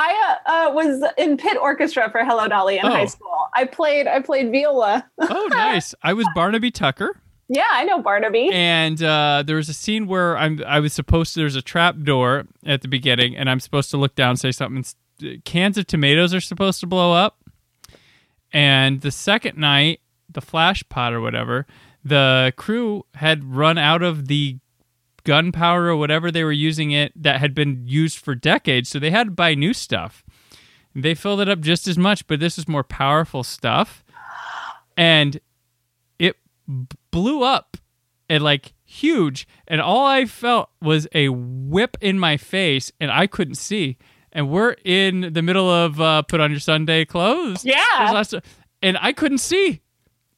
I 0.00 0.38
uh, 0.46 0.50
uh, 0.70 0.72
was 0.74 1.02
in 1.18 1.36
pit 1.36 1.56
orchestra 1.60 2.08
for 2.10 2.24
Hello 2.24 2.46
Dolly 2.46 2.78
in 2.78 2.86
Oh. 2.86 2.90
high 2.90 3.06
school. 3.06 3.48
I 3.54 3.64
played 3.64 4.06
I 4.06 4.20
played 4.20 4.52
viola. 4.52 5.04
Oh, 5.18 5.48
nice! 5.50 5.92
I 6.02 6.12
was 6.12 6.26
Barnaby 6.36 6.70
Tucker. 6.70 7.20
yeah, 7.48 7.66
I 7.70 7.82
know 7.84 8.00
Barnaby. 8.00 8.50
and 8.52 9.02
uh, 9.02 9.42
there 9.44 9.56
was 9.56 9.68
a 9.68 9.74
scene 9.74 10.06
where 10.06 10.36
I'm 10.38 10.62
I 10.64 10.78
was 10.78 10.92
supposed 10.92 11.34
to 11.34 11.40
there's 11.40 11.56
a 11.56 11.62
trap 11.62 11.96
door 12.04 12.44
at 12.64 12.82
the 12.82 12.88
beginning 12.88 13.36
and 13.36 13.50
I'm 13.50 13.58
supposed 13.58 13.90
to 13.90 13.96
look 13.96 14.14
down 14.14 14.30
and 14.30 14.38
say 14.40 14.52
something 14.52 14.84
cans 15.44 15.76
of 15.76 15.86
tomatoes 15.88 16.32
are 16.32 16.40
supposed 16.40 16.78
to 16.80 16.86
blow 16.86 17.12
up 17.12 17.42
and 18.52 19.00
the 19.00 19.10
second 19.10 19.58
night 19.58 20.00
the 20.30 20.40
flash 20.40 20.84
pot 20.88 21.12
or 21.12 21.20
whatever 21.20 21.66
the 22.04 22.52
crew 22.56 23.04
had 23.14 23.42
run 23.44 23.76
out 23.78 24.02
of 24.02 24.28
the 24.28 24.58
gunpowder 25.28 25.90
or 25.90 25.96
whatever 25.96 26.30
they 26.30 26.42
were 26.42 26.52
using 26.68 26.90
it 26.90 27.12
that 27.14 27.38
had 27.38 27.54
been 27.54 27.82
used 27.86 28.18
for 28.18 28.34
decades. 28.34 28.88
So 28.88 28.98
they 28.98 29.10
had 29.10 29.24
to 29.26 29.30
buy 29.30 29.54
new 29.54 29.74
stuff. 29.74 30.24
They 30.94 31.14
filled 31.14 31.40
it 31.42 31.48
up 31.50 31.60
just 31.60 31.86
as 31.86 31.98
much 31.98 32.26
but 32.26 32.40
this 32.40 32.56
is 32.58 32.66
more 32.66 32.82
powerful 32.82 33.44
stuff. 33.44 34.02
And 34.96 35.38
it 36.18 36.36
blew 37.10 37.42
up 37.42 37.76
and 38.30 38.42
like 38.42 38.72
huge. 38.84 39.46
And 39.68 39.80
all 39.82 40.06
i 40.06 40.24
felt 40.24 40.70
was 40.80 41.06
a 41.12 41.28
whip 41.28 41.96
in 42.00 42.18
my 42.18 42.36
face 42.38 42.90
and 43.00 43.10
i 43.10 43.26
couldn't 43.26 43.56
see. 43.56 43.98
And 44.32 44.50
we're 44.50 44.76
in 44.84 45.32
the 45.32 45.42
middle 45.42 45.68
of 45.70 46.00
uh, 46.00 46.22
put 46.22 46.40
on 46.40 46.50
your 46.50 46.60
sunday 46.60 47.04
clothes. 47.04 47.64
Yeah. 47.64 47.84
There's 47.98 48.12
lots 48.12 48.32
of- 48.32 48.42
and 48.82 48.96
i 49.00 49.12
couldn't 49.12 49.38
see. 49.38 49.82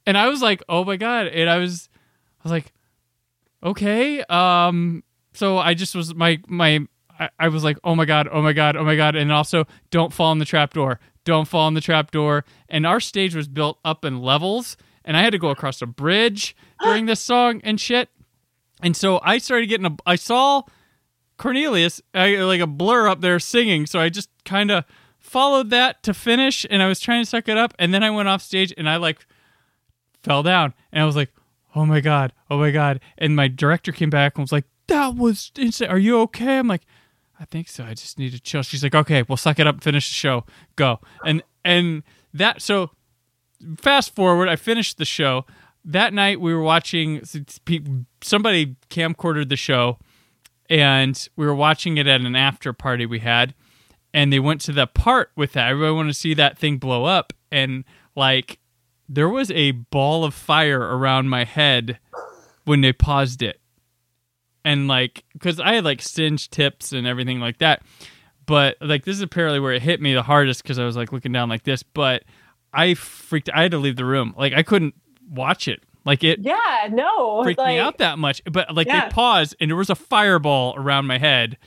And 0.07 0.19
i 0.19 0.27
was 0.29 0.43
like 0.43 0.63
oh 0.69 0.85
my 0.85 0.97
god. 0.97 1.29
And 1.29 1.49
i 1.49 1.59
was 1.59 1.89
i 2.41 2.43
was 2.43 2.53
like 2.53 2.73
okay 3.63 4.23
um 4.25 5.03
so 5.33 5.59
i 5.59 5.75
just 5.75 5.95
was 5.95 6.15
my 6.15 6.41
my 6.49 6.81
I, 7.19 7.29
I 7.39 7.49
was 7.49 7.63
like 7.63 7.79
oh 7.85 7.95
my 7.95 8.05
god 8.05 8.29
oh 8.31 8.43
my 8.43 8.53
god 8.53 8.77
oh 8.77 8.85
my 8.85 8.97
god 8.97 9.15
and 9.15 9.31
also 9.31 9.67
don't 9.91 10.13
fall 10.13 10.33
in 10.33 10.39
the 10.39 10.45
trap 10.45 10.73
door. 10.73 10.99
Don't 11.25 11.47
fall 11.47 11.69
in 11.69 11.75
the 11.75 11.83
trap 11.83 12.11
door. 12.13 12.47
And 12.71 12.87
our 12.87 12.99
stage 12.99 13.35
was 13.35 13.47
built 13.47 13.79
up 13.85 14.05
in 14.05 14.23
levels 14.23 14.77
and 15.05 15.17
i 15.17 15.23
had 15.23 15.33
to 15.33 15.39
go 15.39 15.51
across 15.51 15.83
a 15.83 15.87
bridge 15.87 16.57
during 16.83 17.07
this 17.07 17.21
song 17.21 17.61
and 17.63 17.79
shit. 17.79 18.09
And 18.83 18.97
so 18.97 19.21
i 19.23 19.39
started 19.39 19.67
getting 19.67 19.87
a 19.87 19.97
i 20.07 20.17
saw 20.17 20.63
cornelius 21.37 22.01
I, 22.15 22.37
like 22.37 22.61
a 22.61 22.67
blur 22.67 23.09
up 23.09 23.23
there 23.23 23.39
singing 23.39 23.87
so 23.87 23.99
i 23.99 24.11
just 24.11 24.29
kind 24.45 24.71
of 24.71 24.85
followed 25.19 25.71
that 25.71 26.03
to 26.03 26.13
finish 26.13 26.67
and 26.69 26.83
i 26.83 26.87
was 26.89 27.01
trying 27.01 27.23
to 27.23 27.31
suck 27.31 27.49
it 27.49 27.57
up 27.57 27.73
and 27.79 27.95
then 27.95 28.03
i 28.03 28.11
went 28.11 28.29
off 28.29 28.43
stage 28.43 28.75
and 28.77 28.87
i 28.87 28.97
like 28.97 29.25
fell 30.23 30.43
down. 30.43 30.75
And 30.93 31.03
I 31.03 31.07
was 31.07 31.17
like, 31.17 31.33
oh 31.75 31.87
my 31.87 32.01
God, 32.01 32.33
oh 32.51 32.59
my 32.59 32.71
God. 32.71 33.01
And 33.19 33.37
my 33.37 33.49
director 33.49 33.93
came 33.93 34.11
back 34.11 34.37
and 34.37 34.43
was 34.43 34.53
like, 34.53 34.67
that 34.89 35.15
was 35.15 35.53
insane. 35.57 35.89
Are 35.89 35.99
you 35.99 36.21
okay? 36.21 36.59
I'm 36.59 36.69
like, 36.69 36.83
I 37.39 37.45
think 37.45 37.69
so. 37.69 37.85
I 37.85 37.95
just 37.95 38.19
need 38.19 38.33
to 38.33 38.41
chill. 38.41 38.63
She's 38.63 38.83
like, 38.83 38.95
okay, 38.95 39.23
we'll 39.29 39.37
suck 39.37 39.59
it 39.59 39.67
up, 39.67 39.83
finish 39.83 40.09
the 40.09 40.15
show, 40.15 40.45
go. 40.77 41.01
And, 41.25 41.43
and 41.65 42.03
that, 42.35 42.61
so 42.61 42.91
fast 43.79 44.15
forward, 44.15 44.49
I 44.49 44.57
finished 44.57 44.99
the 44.99 45.05
show. 45.05 45.47
That 45.85 46.13
night 46.13 46.41
we 46.41 46.55
were 46.55 46.63
watching, 46.63 47.23
somebody 48.23 48.77
camcordered 48.91 49.49
the 49.49 49.57
show 49.57 49.99
and 50.69 51.29
we 51.37 51.47
were 51.47 51.55
watching 51.55 51.97
it 51.97 52.07
at 52.07 52.21
an 52.21 52.37
after 52.37 52.73
party 52.73 53.07
we 53.07 53.21
had 53.21 53.55
and 54.13 54.33
they 54.33 54.41
went 54.41 54.61
to 54.63 54.73
the 54.73 54.87
part 54.87 55.31
with 55.37 55.53
that. 55.53 55.71
Everybody 55.71 55.95
wanted 55.95 56.13
to 56.13 56.19
see 56.19 56.35
that 56.35 56.59
thing 56.59 56.79
blow 56.79 57.05
up. 57.05 57.33
And 57.51 57.85
like, 58.17 58.59
there 59.13 59.29
was 59.29 59.51
a 59.51 59.73
ball 59.73 60.25
of 60.25 60.33
fire 60.35 60.81
around 60.81 61.29
my 61.29 61.43
head 61.45 61.99
when 62.65 62.81
they 62.81 62.93
paused 62.93 63.43
it. 63.43 63.61
And 64.65 64.87
like, 64.89 65.25
because 65.33 65.59
I 65.59 65.75
had 65.75 65.85
like 65.85 66.01
singed 66.01 66.53
tips 66.53 66.93
and 66.93 67.07
everything 67.07 67.41
like 67.41 67.59
that. 67.59 67.83
But 68.47 68.77
like, 68.81 69.05
this 69.05 69.17
is 69.17 69.23
apparently 69.23 69.59
where 69.59 69.73
it 69.73 69.83
hit 69.83 70.01
me 70.01 70.15
the 70.15 70.23
hardest 70.23 70.63
because 70.63 70.79
I 70.79 70.85
was 70.85 70.97
like 70.97 71.13
looking 71.13 71.33
down 71.33 71.49
like 71.49 71.65
this. 71.65 71.83
But 71.83 72.23
I 72.73 72.95
freaked, 72.95 73.51
I 73.53 73.63
had 73.63 73.71
to 73.73 73.79
leave 73.79 73.97
the 73.97 74.05
room. 74.05 74.35
Like, 74.37 74.53
I 74.53 74.63
couldn't 74.63 74.95
watch 75.29 75.67
it. 75.67 75.83
Like, 76.05 76.23
it 76.25 76.39
Yeah, 76.41 76.89
no. 76.91 77.43
freaked 77.43 77.59
like, 77.59 77.69
me 77.75 77.79
out 77.79 77.99
that 77.99 78.19
much. 78.19 78.43
But 78.51 78.75
like, 78.75 78.87
Yeah. 78.87 79.07
they 79.07 79.11
paused 79.13 79.57
and 79.61 79.71
there 79.71 79.77
was 79.77 79.91
a 79.91 79.95
fireball 79.97 80.75
around 80.77 81.07
my 81.07 81.19
head. 81.19 81.59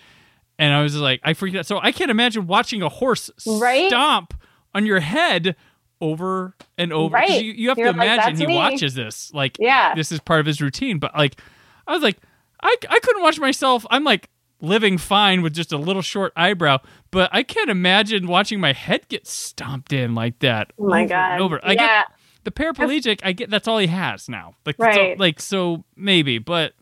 and 0.60 0.72
I 0.74 0.82
was 0.84 0.96
like, 0.96 1.20
I 1.24 1.34
freaked 1.34 1.58
out. 1.58 1.66
So 1.66 1.80
I 1.82 1.92
can't 1.92 2.12
imagine 2.12 2.46
watching 2.48 2.82
a 2.84 2.90
horse 2.90 3.30
Right? 3.48 3.90
stomp 3.90 4.34
on 4.76 4.86
your 4.86 5.00
head 5.02 5.56
over 6.04 6.56
and 6.78 6.92
over. 6.92 7.14
Right. 7.14 7.44
You, 7.44 7.54
you 7.54 7.70
have 7.70 7.78
You're 7.78 7.94
to 7.94 7.98
like, 7.98 8.06
imagine 8.08 8.34
"That's 8.34 8.40
he 8.42 8.48
me." 8.48 8.56
watches 8.56 8.94
this. 8.94 9.34
Like, 9.34 9.58
Yeah. 9.60 9.96
this 9.96 10.12
is 10.12 10.20
part 10.20 10.40
of 10.42 10.46
his 10.46 10.62
routine. 10.62 11.00
But 11.00 11.16
like, 11.16 11.40
I 11.88 11.94
was 11.94 12.04
like, 12.04 12.18
I, 12.62 12.76
I 12.90 13.00
couldn't 13.00 13.22
watch 13.24 13.40
myself. 13.40 13.86
I'm 13.90 14.04
like 14.04 14.30
living 14.62 14.98
fine 14.98 15.42
with 15.42 15.54
just 15.54 15.72
a 15.72 15.78
little 15.78 16.02
short 16.02 16.32
eyebrow, 16.36 16.80
but 17.12 17.30
I 17.34 17.44
can't 17.44 17.70
imagine 17.70 18.28
watching 18.28 18.60
my 18.60 18.74
head 18.74 19.08
get 19.10 19.28
stomped 19.28 19.92
in 19.94 20.14
like 20.16 20.40
that. 20.40 20.72
Oh 20.80 20.88
my 20.88 21.06
God. 21.06 21.40
Over. 21.42 21.60
I 21.64 21.74
yeah. 21.74 21.78
get 21.78 22.06
the 22.46 22.52
paraplegic. 22.52 23.20
I 23.24 23.32
get 23.34 23.50
that's 23.50 23.68
all 23.68 23.78
he 23.78 23.88
has 23.88 24.28
now. 24.30 24.56
Like, 24.66 24.78
Right. 24.80 25.18
like 25.20 25.40
so 25.40 25.84
maybe, 25.96 26.38
but. 26.38 26.74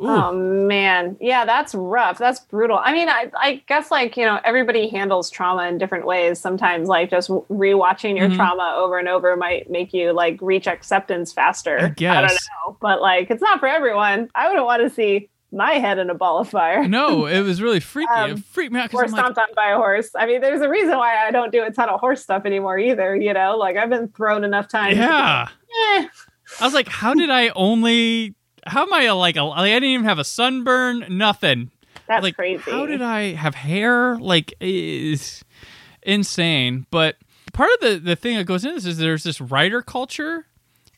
Ooh. 0.00 0.06
Oh 0.08 0.32
man, 0.32 1.16
yeah, 1.20 1.44
that's 1.44 1.74
rough. 1.74 2.18
That's 2.18 2.38
brutal. 2.40 2.78
I 2.80 2.92
mean, 2.92 3.08
I, 3.08 3.30
I 3.36 3.62
guess 3.66 3.90
like 3.90 4.16
you 4.16 4.24
know 4.24 4.38
everybody 4.44 4.88
handles 4.88 5.28
trauma 5.28 5.64
in 5.68 5.76
different 5.78 6.06
ways. 6.06 6.38
Sometimes 6.38 6.88
like 6.88 7.10
just 7.10 7.28
rewatching 7.30 8.16
your 8.16 8.28
Mhm. 8.28 8.36
trauma 8.36 8.74
over 8.78 8.98
and 8.98 9.08
over 9.08 9.34
might 9.36 9.68
make 9.70 9.92
you 9.92 10.12
like 10.12 10.38
reach 10.40 10.68
acceptance 10.68 11.32
faster. 11.32 11.78
I 11.80 11.84
I 11.84 12.20
don't 12.20 12.30
know, 12.32 12.76
but 12.80 13.00
like 13.02 13.30
it's 13.30 13.42
not 13.42 13.58
for 13.58 13.66
everyone. 13.68 14.28
I 14.36 14.48
wouldn't 14.48 14.66
want 14.66 14.82
to 14.82 14.90
see 14.90 15.30
my 15.50 15.72
head 15.72 15.98
in 15.98 16.10
a 16.10 16.14
ball 16.14 16.38
of 16.38 16.48
fire. 16.48 16.86
No, 16.86 17.26
it 17.36 17.40
was 17.40 17.60
really 17.60 17.80
freaky. 17.80 18.12
Um, 18.14 18.30
it 18.32 18.38
freaked 18.44 18.72
me 18.72 18.78
out 18.80 18.94
Or 18.94 19.02
I'm 19.04 19.10
like, 19.10 19.18
stomped 19.20 19.38
on 19.38 19.48
by 19.56 19.70
a 19.70 19.76
horse. 19.76 20.10
I 20.14 20.26
mean, 20.26 20.40
there's 20.42 20.60
a 20.60 20.68
reason 20.68 20.96
why 20.96 21.16
I 21.26 21.30
don't 21.32 21.50
do 21.50 21.64
a 21.64 21.70
ton 21.72 21.88
of 21.88 21.98
horse 21.98 22.22
stuff 22.22 22.44
anymore 22.44 22.78
either. 22.78 23.16
You 23.16 23.32
know, 23.32 23.56
like 23.56 23.76
I've 23.76 23.90
been 23.90 24.08
thrown 24.08 24.44
enough 24.44 24.68
times. 24.68 24.96
yeah. 24.96 25.48
like, 25.96 26.04
eh. 26.04 26.08
I 26.60 26.64
was 26.64 26.74
like, 26.74 26.86
how 26.88 27.14
did 27.14 27.30
I 27.30 27.48
only? 27.56 28.34
How 28.66 28.82
am 28.82 28.92
I 28.92 29.04
a, 29.04 29.14
like? 29.14 29.36
I 29.36 29.64
didn't 29.64 29.84
even 29.84 30.04
have 30.04 30.18
a 30.18 30.24
sunburn. 30.24 31.04
Nothing. 31.08 31.70
That's 32.06 32.22
like, 32.22 32.36
crazy. 32.36 32.70
How 32.70 32.86
did 32.86 33.02
I 33.02 33.32
have 33.34 33.54
hair? 33.54 34.16
Like, 34.16 34.54
is 34.60 35.44
insane. 36.02 36.86
But 36.90 37.16
part 37.52 37.70
of 37.74 37.80
the 37.80 37.98
the 37.98 38.16
thing 38.16 38.36
that 38.36 38.44
goes 38.44 38.64
into 38.64 38.76
this 38.76 38.86
is 38.86 38.98
there's 38.98 39.24
this 39.24 39.40
rider 39.40 39.82
culture, 39.82 40.46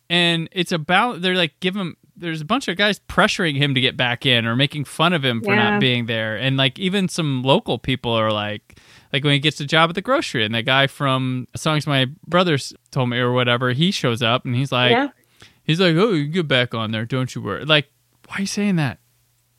and 0.09 0.49
it's 0.53 0.73
about 0.73 1.23
they're 1.23 1.35
like 1.35 1.59
give 1.61 1.75
him. 1.75 1.97
There's 2.17 2.43
a 2.43 2.45
bunch 2.45 2.69
of 2.69 2.77
guys 2.77 3.01
pressuring 3.09 3.57
him 3.57 3.75
to 3.75 3.81
get 3.81 3.97
back 3.97 4.27
in 4.27 4.45
or 4.45 4.55
making 4.55 4.85
fun 4.85 5.15
of 5.15 5.25
him 5.25 5.41
for 5.41 5.55
Yeah. 5.55 5.71
not 5.71 5.81
being 5.81 6.05
there, 6.07 6.37
and 6.37 6.57
like 6.59 6.79
even 6.79 7.09
some 7.09 7.43
local 7.43 7.79
people 7.79 8.13
are 8.13 8.33
like. 8.33 8.79
Like 9.13 9.25
when 9.25 9.33
he 9.33 9.41
gets 9.41 9.59
a 9.61 9.67
job 9.67 9.91
at 9.91 9.97
the 9.97 10.03
grocery, 10.03 10.45
and 10.45 10.55
that 10.55 10.67
guy 10.67 10.87
from 10.87 11.49
songs 11.57 11.85
my 11.85 12.07
brothers 12.29 12.73
told 12.93 13.09
me 13.11 13.19
or 13.19 13.33
whatever, 13.33 13.73
he 13.73 13.91
shows 13.91 14.23
up 14.23 14.45
and 14.45 14.55
he's 14.55 14.71
like, 14.71 14.93
yeah. 14.93 15.09
He's 15.63 15.81
like, 15.81 15.95
"Oh, 15.97 16.13
you 16.13 16.25
can 16.25 16.33
get 16.33 16.49
back 16.49 16.75
on 16.75 16.91
there, 16.91 17.05
don't 17.05 17.35
you 17.35 17.43
worry." 17.43 17.65
Like, 17.65 17.91
why 18.29 18.37
are 18.39 18.41
you 18.43 18.47
saying 18.47 18.77
that? 18.77 18.99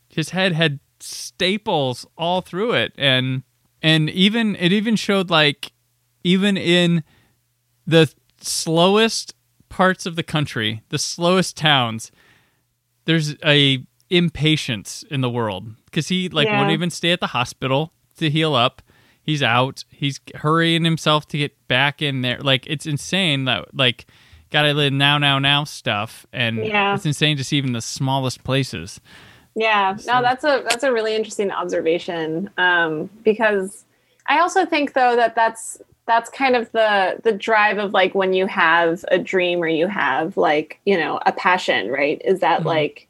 His 0.09 0.29
head 0.31 0.51
had 0.53 0.79
staples 0.99 2.05
all 2.17 2.41
through 2.41 2.73
it, 2.73 2.93
and 2.97 3.43
and 3.81 4.09
even 4.09 4.55
it 4.57 4.71
even 4.71 4.95
showed 4.95 5.29
like 5.29 5.71
even 6.23 6.57
in 6.57 7.03
the 7.87 8.13
slowest 8.39 9.33
parts 9.69 10.05
of 10.05 10.15
the 10.15 10.23
country, 10.23 10.81
the 10.89 10.97
slowest 10.99 11.55
towns, 11.57 12.11
there's 13.05 13.35
a 13.45 13.83
impatience 14.09 15.03
in 15.09 15.21
the 15.21 15.29
world 15.29 15.73
because 15.85 16.09
he 16.09 16.27
like 16.29 16.47
Yeah. 16.47 16.59
won't 16.59 16.71
even 16.73 16.89
stay 16.89 17.11
at 17.11 17.21
the 17.21 17.27
hospital 17.27 17.93
to 18.17 18.29
heal 18.29 18.53
up. 18.53 18.81
He's 19.23 19.41
out. 19.41 19.85
He's 19.89 20.19
hurrying 20.35 20.83
himself 20.83 21.27
to 21.29 21.37
get 21.37 21.67
back 21.67 22.01
in 22.01 22.21
there. 22.21 22.39
Like 22.39 22.67
it's 22.67 22.85
insane 22.85 23.45
that 23.45 23.73
like 23.73 24.05
gotta 24.51 24.73
live 24.73 24.93
now, 24.93 25.17
now, 25.17 25.39
now 25.39 25.63
stuff, 25.63 26.25
and 26.33 26.65
Yeah. 26.65 26.93
it's 26.95 27.05
insane 27.05 27.37
to 27.37 27.43
see 27.43 27.57
even 27.57 27.73
the 27.73 27.81
smallest 27.81 28.43
places. 28.43 28.99
Yeah, 29.55 29.95
So- 29.95 30.13
no, 30.13 30.21
that's 30.21 30.43
a 30.43 30.63
that's 30.69 30.83
a 30.83 30.91
really 30.93 31.15
interesting 31.15 31.51
observation 31.51 32.49
um, 32.57 33.09
because 33.23 33.85
I 34.27 34.39
also 34.39 34.65
think 34.65 34.93
though 34.93 35.15
that 35.15 35.35
that's 35.35 35.81
that's 36.07 36.29
kind 36.29 36.55
of 36.55 36.71
the 36.71 37.19
the 37.23 37.31
drive 37.31 37.77
of 37.77 37.93
like 37.93 38.13
when 38.15 38.33
you 38.33 38.45
have 38.47 39.03
a 39.09 39.17
dream 39.17 39.61
or 39.61 39.67
you 39.67 39.87
have 39.87 40.37
like 40.37 40.79
you 40.85 40.97
know 40.97 41.19
a 41.25 41.31
passion, 41.31 41.89
right? 41.89 42.21
Is 42.23 42.39
that 42.41 42.61
Mhm. 42.61 42.65
like 42.65 43.07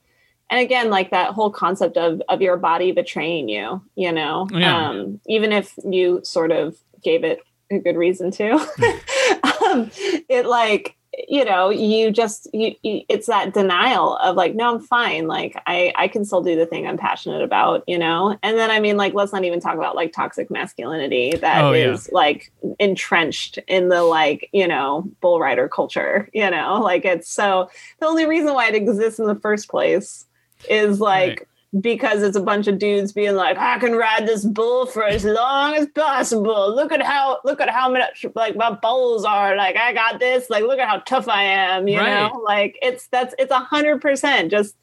and 0.50 0.60
again 0.60 0.89
like 0.89 1.12
that 1.12 1.32
whole 1.34 1.50
concept 1.52 1.96
of 1.98 2.22
of 2.28 2.42
your 2.42 2.58
body 2.58 2.92
betraying 2.92 3.48
you, 3.50 3.82
you 3.96 4.12
know, 4.12 4.48
Yeah. 4.52 4.89
um, 4.89 5.20
even 5.28 5.52
if 5.52 5.74
you 5.88 6.22
sort 6.24 6.52
of 6.52 6.76
gave 7.04 7.24
it 7.24 7.39
a 7.72 7.78
good 7.80 7.96
reason 7.96 8.32
to, 8.32 8.54
um, 9.64 9.89
it 10.30 10.46
like 10.46 10.96
you 11.28 11.43
know 11.43 11.70
you 11.70 12.09
just 12.09 12.47
you, 12.53 12.74
you 12.84 13.01
it's 13.09 13.28
that 13.28 13.53
denial 13.53 14.16
of 14.18 14.38
like 14.38 14.55
no 14.55 14.76
i'm 14.76 14.80
fine. 14.80 15.28
Like 15.28 15.62
i 15.68 15.91
i 15.97 16.07
can 16.07 16.24
still 16.24 16.41
do 16.41 16.55
the 16.55 16.66
thing 16.66 16.88
i'm 16.88 16.97
passionate 16.97 17.41
about 17.41 17.84
you 17.86 17.97
know? 17.97 18.38
And 18.41 18.57
then 18.57 18.72
i 18.72 18.80
mean 18.80 18.95
like 18.95 19.14
let's 19.14 19.34
not 19.34 19.43
even 19.43 19.59
talk 19.59 19.76
about 19.76 19.95
like 19.95 20.14
toxic 20.14 20.49
masculinity 20.49 21.36
that 21.36 21.64
Oh, 21.64 21.74
yeah. 21.74 21.97
like 22.12 22.51
entrenched 22.80 23.59
in 23.68 23.89
the 23.89 24.03
like 24.03 24.49
you 24.53 24.68
know 24.68 25.09
bull 25.20 25.39
rider 25.39 25.68
culture 25.68 26.30
you 26.34 26.49
know? 26.49 26.80
Like 26.82 27.03
it's 27.03 27.30
so 27.30 27.70
the 27.99 28.05
only 28.05 28.26
reason 28.26 28.53
why 28.53 28.68
it 28.70 28.76
exists 28.76 29.20
in 29.20 29.26
the 29.28 29.36
first 29.36 29.70
place 29.70 30.26
is 30.70 31.01
like 31.01 31.47
because 31.80 32.22
it's 32.22 32.36
a 32.36 32.41
bunch 32.41 32.67
of 32.67 32.80
dudes 32.80 33.13
being 33.13 33.36
like, 33.36 33.57
I 33.57 33.80
can 33.80 33.93
ride 33.95 34.28
this 34.28 34.43
bull 34.43 34.86
for 34.86 35.05
as 35.05 35.24
long 35.24 35.74
as 35.76 35.88
possible. 35.95 36.76
Look 36.76 36.91
at 36.91 37.01
how 37.01 37.39
look 37.45 37.61
at 37.61 37.69
how 37.69 37.89
much 37.89 38.26
like 38.36 38.55
my 38.57 38.72
balls 38.72 39.24
are. 39.24 39.55
Like 39.55 39.78
I 39.78 39.93
got 39.93 40.19
this. 40.19 40.49
Like 40.49 40.63
look 40.63 40.80
at 40.80 40.88
how 40.89 40.99
tough 40.99 41.28
I 41.30 41.43
am. 41.43 41.88
You 41.88 41.99
Right. 41.99 42.30
know, 42.30 42.39
like 42.39 42.78
it's 42.82 43.07
that's 43.07 43.34
it's 43.39 43.51
a 43.51 43.59
hundred 43.59 44.01
percent 44.01 44.51
just 44.51 44.76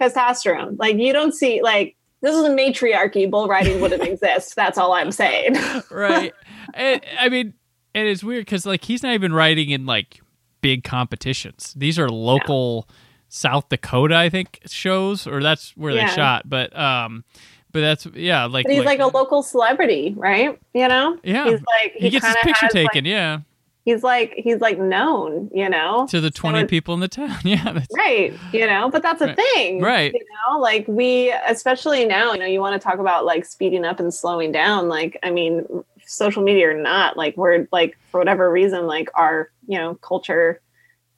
testosterone. 0.00 0.78
Like 0.78 0.96
you 0.96 1.12
don't 1.12 1.34
see 1.34 1.62
like 1.62 1.96
this 2.22 2.34
is 2.34 2.44
a 2.44 2.50
matriarchy. 2.54 3.26
Bull 3.26 3.48
riding 3.48 3.80
wouldn't 3.80 4.02
exist. 4.08 4.54
That's 4.56 4.78
all 4.78 4.92
I'm 4.92 5.12
saying. 5.12 5.56
right. 5.90 6.32
and, 6.74 7.00
I 7.18 7.28
mean, 7.28 7.54
and 7.94 8.06
it's 8.08 8.22
weird 8.22 8.44
because 8.44 8.64
like 8.66 8.84
he's 8.84 9.02
not 9.02 9.14
even 9.14 9.32
riding 9.32 9.70
in 9.70 9.84
like 9.86 10.20
big 10.60 10.84
competitions. 10.84 11.74
These 11.76 11.98
are 11.98 12.08
local 12.08 12.88
South 13.36 13.68
Dakota, 13.68 14.16
I 14.16 14.28
think, 14.30 14.60
shows, 14.66 15.26
or 15.26 15.42
that's 15.42 15.76
where 15.76 15.92
Yeah. 15.92 16.08
they 16.08 16.14
shot. 16.14 16.48
But 16.48 16.76
um, 16.78 17.24
but 17.72 17.80
that's 17.80 18.06
yeah, 18.14 18.44
like 18.46 18.64
But 18.64 18.72
he's 18.74 18.84
like 18.84 19.00
a 19.00 19.06
local 19.08 19.42
celebrity, 19.42 20.14
right? 20.16 20.58
You 20.72 20.88
know? 20.88 21.18
Yeah. 21.22 21.44
He's 21.44 21.60
like 21.82 21.92
he 21.94 22.10
gets 22.10 22.26
his 22.26 22.36
picture 22.36 22.66
has, 22.66 22.74
like- 22.74 22.92
taken, 22.92 23.04
yeah, 23.04 23.40
he's 23.84 24.02
like 24.02 24.32
he's 24.36 24.60
like 24.60 24.78
known, 24.78 25.50
you 25.52 25.68
know? 25.68 26.06
to 26.08 26.20
the 26.20 26.30
twenty 26.30 26.60
it- 26.60 26.68
people 26.70 26.94
in 26.94 27.00
the 27.00 27.08
town. 27.08 27.36
Yeah, 27.44 27.72
that's, 27.72 27.86
right 27.96 28.32
you 28.52 28.66
know 28.66 28.88
but 28.90 29.02
that's 29.02 29.20
a 29.20 29.26
Right. 29.26 29.36
thing 29.36 29.80
Right. 29.82 30.12
you 30.14 30.24
know 30.48 30.58
like 30.58 30.84
we 30.88 31.30
especially 31.46 32.06
now 32.06 32.32
you 32.32 32.38
know 32.38 32.46
you 32.46 32.60
want 32.60 32.80
to 32.80 32.84
talk 32.88 32.98
about 32.98 33.24
like 33.26 33.44
speeding 33.44 33.84
up 33.84 34.00
and 34.00 34.12
slowing 34.14 34.50
down 34.52 34.88
like 34.88 35.18
i 35.22 35.30
mean 35.30 35.64
social 36.06 36.42
media 36.42 36.70
or 36.70 36.74
not 36.74 37.16
like 37.16 37.36
we're 37.36 37.66
like 37.72 37.96
for 38.10 38.18
whatever 38.18 38.50
reason 38.50 38.86
like 38.86 39.08
our 39.14 39.50
you 39.68 39.76
know 39.78 39.94
culture 39.96 40.60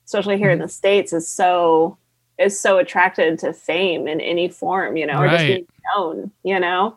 especially 0.07 0.37
here 0.39 0.49
Mm-hmm. 0.49 0.53
in 0.63 0.67
the 0.67 0.69
states 0.69 1.13
is 1.13 1.29
so 1.29 1.97
is 2.39 2.59
so 2.59 2.79
attracted 2.79 3.39
to 3.39 3.53
fame 3.53 4.07
in 4.09 4.21
any 4.21 4.49
form 4.49 4.97
you 4.97 5.07
know 5.07 5.21
or 5.21 5.29
just 5.29 5.47
being 5.47 5.67
known 5.95 6.31
you 6.43 6.59
know 6.59 6.97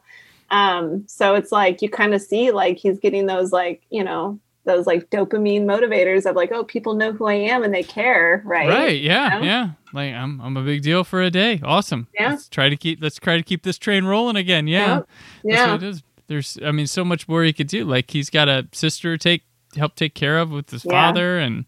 um 0.50 1.04
so 1.08 1.36
it's 1.36 1.52
like 1.52 1.82
you 1.82 1.90
kind 1.90 2.14
of 2.14 2.22
see 2.22 2.52
like 2.52 2.78
he's 2.78 3.00
getting 3.00 3.26
those 3.26 3.52
like 3.52 3.82
you 3.90 4.04
know 4.04 4.40
those 4.66 4.86
like 4.86 5.10
dopamine 5.10 5.64
motivators 5.64 6.30
of 6.30 6.36
like 6.36 6.52
oh 6.52 6.64
people 6.64 6.94
know 6.94 7.12
who 7.12 7.26
i 7.26 7.34
am 7.34 7.64
and 7.64 7.74
they 7.74 7.84
care 7.84 8.44
right 8.46 8.70
right. 8.70 9.02
Yeah, 9.02 9.30
know? 9.30 9.42
yeah. 9.42 9.70
Like 9.94 10.14
I'm, 10.14 10.40
I'm 10.40 10.56
a 10.58 10.64
big 10.64 10.84
deal 10.84 11.04
for 11.04 11.22
a 11.22 11.30
day. 11.30 11.60
Awesome. 11.64 12.08
Yeah. 12.14 12.30
Let's 12.30 12.48
try 12.48 12.70
to 12.70 12.78
keep. 12.78 13.02
Let's 13.02 13.18
try 13.18 13.38
to 13.38 13.44
keep 13.44 13.64
this 13.64 13.78
train 13.78 14.06
rolling 14.06 14.36
again. 14.36 14.68
Yeah. 14.68 15.02
Yeah 15.44 15.76
is. 15.82 16.04
There's, 16.28 16.58
I 16.64 16.72
mean, 16.72 16.88
so 16.88 17.04
much 17.04 17.28
more 17.28 17.44
he 17.44 17.52
could 17.52 17.68
do. 17.68 17.84
Like 17.84 18.10
he's 18.10 18.30
got 18.30 18.48
a 18.48 18.66
sister 18.72 19.18
to 19.18 19.22
take 19.22 19.44
help 19.76 19.96
take 19.96 20.16
care 20.16 20.38
of 20.38 20.50
with 20.50 20.70
his 20.70 20.86
Yeah. 20.86 20.92
father, 20.92 21.38
and 21.38 21.66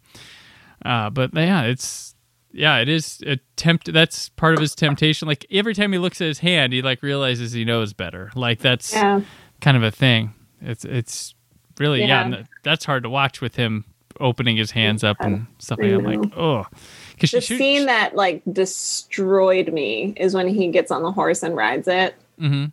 uh, 0.84 1.10
but 1.10 1.34
yeah, 1.34 1.64
it's 1.64 2.13
yeah, 2.54 2.78
it 2.78 2.88
is 2.88 3.22
a 3.26 3.36
tempt. 3.56 3.92
That's 3.92 4.28
part 4.30 4.54
of 4.54 4.60
his 4.60 4.74
temptation. 4.74 5.28
Like 5.28 5.44
every 5.50 5.74
time 5.74 5.92
he 5.92 5.98
looks 5.98 6.20
at 6.20 6.28
his 6.28 6.38
hand, 6.38 6.72
he 6.72 6.80
like 6.82 7.02
realizes 7.02 7.52
he 7.52 7.64
knows 7.64 7.92
better. 7.92 8.30
Like 8.34 8.60
that's 8.60 8.92
yeah 8.92 9.20
kind 9.60 9.76
of 9.76 9.82
a 9.82 9.90
thing. 9.90 10.32
It's 10.62 10.84
it's 10.84 11.34
really 11.78 12.00
yeah, 12.00 12.28
Yeah. 12.28 12.42
that's 12.62 12.84
hard 12.84 13.02
to 13.02 13.10
watch 13.10 13.40
with 13.40 13.56
him 13.56 13.84
opening 14.20 14.56
his 14.56 14.70
hands 14.70 15.02
up 15.02 15.16
and 15.20 15.46
stuff 15.58 15.78
like. 15.80 15.90
I'm 15.92 16.04
like, 16.04 16.32
oh, 16.36 16.66
because 17.12 17.32
the 17.32 17.40
scene 17.40 17.86
that 17.86 18.14
like 18.14 18.42
destroyed 18.52 19.72
me 19.72 20.14
is 20.16 20.34
when 20.34 20.46
he 20.48 20.68
gets 20.68 20.90
on 20.90 21.02
the 21.02 21.10
horse 21.12 21.42
and 21.42 21.56
rides 21.56 21.88
it 21.88 22.14
hmm 22.38 22.66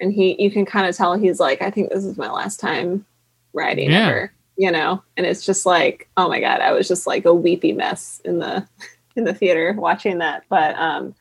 and 0.00 0.12
he 0.12 0.40
you 0.42 0.50
can 0.50 0.64
kind 0.66 0.88
of 0.88 0.96
tell 0.96 1.14
he's 1.14 1.38
like 1.38 1.62
i 1.62 1.70
think 1.70 1.88
this 1.90 2.04
is 2.04 2.16
my 2.18 2.28
last 2.28 2.58
time 2.58 3.06
riding 3.52 3.90
Yeah. 3.92 4.08
ever 4.08 4.32
you 4.56 4.70
know 4.72 5.02
and 5.16 5.24
it's 5.24 5.46
just 5.46 5.64
like 5.66 6.08
oh 6.16 6.28
my 6.28 6.40
god 6.40 6.60
i 6.60 6.72
was 6.72 6.88
just 6.88 7.06
like 7.06 7.24
a 7.24 7.32
weepy 7.34 7.72
mess 7.72 8.20
in 8.24 8.40
the 8.40 8.66
in 9.16 9.24
the 9.24 9.34
theater 9.34 9.74
watching 9.76 10.18
that 10.18 10.42
but 10.48 10.74
um 10.76 11.14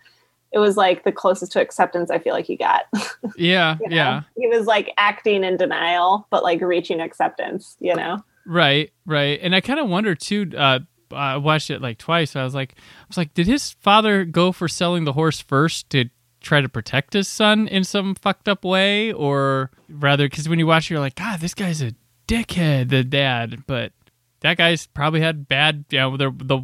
it 0.52 0.60
was 0.60 0.78
like 0.78 1.04
the 1.04 1.12
closest 1.12 1.52
to 1.52 1.62
acceptance 1.62 2.12
i 2.12 2.20
feel 2.20 2.34
like 2.34 2.46
he 2.46 2.56
got 2.56 2.86
yeah, 3.38 3.78
you 3.82 3.89
know? 3.89 3.96
yeah. 3.96 4.22
he 4.38 4.48
was 4.48 4.66
like 4.66 4.91
acting 4.98 5.44
in 5.44 5.58
denial 5.58 6.28
but 6.30 6.44
like 6.44 6.62
reaching 6.62 7.00
acceptance 7.00 7.76
you 7.80 7.96
know 7.96 8.24
Right, 8.46 8.91
right. 9.06 9.39
And 9.41 9.56
I 9.56 9.62
kind 9.62 9.80
of 9.80 9.89
wonder 9.89 10.16
too. 10.16 10.52
Uh, 10.56 10.80
I 11.12 11.38
watched 11.38 11.70
it 11.70 11.82
like 11.82 11.98
twice. 11.98 12.36
I 12.36 12.44
was 12.44 12.56
like, 12.56 12.74
I 12.78 13.06
was 13.08 13.18
like, 13.18 13.34
did 13.34 13.48
his 13.48 13.72
father 13.72 14.26
go 14.26 14.52
for 14.52 14.68
selling 14.68 15.06
the 15.06 15.14
horse 15.14 15.39
first 15.39 15.89
to 15.91 16.10
try 16.41 16.60
to 16.60 16.68
protect 16.68 17.14
his 17.14 17.28
son 17.28 17.68
in 17.68 17.84
some 17.84 18.16
fucked 18.16 18.50
up 18.50 18.66
way, 18.66 19.14
or 19.14 19.72
rather, 19.88 20.28
because 20.28 20.50
when 20.50 20.60
you 20.60 20.68
watch, 20.68 20.89
it, 20.89 20.94
you're 20.94 21.00
like, 21.00 21.16
God, 21.16 21.39
this 21.39 21.54
guy's 21.54 21.82
a 21.82 21.94
dickhead, 22.28 22.89
the 22.89 23.04
dad, 23.04 23.64
but 23.66 23.94
that 24.41 24.58
guy's 24.58 24.88
probably 24.88 25.22
had 25.22 25.48
bad. 25.48 25.86
You 25.89 26.00
know, 26.00 26.18
the 26.18 26.32
the 26.32 26.62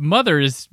mother 0.00 0.40
is 0.40 0.68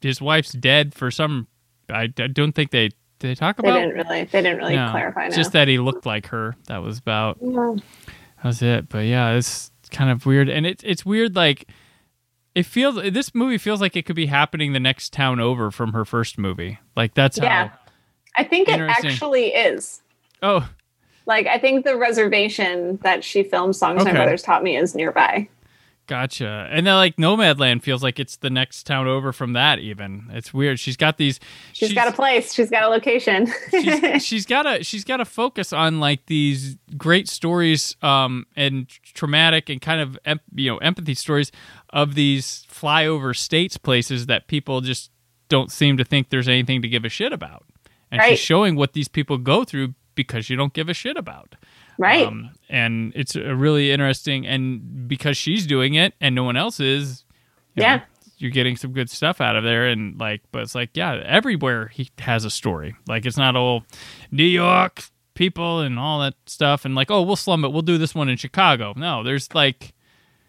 his 0.00 0.20
wife's 0.20 0.52
dead 0.52 0.94
for 0.94 1.10
some. 1.10 1.46
I, 1.90 2.02
I 2.02 2.26
don't 2.28 2.52
think 2.52 2.70
they 2.70 2.90
they 3.20 3.34
talk 3.34 3.58
about. 3.58 3.72
They 3.74 3.80
didn't 3.80 3.94
really. 3.94 4.24
They 4.24 4.42
didn't 4.42 4.58
really 4.58 4.76
No, 4.76 4.90
clarify. 4.90 5.28
No. 5.28 5.34
Just 5.36 5.52
that 5.52 5.68
he 5.68 5.78
looked 5.78 6.06
like 6.06 6.26
her. 6.28 6.56
That 6.66 6.82
was 6.82 6.98
about. 6.98 7.38
Yeah. 7.40 7.76
That 8.36 8.44
was 8.44 8.62
it. 8.62 8.88
But 8.88 9.06
yeah, 9.06 9.32
it's 9.32 9.70
kind 9.90 10.10
of 10.10 10.26
weird, 10.26 10.48
and 10.48 10.66
it's 10.66 10.82
it's 10.84 11.04
weird. 11.06 11.34
Like 11.36 11.68
it 12.54 12.64
feels. 12.66 12.96
This 13.12 13.34
movie 13.34 13.58
feels 13.58 13.80
like 13.80 13.96
it 13.96 14.04
could 14.06 14.16
be 14.16 14.26
happening 14.26 14.72
the 14.72 14.80
next 14.80 15.12
town 15.12 15.40
over 15.40 15.70
from 15.70 15.92
her 15.92 16.04
first 16.04 16.38
movie. 16.38 16.78
Like 16.96 17.14
that's 17.14 17.38
Yeah. 17.38 17.68
how. 17.68 17.74
I 18.36 18.44
think 18.44 18.68
it 18.68 18.80
actually 18.80 19.48
is. 19.48 20.00
Oh, 20.42 20.66
Like 21.26 21.46
I 21.46 21.58
think 21.58 21.84
the 21.84 21.96
reservation 21.96 22.98
that 23.02 23.22
she 23.22 23.42
filmed 23.42 23.76
"Songs 23.76 24.00
Okay. 24.02 24.10
My 24.10 24.16
Brothers 24.16 24.42
Taught 24.42 24.62
Me" 24.64 24.76
is 24.76 24.94
nearby. 24.94 25.48
Gotcha. 26.08 26.68
And 26.70 26.86
then 26.86 26.94
like 26.94 27.16
Nomadland 27.16 27.82
feels 27.82 28.02
like 28.02 28.18
it's 28.18 28.36
the 28.36 28.50
next 28.50 28.84
town 28.86 29.06
over 29.06 29.32
from 29.32 29.52
that. 29.54 29.78
Even 29.78 30.26
it's 30.30 30.52
weird. 30.52 30.80
She's 30.80 30.96
got 30.96 31.16
these. 31.16 31.38
she's 31.72 31.92
got 31.94 32.08
a 32.08 32.12
place. 32.12 32.52
She's 32.52 32.70
got 32.70 32.82
a 32.82 32.88
location. 32.88 33.50
she's, 33.70 34.22
she's 34.24 34.44
got 34.46 34.66
a 34.66 34.82
she's 34.84 35.04
got 35.04 35.20
a 35.20 35.24
focus 35.24 35.72
on 35.72 36.00
like 36.00 36.26
these 36.26 36.76
great 36.96 37.28
stories 37.28 37.96
um 38.02 38.46
and 38.56 38.88
traumatic 38.88 39.68
and 39.70 39.80
kind 39.80 40.00
of 40.00 40.18
em- 40.24 40.40
you 40.54 40.70
know 40.70 40.78
empathy 40.78 41.14
stories 41.14 41.52
of 41.90 42.14
these 42.14 42.66
flyover 42.70 43.34
states 43.34 43.76
places 43.76 44.26
that 44.26 44.48
people 44.48 44.80
just 44.80 45.10
don't 45.48 45.70
seem 45.70 45.96
to 45.96 46.04
think 46.04 46.30
there's 46.30 46.48
anything 46.48 46.82
to 46.82 46.88
give 46.88 47.04
a 47.04 47.08
shit 47.08 47.32
about 47.32 47.64
and 48.10 48.18
Right. 48.18 48.30
she's 48.30 48.40
showing 48.40 48.74
what 48.76 48.92
these 48.92 49.08
people 49.08 49.38
go 49.38 49.64
through 49.64 49.94
because 50.14 50.50
you 50.50 50.56
don't 50.56 50.72
give 50.74 50.88
a 50.88 50.94
shit 50.94 51.16
about 51.16 51.54
right. 52.02 52.26
um, 52.26 52.50
and 52.68 53.12
it's 53.14 53.36
a 53.36 53.54
really 53.54 53.90
interesting 53.92 54.46
and 54.46 55.06
because 55.08 55.36
she's 55.36 55.66
doing 55.66 55.94
it 55.94 56.14
and 56.20 56.34
no 56.34 56.42
one 56.44 56.56
else 56.56 56.80
is 56.80 57.24
you 57.74 57.82
know, 57.82 57.88
Yeah. 57.88 58.00
you're 58.38 58.50
getting 58.50 58.76
some 58.76 58.92
good 58.92 59.08
stuff 59.08 59.40
out 59.40 59.56
of 59.56 59.64
there 59.64 59.86
and 59.88 60.18
like 60.18 60.42
but 60.52 60.62
it's 60.62 60.74
like 60.74 60.90
yeah 60.94 61.22
everywhere 61.24 61.88
he 61.88 62.10
has 62.18 62.44
a 62.44 62.50
story 62.50 62.94
like 63.06 63.24
it's 63.24 63.36
not 63.36 63.56
all 63.56 63.84
new 64.30 64.44
york 64.44 65.04
people 65.34 65.80
and 65.80 65.98
all 65.98 66.20
that 66.20 66.34
stuff 66.46 66.84
and 66.84 66.94
like 66.94 67.10
oh 67.10 67.22
we'll 67.22 67.36
slum 67.36 67.64
it 67.64 67.72
we'll 67.72 67.82
do 67.82 67.96
this 67.98 68.14
one 68.14 68.28
in 68.28 68.36
chicago 68.36 68.92
no 68.96 69.22
there's 69.22 69.48
like 69.54 69.94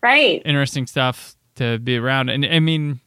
right. 0.02 0.42
interesting 0.46 0.86
stuff 0.88 1.36
to 1.56 1.78
be 1.80 1.96
around 1.98 2.30
and 2.30 2.46
i 2.46 2.60
mean 2.60 3.00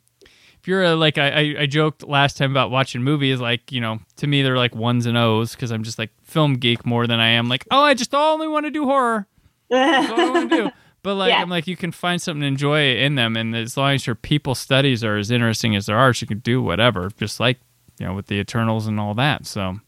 if 0.66 0.68
you're 0.68 0.82
a, 0.82 0.96
like 0.96 1.16
I, 1.16 1.28
I 1.28 1.54
I 1.60 1.66
joked 1.66 2.02
last 2.02 2.36
time 2.36 2.50
about 2.50 2.72
watching 2.72 3.00
movies 3.00 3.38
like 3.40 3.70
you 3.70 3.80
know 3.80 4.00
to 4.16 4.26
me 4.26 4.42
they're 4.42 4.56
like 4.56 4.74
ones 4.74 5.06
and 5.06 5.16
o's 5.16 5.52
because 5.52 5.70
i'm 5.70 5.84
just 5.84 5.96
like 5.96 6.10
film 6.24 6.54
geek 6.54 6.84
more 6.84 7.06
than 7.06 7.20
i 7.20 7.28
am 7.28 7.48
like 7.48 7.64
oh 7.70 7.82
i 7.82 7.94
just 7.94 8.12
only 8.12 8.48
want 8.48 8.66
to 8.66 8.70
do 8.72 8.82
horror 8.84 9.28
that's 9.70 10.10
all 10.10 10.20
I 10.20 10.30
want 10.30 10.50
to 10.50 10.56
do. 10.64 10.70
But 11.04 11.14
like, 11.14 11.30
Yeah. 11.30 11.40
I'm 11.40 11.48
like, 11.48 11.68
you 11.68 11.76
can 11.76 11.92
find 11.92 12.20
something 12.20 12.40
to 12.40 12.46
enjoy 12.48 12.96
in 12.96 13.14
them, 13.14 13.36
and 13.36 13.54
as 13.54 13.76
long 13.76 13.92
as 13.94 14.08
your 14.08 14.16
people 14.16 14.56
studies 14.56 15.04
are 15.04 15.16
as 15.16 15.30
interesting 15.30 15.76
as 15.76 15.86
their 15.86 15.96
art, 15.96 16.20
you 16.20 16.26
can 16.26 16.40
do 16.40 16.60
whatever. 16.60 17.10
Just 17.16 17.38
like 17.38 17.58
you 18.00 18.06
know, 18.06 18.14
with 18.14 18.26
the 18.26 18.40
Eternals 18.40 18.88
and 18.88 18.98
all 18.98 19.14
that. 19.14 19.46
So 19.46 19.78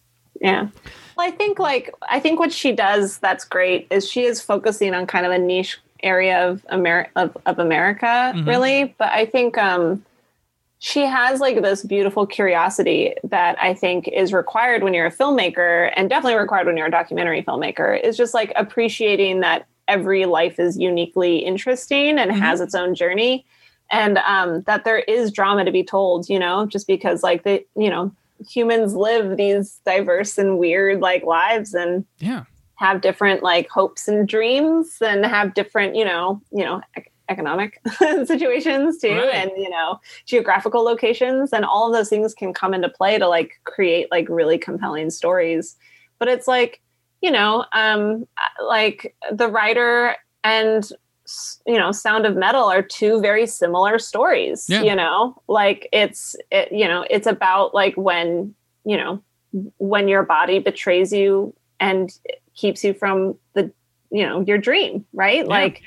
Yeah. 0.41 0.69
Well, 1.17 1.27
I 1.27 1.33
think 1.33 1.59
like 1.59 1.93
I 2.09 2.21
think 2.21 2.39
what 2.39 2.53
she 2.53 2.71
does 2.71 3.19
that's 3.19 3.45
great 3.45 3.89
is 3.91 4.09
she 4.09 4.23
is 4.27 4.41
focusing 4.41 4.95
on 4.95 5.09
kind 5.09 5.27
of 5.27 5.33
a 5.33 5.39
niche 5.39 5.79
area 6.05 6.49
of 6.49 6.65
America 6.69 7.11
of, 7.17 7.37
of 7.47 7.59
America, 7.59 8.33
Mhm. 8.37 8.47
really. 8.47 8.95
But 8.97 9.11
I 9.11 9.27
think 9.27 9.59
um 9.59 10.05
she 10.81 11.01
has 11.03 11.41
like 11.41 11.61
this 11.63 11.83
beautiful 11.83 12.27
curiosity 12.27 13.15
that 13.25 13.61
I 13.61 13.75
think 13.75 14.07
is 14.09 14.33
required 14.33 14.83
when 14.83 14.95
you're 14.95 15.07
a 15.07 15.13
filmmaker 15.13 15.93
and 15.97 16.09
definitely 16.09 16.39
required 16.39 16.67
when 16.67 16.77
you're 16.77 16.87
a 16.87 16.91
documentary 16.91 17.43
filmmaker 17.43 18.01
is 18.01 18.17
just 18.17 18.33
like 18.33 18.53
appreciating 18.55 19.41
that 19.41 19.67
every 19.89 20.25
life 20.27 20.61
is 20.61 20.79
uniquely 20.79 21.39
interesting 21.39 22.19
and 22.19 22.31
Mhm. 22.31 22.39
has 22.39 22.61
its 22.61 22.75
own 22.75 22.95
journey 22.95 23.45
and 23.91 24.19
um, 24.19 24.63
that 24.63 24.85
there 24.85 24.99
is 24.99 25.33
drama 25.33 25.65
to 25.65 25.73
be 25.73 25.83
told 25.83 26.29
you 26.29 26.39
know 26.39 26.67
just 26.67 26.87
because 26.87 27.23
like 27.23 27.43
the, 27.43 27.65
you 27.75 27.91
know 27.91 28.13
humans 28.49 28.95
live 28.95 29.37
these 29.37 29.81
diverse 29.85 30.39
and 30.39 30.59
weird 30.59 31.01
like 31.01 31.25
lives 31.25 31.75
and 31.75 32.05
yeah, 32.21 32.45
have 32.77 33.01
different 33.01 33.43
like 33.43 33.69
hopes 33.69 34.07
and 34.07 34.29
dreams 34.29 34.99
and 35.01 35.27
have 35.27 35.55
different 35.55 35.97
you 35.97 36.05
know 36.05 36.41
you 36.53 36.65
know 36.65 36.81
economic 37.29 37.81
situations 38.25 38.99
too 38.99 39.15
Right. 39.15 39.35
and 39.35 39.51
you 39.57 39.69
know 39.71 40.01
geographical 40.27 40.83
locations 40.83 41.53
and 41.53 41.65
all 41.65 41.87
of 41.87 41.93
those 41.93 42.09
things 42.09 42.35
can 42.35 42.53
come 42.55 42.75
into 42.75 42.89
play 42.89 43.19
to 43.19 43.29
like 43.29 43.53
create 43.65 44.09
like 44.11 44.27
really 44.29 44.59
compelling 44.59 45.11
stories 45.11 45.77
but 46.19 46.29
it's 46.29 46.49
like 46.49 46.81
you 47.21 47.31
know 47.31 47.65
um 47.73 48.27
like 48.67 49.15
the 49.33 49.49
Rider 49.49 50.17
and 50.45 50.91
you 51.67 51.77
know 51.77 51.93
sound 51.93 52.25
of 52.25 52.37
metal 52.37 52.65
are 52.65 52.81
two 52.83 53.21
very 53.21 53.47
similar 53.47 53.99
stories 53.99 54.67
Yeah. 54.69 54.83
you 54.83 54.95
know 54.95 55.41
like 55.49 55.89
it's 55.93 56.35
it, 56.51 56.73
you 56.73 56.89
know 56.89 57.05
it's 57.11 57.27
about 57.27 57.75
like 57.75 57.95
when 57.97 58.55
you 58.85 58.97
know 58.97 59.23
when 59.79 60.09
your 60.09 60.23
body 60.23 60.59
betrays 60.59 61.13
you 61.13 61.55
and 61.81 62.11
keeps 62.55 62.83
you 62.83 62.95
from 62.95 63.37
the 63.55 63.71
you 64.11 64.25
know 64.27 64.41
your 64.41 64.57
dream 64.59 65.05
right 65.13 65.45
Yeah. 65.45 65.51
like 65.51 65.83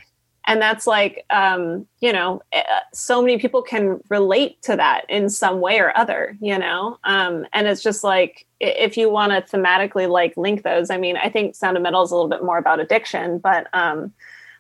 and 0.48 0.62
that's 0.62 0.88
like 0.88 1.26
um 1.30 1.86
you 2.00 2.12
know 2.12 2.42
eh, 2.52 2.64
so 2.94 3.22
many 3.22 3.38
people 3.38 3.62
can 3.62 4.00
relate 4.10 4.62
to 4.62 4.76
that 4.76 5.06
in 5.10 5.30
some 5.30 5.62
way 5.62 5.80
or 5.80 5.96
other 5.98 6.38
you 6.42 6.58
know? 6.58 6.98
Um 7.04 7.46
and 7.54 7.68
it's 7.68 7.84
just 7.84 8.04
like 8.04 8.46
if 8.60 8.98
you 8.98 9.10
want 9.10 9.32
to 9.32 9.58
thematically 9.58 10.10
like 10.10 10.36
link 10.38 10.64
those 10.64 10.90
i 10.90 10.98
mean 10.98 11.18
i 11.18 11.30
think 11.30 11.56
sound 11.56 11.78
of 11.78 11.84
metal 11.84 12.04
is 12.04 12.12
a 12.12 12.16
little 12.16 12.30
bit 12.30 12.44
more 12.44 12.58
about 12.58 12.80
addiction 12.80 13.40
but 13.40 13.68
um 13.74 14.14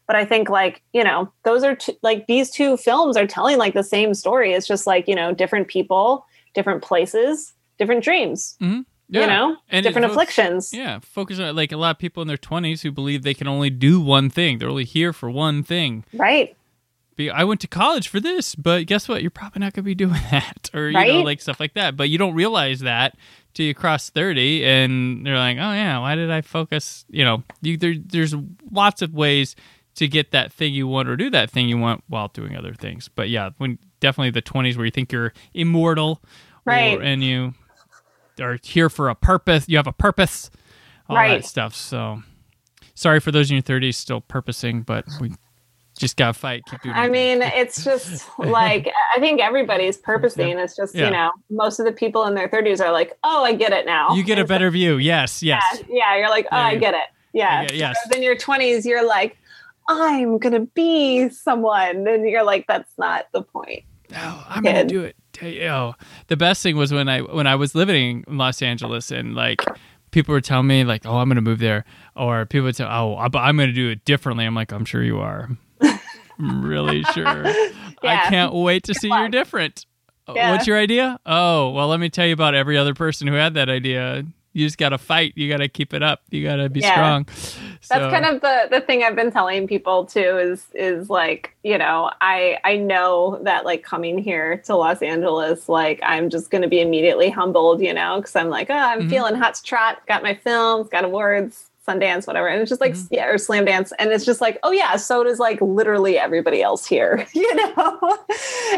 but 0.08 0.16
i 0.16 0.26
think 0.26 0.50
like 0.50 0.82
you 0.94 1.04
know 1.04 1.32
those 1.44 1.64
are 1.64 1.78
like 2.02 2.28
these 2.28 2.50
two 2.50 2.78
films 2.78 3.16
are 3.16 3.28
telling 3.28 3.58
like 3.58 3.74
the 3.74 3.84
same 3.84 4.14
story. 4.14 4.54
It's 4.54 4.68
just 4.68 4.88
like 4.88 5.08
you 5.08 5.16
know 5.16 5.34
different 5.34 5.68
people 5.68 6.26
different 6.54 6.84
places 6.84 7.54
different 7.78 8.04
dreams 8.04 8.58
yeah. 9.12 9.22
you 9.22 9.28
know 9.28 9.58
And 9.70 9.84
different 9.84 10.08
fo- 10.08 10.12
afflictions 10.14 10.74
Yeah, 10.74 11.00
focus 11.00 11.40
on 11.40 11.56
like 11.56 11.72
a 11.72 11.78
lot 11.78 11.92
of 11.92 12.00
people 12.00 12.22
in 12.22 12.28
their 12.28 12.38
20s 12.38 12.82
who 12.82 12.92
believe 12.92 13.22
they 13.24 13.34
can 13.36 13.48
only 13.48 13.70
do 13.70 14.02
one 14.02 14.30
thing. 14.32 14.58
They're 14.58 14.70
only 14.70 14.86
here 14.86 15.14
for 15.14 15.30
one 15.30 15.62
thing. 15.64 16.04
right 16.14 16.56
Be, 17.16 17.30
I 17.30 17.44
went 17.44 17.60
to 17.62 17.68
college 17.68 18.08
for 18.08 18.20
this, 18.20 18.56
but 18.56 18.88
guess 18.88 19.08
what? 19.10 19.22
You're 19.22 19.30
probably 19.32 19.60
not 19.60 19.74
going 19.74 19.84
to 19.84 19.94
be 19.94 19.96
doing 20.06 20.20
that, 20.32 20.70
or 20.74 20.90
you 20.90 20.94
know, 20.94 21.22
like 21.22 21.42
stuff 21.42 21.60
like 21.60 21.74
that. 21.76 21.96
But 21.98 22.10
you 22.10 22.18
don't 22.18 22.34
realize 22.34 22.80
that 22.80 23.18
till 23.54 23.66
you 23.66 23.74
cross 23.76 24.10
30, 24.10 24.64
and 24.66 25.26
they're 25.26 25.38
like, 25.38 25.58
"Oh 25.58 25.74
yeah, 25.74 26.00
why 26.00 26.16
did 26.16 26.32
I 26.32 26.40
focus?" 26.42 27.04
You 27.10 27.26
know, 27.26 27.44
you, 27.62 27.76
there, 27.78 27.96
there's 27.98 28.34
lots 28.72 29.02
of 29.02 29.14
ways 29.14 29.58
to 29.96 30.08
get 30.08 30.32
that 30.32 30.54
thing 30.54 30.74
you 30.74 30.88
want 30.88 31.10
or 31.10 31.18
do 31.18 31.30
that 31.32 31.52
thing 31.52 31.68
you 31.68 31.78
want 31.78 32.02
while 32.08 32.30
doing 32.30 32.56
other 32.56 32.74
things. 32.74 33.10
But 33.14 33.28
yeah, 33.30 33.50
when 33.58 33.78
definitely 34.00 34.32
the 34.32 34.42
20s 34.42 34.78
where 34.78 34.86
you 34.86 34.92
think 34.92 35.12
you're 35.12 35.34
immortal, 35.54 36.22
Right. 36.64 36.98
Or, 36.98 37.02
and 37.02 37.22
you 37.24 37.54
are 38.40 38.58
here 38.64 38.90
for 38.90 39.10
a 39.10 39.16
purpose. 39.16 39.66
You 39.68 39.78
have 39.78 39.88
a 39.88 39.92
purpose, 39.94 40.50
all 41.10 41.16
Right. 41.16 41.42
that 41.42 41.48
stuff. 41.48 41.76
So 41.76 42.22
sorry 42.96 43.20
for 43.20 43.32
those 43.32 43.50
in 43.50 43.56
your 43.56 43.64
30s 43.64 43.96
still 43.96 44.22
purposing, 44.22 44.82
but 44.84 45.06
we 45.20 45.34
just 45.98 46.18
got 46.18 46.28
to 46.28 46.34
fight. 46.40 46.64
Keep 46.70 46.82
doing 46.82 46.96
I 46.96 47.06
it. 47.06 47.12
mean, 47.12 47.42
it's 47.42 47.84
just 47.84 48.28
like 48.40 48.90
I 49.16 49.20
think 49.20 49.42
everybody's 49.42 49.98
purposing. 50.10 50.58
It's 50.58 50.76
just 50.76 50.96
Yeah. 50.96 51.06
you 51.06 51.12
know, 51.12 51.32
most 51.50 51.80
of 51.80 51.86
the 51.86 51.92
people 51.92 52.26
in 52.26 52.36
their 52.36 52.48
thirties 52.50 52.80
are 52.82 52.92
like, 52.92 53.18
"Oh, 53.24 53.44
I 53.44 53.54
get 53.54 53.72
it 53.74 53.86
now." 53.86 54.16
You 54.16 54.24
get 54.24 54.40
a 54.40 54.46
better 54.46 54.70
view. 54.72 54.98
Yes, 54.98 55.44
yes. 55.44 55.64
so- 55.74 55.84
yeah, 55.90 56.16
you're 56.18 56.30
like, 56.30 56.48
"Oh, 56.52 56.58
I 56.58 56.76
get 56.78 56.94
it." 56.94 57.06
Yeah. 57.34 57.66
Get- 57.66 57.76
yes. 57.76 57.98
In 58.16 58.24
your 58.24 58.36
twenties, 58.38 58.86
you're 58.86 59.06
like, 59.06 59.38
"I'm 59.90 60.38
gonna 60.38 60.62
be 60.62 61.30
someone," 61.30 62.08
and 62.08 62.28
you're 62.28 62.44
like, 62.44 62.66
"That's 62.68 62.92
not 62.98 63.28
the 63.34 63.42
point." 63.44 63.84
Oh, 64.16 64.46
I'm 64.50 64.64
gonna 64.64 64.86
do 64.86 65.04
it. 65.04 65.16
Oh, 65.42 65.94
the 66.28 66.38
best 66.38 66.62
thing 66.64 66.78
was 66.78 66.92
when 66.94 67.10
I 67.10 67.20
when 67.22 67.48
I 67.48 67.56
was 67.56 67.76
living 67.76 68.24
in 68.28 68.38
Los 68.38 68.62
Angeles 68.62 69.12
and 69.12 69.34
like 69.36 69.64
people 70.12 70.34
were 70.34 70.42
telling 70.42 70.68
me 70.68 70.84
like, 70.84 71.06
oh, 71.06 71.18
I'm 71.18 71.30
gonna 71.30 71.42
move 71.42 71.60
there, 71.60 71.86
or 72.16 72.46
people 72.46 72.66
would 72.66 72.76
say, 72.76 72.86
oh, 72.86 73.16
I'm 73.18 73.32
gonna 73.32 73.72
do 73.74 73.90
it 73.90 74.04
differently. 74.06 74.46
I'm 74.46 74.56
like, 74.56 74.72
I'm 74.72 74.86
sure 74.86 75.04
you 75.04 75.20
are. 75.20 75.50
I'm 76.40 76.64
really 76.66 77.04
sure. 77.14 77.46
I 78.04 78.26
can't 78.30 78.54
wait 78.54 78.84
to 78.86 78.94
see 78.94 79.08
you're 79.10 79.30
different. 79.30 79.86
Uh, 80.28 80.34
Yeah. 80.36 80.52
What's 80.52 80.68
your 80.68 80.78
idea? 80.78 81.20
Oh, 81.26 81.70
well, 81.72 81.88
let 81.88 82.00
me 82.00 82.10
tell 82.10 82.26
you 82.26 82.34
about 82.34 82.56
every 82.56 82.78
other 82.78 82.94
person 82.94 83.28
who 83.28 83.34
had 83.36 83.54
that 83.56 83.70
idea. 83.70 84.24
You 84.54 84.66
just 84.66 84.78
gotta 84.78 84.98
fight. 84.98 85.34
You 85.38 85.50
gotta 85.50 85.70
keep 85.70 85.94
it 85.94 86.04
up. 86.04 86.22
You 86.30 86.44
gotta 86.46 86.70
be 86.70 86.82
Yeah. 86.82 86.92
strong. 86.92 87.24
That's 87.26 87.88
So- 87.88 88.12
kind 88.12 88.26
of 88.26 88.42
the 88.42 88.68
the 88.70 88.82
thing 88.82 89.02
I've 89.04 89.16
been 89.16 89.32
telling 89.32 89.66
people 89.66 90.06
too 90.06 90.38
is 90.38 90.66
is 90.76 91.10
like, 91.10 91.56
you 91.64 91.78
know, 91.78 92.12
I 92.20 92.58
I 92.66 92.76
know 92.78 93.40
that 93.44 93.64
like 93.66 93.82
coming 93.84 94.18
here 94.18 94.58
to 94.66 94.76
Los 94.76 95.02
Angeles, 95.02 95.70
like 95.70 96.00
I'm 96.04 96.30
just 96.30 96.52
going 96.52 96.62
to 96.64 96.68
be 96.68 96.82
immediately 96.82 97.30
humbled, 97.30 97.82
you 97.82 97.94
know, 97.94 98.22
cuz 98.22 98.36
I'm 98.36 98.50
like, 98.50 98.70
oh, 98.70 98.74
I'm 98.76 99.04
Mhm. 99.04 99.10
feeling 99.10 99.36
hot 99.36 99.56
to 99.56 99.64
trot, 99.64 100.06
got 100.08 100.22
my 100.22 100.34
films, 100.36 100.90
got 100.90 101.06
awards, 101.06 101.71
Sundance, 101.88 102.28
whatever. 102.28 102.48
And 102.48 102.62
it's 102.62 102.70
just 102.70 102.80
like, 102.82 102.94
Mm-hmm. 102.94 103.14
yeah, 103.14 103.26
or 103.26 103.36
Slamdance. 103.36 103.92
And 103.98 104.12
it's 104.12 104.24
just 104.24 104.40
like, 104.40 104.60
oh 104.64 104.72
yeah, 104.72 104.96
so 104.98 105.24
does 105.24 105.40
like 105.40 105.60
literally 105.62 106.18
everybody 106.18 106.62
else 106.62 106.86
here, 106.86 107.26
you 107.34 107.56
know? 107.56 108.18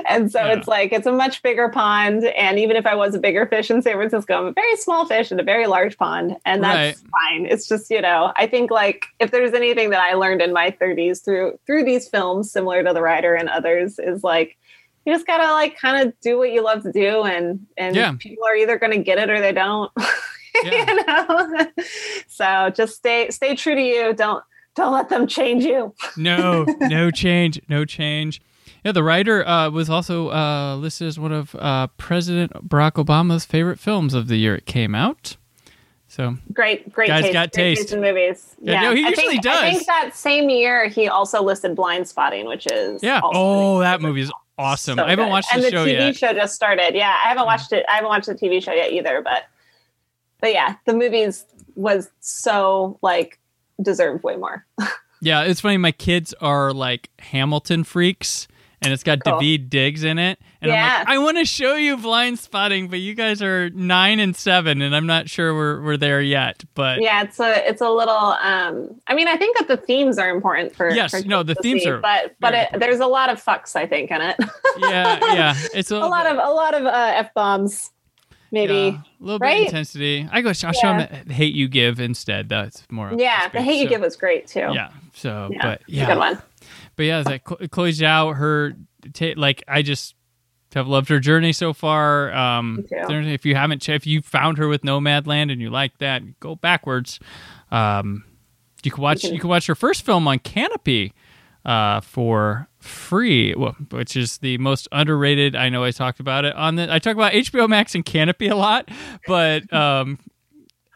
and 0.07 0.31
so 0.31 0.39
Yeah. 0.45 0.53
it's 0.57 0.67
like, 0.67 0.93
it's 0.93 1.05
a 1.05 1.11
much 1.11 1.41
bigger 1.43 1.67
pond. 1.69 2.23
And 2.25 2.57
even 2.59 2.77
if 2.77 2.85
I 2.85 2.95
was 2.95 3.13
a 3.13 3.19
bigger 3.19 3.45
fish 3.45 3.69
in 3.69 3.81
San 3.81 3.95
Francisco, 3.95 4.33
I'm 4.39 4.45
a 4.45 4.51
very 4.53 4.75
small 4.77 5.05
fish 5.05 5.31
in 5.31 5.39
a 5.39 5.43
very 5.43 5.67
large 5.67 5.97
pond. 5.97 6.37
And 6.45 6.63
that's 6.63 7.01
fine. 7.01 7.45
It's 7.45 7.67
just, 7.67 7.89
you 7.91 8.01
know, 8.01 8.31
I 8.37 8.47
think 8.47 8.71
like 8.71 9.05
if 9.19 9.31
there's 9.31 9.53
anything 9.53 9.89
that 9.89 9.99
I 9.99 10.13
learned 10.15 10.41
in 10.41 10.53
my 10.53 10.71
30s 10.71 11.23
through 11.25 11.59
through 11.65 11.83
these 11.83 12.07
films, 12.07 12.51
similar 12.51 12.83
to 12.83 12.93
The 12.93 13.01
Rider 13.01 13.35
and 13.35 13.49
others, 13.49 13.99
is 13.99 14.23
like 14.23 14.57
you 15.05 15.13
just 15.13 15.27
gotta 15.27 15.51
like 15.51 15.77
kind 15.77 16.07
of 16.07 16.13
do 16.21 16.37
what 16.37 16.51
you 16.53 16.63
love 16.63 16.83
to 16.83 16.91
do 16.93 17.23
and 17.23 17.65
and 17.77 17.93
Yeah. 17.95 18.13
people 18.17 18.45
are 18.45 18.55
either 18.55 18.77
gonna 18.77 18.99
get 18.99 19.17
it 19.17 19.29
or 19.29 19.41
they 19.41 19.51
don't. 19.51 19.91
Yeah. 20.63 20.85
you 20.87 21.05
know? 21.05 21.67
so 22.27 22.69
just 22.75 22.95
stay 22.95 23.29
stay 23.31 23.55
true 23.55 23.75
to 23.75 23.81
you. 23.81 24.13
Don't 24.13 24.43
don't 24.75 24.93
let 24.93 25.09
them 25.09 25.27
change 25.27 25.63
you. 25.63 25.93
no, 26.17 26.65
no 26.81 27.11
change, 27.23 27.61
no 27.69 27.85
change. 27.85 28.41
Yeah, 28.83 28.91
the 28.91 29.03
Rider 29.03 29.47
uh, 29.47 29.69
was 29.69 29.89
also 29.89 30.29
uh, 30.29 30.75
listed 30.75 31.07
as 31.07 31.17
one 31.19 31.31
of 31.31 31.55
uh, 31.55 31.87
President 31.97 32.67
Barack 32.67 32.93
Obama's 32.93 33.45
favorite 33.45 33.79
films 33.79 34.13
of 34.13 34.27
the 34.27 34.35
year 34.37 34.55
it 34.55 34.65
came 34.65 34.93
out. 34.93 35.37
So 36.07 36.37
Great, 36.53 36.91
great 36.93 37.07
Guy's 37.07 37.23
taste. 37.23 37.33
got 37.33 37.51
great 37.53 37.75
taste. 37.77 37.93
in 37.93 38.01
movies. 38.01 38.55
Yeah, 38.61 38.81
no, 38.81 38.93
he 38.93 39.03
I 39.05 39.09
usually 39.09 39.27
think, 39.39 39.45
I 39.47 39.71
think 39.73 39.85
that 39.87 40.11
same 40.15 40.49
year 40.49 40.87
he 40.87 41.07
also 41.07 41.41
listed 41.41 41.75
Blindspotting, 41.75 42.45
which 42.47 42.67
is 42.71 43.01
yeah, 43.01 43.19
oh, 43.23 43.79
that 43.79 43.99
movie 44.01 44.21
is 44.21 44.31
awesome. 44.59 44.97
so 44.97 45.05
I 45.05 45.09
haven't 45.11 45.25
good. 45.25 45.31
watched 45.31 45.47
and 45.53 45.63
the 45.63 45.71
the 45.71 45.71
show 45.71 45.85
TV 45.85 45.93
yet. 45.93 46.15
show 46.15 46.33
just 46.33 46.53
started. 46.53 46.93
Yeah, 46.93 47.15
I 47.25 47.29
haven't 47.29 47.45
watched 47.45 47.73
it. 47.73 47.83
I 47.89 47.95
haven't 47.95 48.09
watched 48.09 48.27
the 48.27 48.35
TV 48.35 48.61
show 48.61 48.73
yet 48.73 48.91
either. 48.91 49.21
But 49.23 49.45
but 50.43 50.51
yeah, 50.51 50.75
the 50.85 50.93
movies 50.93 51.45
was 51.75 52.11
so 52.19 52.99
like 53.01 53.39
deserved 53.81 54.23
way 54.23 54.35
more. 54.35 54.65
Yeah, 55.25 55.43
it's 55.43 55.61
funny. 55.61 55.77
My 55.77 55.93
kids 55.93 56.33
are 56.41 56.73
like 56.73 57.09
Hamilton 57.17 57.85
freaks, 57.85 58.45
and 58.81 58.91
it's 58.91 59.03
got 59.03 59.23
Cool. 59.23 59.35
Daveed 59.39 59.69
Diggs 59.69 60.03
in 60.03 60.19
it. 60.19 60.37
And 60.61 60.69
I'm 60.69 60.77
Yeah. 60.77 60.97
like, 60.99 61.07
I 61.07 61.17
want 61.19 61.37
to 61.37 61.45
show 61.45 61.75
you 61.75 61.95
Blindspotting, 61.95 62.89
but 62.89 62.99
you 62.99 63.13
guys 63.15 63.41
are 63.41 63.69
nine 63.69 64.19
and 64.19 64.35
seven, 64.35 64.81
and 64.81 64.93
I'm 64.93 65.07
not 65.07 65.29
sure 65.29 65.55
we're 65.55 65.81
we're 65.81 65.95
there 65.95 66.21
yet. 66.21 66.65
But 66.75 67.01
yeah, 67.01 67.23
it's 67.23 67.39
a 67.39 67.65
it's 67.69 67.79
a 67.81 67.89
little. 67.89 68.13
um 68.13 68.99
I 69.07 69.15
mean, 69.15 69.29
I 69.29 69.37
think 69.37 69.57
that 69.59 69.69
the 69.69 69.77
themes 69.77 70.17
are 70.17 70.29
important 70.29 70.75
for 70.75 70.89
Yes, 70.93 71.11
for 71.11 71.25
no, 71.25 71.41
the 71.41 71.55
themes 71.55 71.83
see, 71.83 71.89
are 71.89 71.99
but 72.01 72.35
but 72.41 72.53
it, 72.53 72.67
there's 72.81 72.99
a 72.99 73.07
lot 73.07 73.29
of 73.29 73.41
fucks 73.41 73.77
I 73.77 73.87
think 73.87 74.11
in 74.11 74.19
it. 74.19 74.35
yeah, 74.77 75.19
yeah, 75.33 75.53
it's 75.73 75.89
a, 75.91 75.95
a 75.95 75.99
lot 76.05 76.27
of 76.27 76.35
a 76.35 76.51
lot 76.51 76.73
of 76.73 76.83
uh, 76.85 77.11
f 77.15 77.33
bombs, 77.33 77.91
maybe. 78.53 78.73
yeah, 78.73 79.01
a 79.01 79.03
little 79.23 79.39
bit 79.39 79.45
right? 79.45 79.59
of 79.61 79.65
intensity. 79.67 80.27
I 80.31 80.39
go, 80.41 80.49
I'll 80.49 80.53
show 80.53 80.71
Yeah. 80.83 81.05
them 81.07 81.29
Hate 81.29 81.53
You 81.53 81.67
Give 81.67 81.99
instead. 81.99 82.47
That's 82.47 82.83
more. 82.89 83.11
Yeah, 83.17 83.49
the 83.49 83.61
hate 83.61 83.81
you 83.81 83.89
give 83.89 83.99
was 84.01 84.15
great 84.15 84.47
too. 84.47 84.69
Yeah. 84.73 84.91
So, 85.13 85.49
Yeah, 85.51 85.59
but 85.61 85.81
yeah, 85.87 86.05
good 86.05 86.17
one. 86.17 86.41
but 86.95 87.03
yeah, 87.03 87.19
it's 87.19 87.27
like 87.29 87.43
Chloe 87.43 87.91
Zhao, 87.91 88.35
her 88.37 88.73
ta- 89.13 89.33
like 89.35 89.63
I 89.67 89.81
just 89.81 90.15
have 90.73 90.87
loved 90.87 91.09
her 91.09 91.19
journey 91.19 91.53
so 91.53 91.71
far. 91.73 92.33
Um, 92.33 92.85
if 92.89 93.45
you 93.45 93.53
haven't, 93.55 93.87
if 93.89 94.07
you 94.07 94.21
found 94.21 94.57
her 94.57 94.67
with 94.67 94.81
Nomadland 94.83 95.51
and 95.51 95.59
you 95.61 95.69
like 95.69 95.97
that, 95.99 96.39
go 96.39 96.55
backwards. 96.55 97.19
Um, 97.71 98.23
you 98.83 98.89
can 98.91 99.01
watch 99.03 99.21
can- 99.21 99.33
you 99.33 99.39
can 99.39 99.49
watch 99.49 99.65
her 99.67 99.75
first 99.75 100.03
film 100.05 100.27
on 100.27 100.39
Kanopy 100.39 101.11
uh, 101.65 102.01
for 102.01 102.67
free, 102.84 103.53
wh- 103.53 103.91
which 103.91 104.15
is 104.15 104.38
the 104.39 104.57
most 104.57 104.88
underrated. 104.91 105.55
I 105.55 105.69
know 105.69 105.84
I 105.84 105.91
talked 105.91 106.19
about 106.19 106.45
it 106.45 106.55
on 106.55 106.75
the. 106.75 106.91
I 106.91 106.99
talk 106.99 107.15
about 107.15 107.34
HBO 107.34 107.67
Max 107.67 107.95
and 107.95 108.05
Kanopy 108.05 108.51
a 108.51 108.55
lot, 108.55 108.89
but 109.27 109.71
um, 109.73 110.19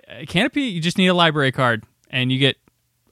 Kanopy 0.09 0.71
you 0.71 0.81
just 0.81 0.97
need 0.97 1.07
a 1.07 1.13
library 1.13 1.51
card 1.51 1.83
and 2.09 2.31
you 2.31 2.39
get 2.39 2.57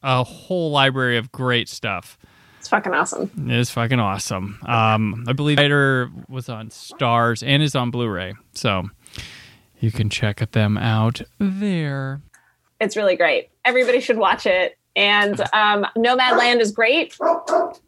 a 0.03 0.23
whole 0.23 0.71
library 0.71 1.17
of 1.17 1.31
great 1.31 1.69
stuff. 1.69 2.17
It's 2.59 2.69
fucking 2.69 2.93
awesome. 2.93 3.31
It 3.49 3.57
is 3.59 3.69
fucking 3.69 3.99
awesome. 3.99 4.59
Um, 4.65 5.25
I 5.27 5.33
believe 5.33 5.59
Rider 5.59 6.09
was 6.27 6.49
on 6.49 6.69
Starz 6.69 7.43
and 7.45 7.61
is 7.61 7.75
on 7.75 7.91
Blu-ray, 7.91 8.33
so 8.53 8.89
you 9.79 9.91
can 9.91 10.09
check 10.09 10.51
them 10.51 10.77
out 10.77 11.21
there. 11.37 12.21
It's 12.79 12.97
really 12.97 13.15
great. 13.15 13.49
Everybody 13.63 13.99
should 13.99 14.17
watch 14.17 14.45
it. 14.47 14.77
And 14.95 15.39
um, 15.53 15.85
Nomadland 15.97 16.59
is 16.61 16.71
great. 16.71 17.17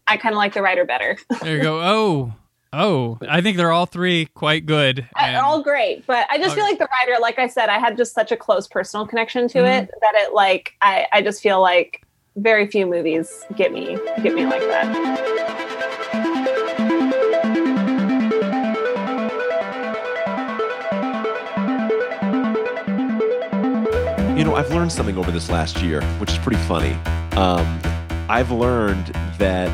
I 0.07 0.17
kind 0.17 0.33
of 0.33 0.37
like 0.37 0.53
the 0.53 0.61
Rider 0.61 0.85
better. 0.85 1.17
There 1.41 1.55
you 1.57 1.61
go. 1.63 1.79
Oh, 1.81 2.33
oh, 2.73 3.17
I 3.29 3.39
think 3.41 3.55
they're 3.57 3.71
all 3.71 3.85
three 3.85 4.25
quite 4.33 4.65
good. 4.65 5.07
And- 5.17 5.37
all 5.37 5.61
great 5.63 6.05
but 6.05 6.27
i 6.29 6.37
just 6.37 6.53
feel 6.55 6.63
like 6.65 6.77
the 6.79 6.87
Rider 6.99 7.19
like 7.21 7.39
i 7.39 7.47
said 7.47 7.69
i 7.69 7.79
had 7.79 7.95
just 7.97 8.13
such 8.13 8.31
a 8.31 8.37
close 8.37 8.67
personal 8.67 9.05
connection 9.07 9.47
to 9.49 9.59
Mm-hmm. 9.59 9.83
it 9.85 9.91
that 10.01 10.13
it 10.15 10.33
like 10.33 10.73
I, 10.81 11.07
I 11.13 11.21
just 11.21 11.41
feel 11.41 11.61
like 11.61 12.03
very 12.35 12.67
few 12.67 12.85
movies 12.85 13.43
get 13.55 13.71
me 13.71 13.97
get 14.21 14.33
me 14.35 14.45
like 14.45 14.61
that 14.61 15.75
I've 24.57 24.73
learned 24.73 24.91
something 24.91 25.19
over 25.19 25.29
this 25.29 25.51
last 25.51 25.83
year, 25.83 26.01
which 26.17 26.31
is 26.31 26.39
pretty 26.39 26.59
funny. 26.63 26.93
Um, 27.37 27.79
I've 28.27 28.49
learned 28.49 29.05
that 29.37 29.69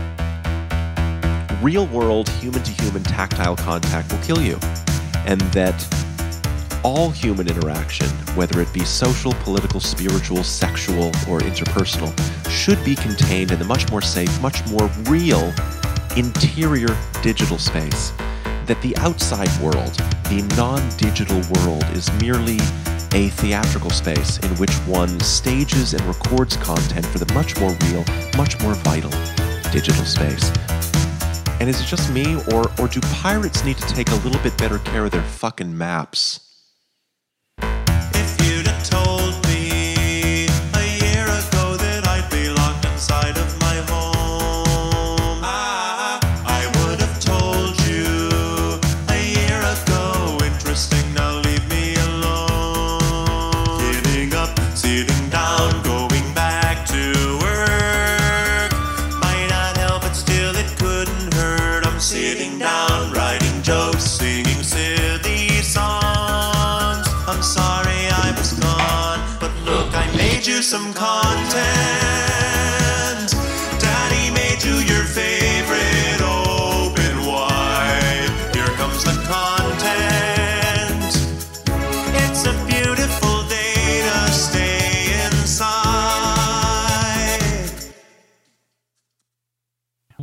real 1.61 1.87
world, 1.87 2.27
human 2.27 2.61
to 2.63 2.71
human 2.83 3.01
tactile 3.01 3.55
contact 3.55 4.11
will 4.11 4.19
kill 4.19 4.41
you. 4.41 4.59
And 5.25 5.39
that 5.53 5.73
all 6.83 7.11
human 7.11 7.47
interaction, 7.47 8.07
whether 8.35 8.59
it 8.59 8.73
be 8.73 8.83
social, 8.83 9.31
political, 9.35 9.79
spiritual, 9.79 10.43
sexual, 10.43 11.07
or 11.29 11.39
interpersonal, 11.39 12.11
should 12.49 12.83
be 12.83 12.95
contained 12.95 13.51
in 13.51 13.59
the 13.59 13.65
much 13.65 13.89
more 13.89 14.01
safe, 14.01 14.41
much 14.41 14.67
more 14.67 14.89
real 15.03 15.53
interior 16.17 16.93
digital 17.21 17.57
space. 17.57 18.11
That 18.65 18.81
the 18.81 18.97
outside 18.97 19.49
world, 19.61 19.93
the 20.25 20.45
non 20.57 20.85
digital 20.97 21.39
world, 21.53 21.85
is 21.95 22.11
merely 22.19 22.59
a 23.13 23.29
theatrical 23.29 23.91
space 23.91 24.39
in 24.39 24.49
which 24.57 24.73
one 24.87 25.19
stages 25.19 25.93
and 25.93 26.01
records 26.03 26.57
content 26.57 27.05
for 27.05 27.19
the 27.19 27.31
much 27.33 27.59
more 27.59 27.69
real, 27.85 28.03
much 28.35 28.59
more 28.61 28.73
vital 28.75 29.11
digital 29.71 30.05
space. 30.05 30.51
And 31.59 31.69
is 31.69 31.79
it 31.79 31.85
just 31.85 32.11
me, 32.11 32.35
or, 32.51 32.71
or 32.79 32.87
do 32.87 32.99
pirates 33.01 33.63
need 33.63 33.77
to 33.77 33.87
take 33.87 34.09
a 34.09 34.15
little 34.15 34.41
bit 34.41 34.57
better 34.57 34.79
care 34.79 35.05
of 35.05 35.11
their 35.11 35.23
fucking 35.23 35.77
maps? 35.77 36.52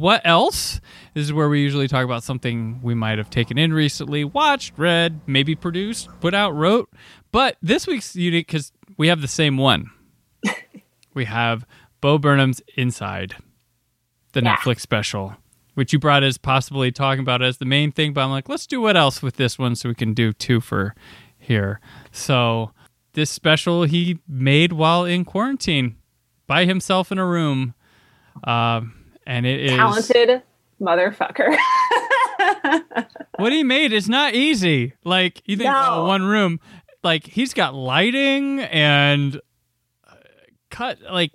What 0.01 0.23
else? 0.25 0.81
This 1.13 1.25
is 1.25 1.33
where 1.33 1.51
we 1.51 1.61
usually 1.61 1.87
talk 1.87 2.07
about 2.07 2.23
something 2.23 2.81
we 2.83 2.95
might 2.95 3.19
have 3.19 3.29
taken 3.29 3.59
in 3.59 3.71
recently, 3.75 4.25
watched, 4.25 4.73
read, 4.79 5.21
maybe 5.27 5.55
produced, 5.55 6.09
put 6.21 6.33
out, 6.33 6.55
wrote. 6.55 6.89
But 7.33 7.59
this 7.61 7.87
week's 7.87 8.17
unique 8.17 8.47
because 8.47 8.73
we 8.97 9.09
have 9.09 9.21
the 9.21 9.29
same 9.29 9.59
one. 9.59 9.91
we 11.15 11.27
have 11.27 11.67
Bo 12.01 12.17
Burnham's 12.17 12.63
Inside, 12.79 13.37
the 14.33 14.43
Yeah. 14.43 14.57
Netflix 14.57 14.81
special, 14.81 15.37
which 15.75 15.93
you 15.93 15.99
brought 15.99 16.23
as 16.23 16.39
possibly 16.39 16.91
talking 16.91 17.21
about 17.21 17.43
as 17.43 17.59
the 17.59 17.67
main 17.67 17.93
thing. 17.93 18.15
But 18.15 18.23
I'm 18.23 18.31
like, 18.31 18.49
let's 18.49 18.67
do 18.67 18.81
what 18.81 18.97
else 18.97 19.21
with 19.21 19.37
this 19.37 19.59
one 19.59 19.77
so 19.77 19.91
we 19.91 19.95
can 19.95 20.15
do 20.15 20.33
two 20.33 20.63
for 20.63 20.95
here. 21.39 21.79
So 22.11 22.71
this 23.13 23.29
special 23.29 23.83
he 23.83 24.19
made 24.27 24.73
while 24.73 25.05
in 25.05 25.27
quarantine 25.27 25.97
by 26.47 26.65
himself 26.65 27.13
in 27.13 27.19
a 27.19 27.27
room. 27.27 27.75
Um, 28.45 28.95
and 29.31 29.47
it 29.47 29.61
is 29.61 29.71
talented 29.73 30.43
motherfucker 30.81 31.55
what 33.37 33.53
he 33.53 33.63
made 33.63 33.93
is 33.93 34.09
not 34.09 34.35
easy. 34.35 34.95
Like 35.05 35.43
you 35.47 35.57
think, 35.57 35.69
No. 35.71 35.89
oh, 35.91 36.07
one 36.07 36.23
room. 36.25 36.61
Like 37.03 37.25
he's 37.27 37.55
got 37.55 37.75
lighting 37.75 38.61
and 38.61 39.37
uh, 40.07 40.15
cut 40.71 40.99
like 41.11 41.33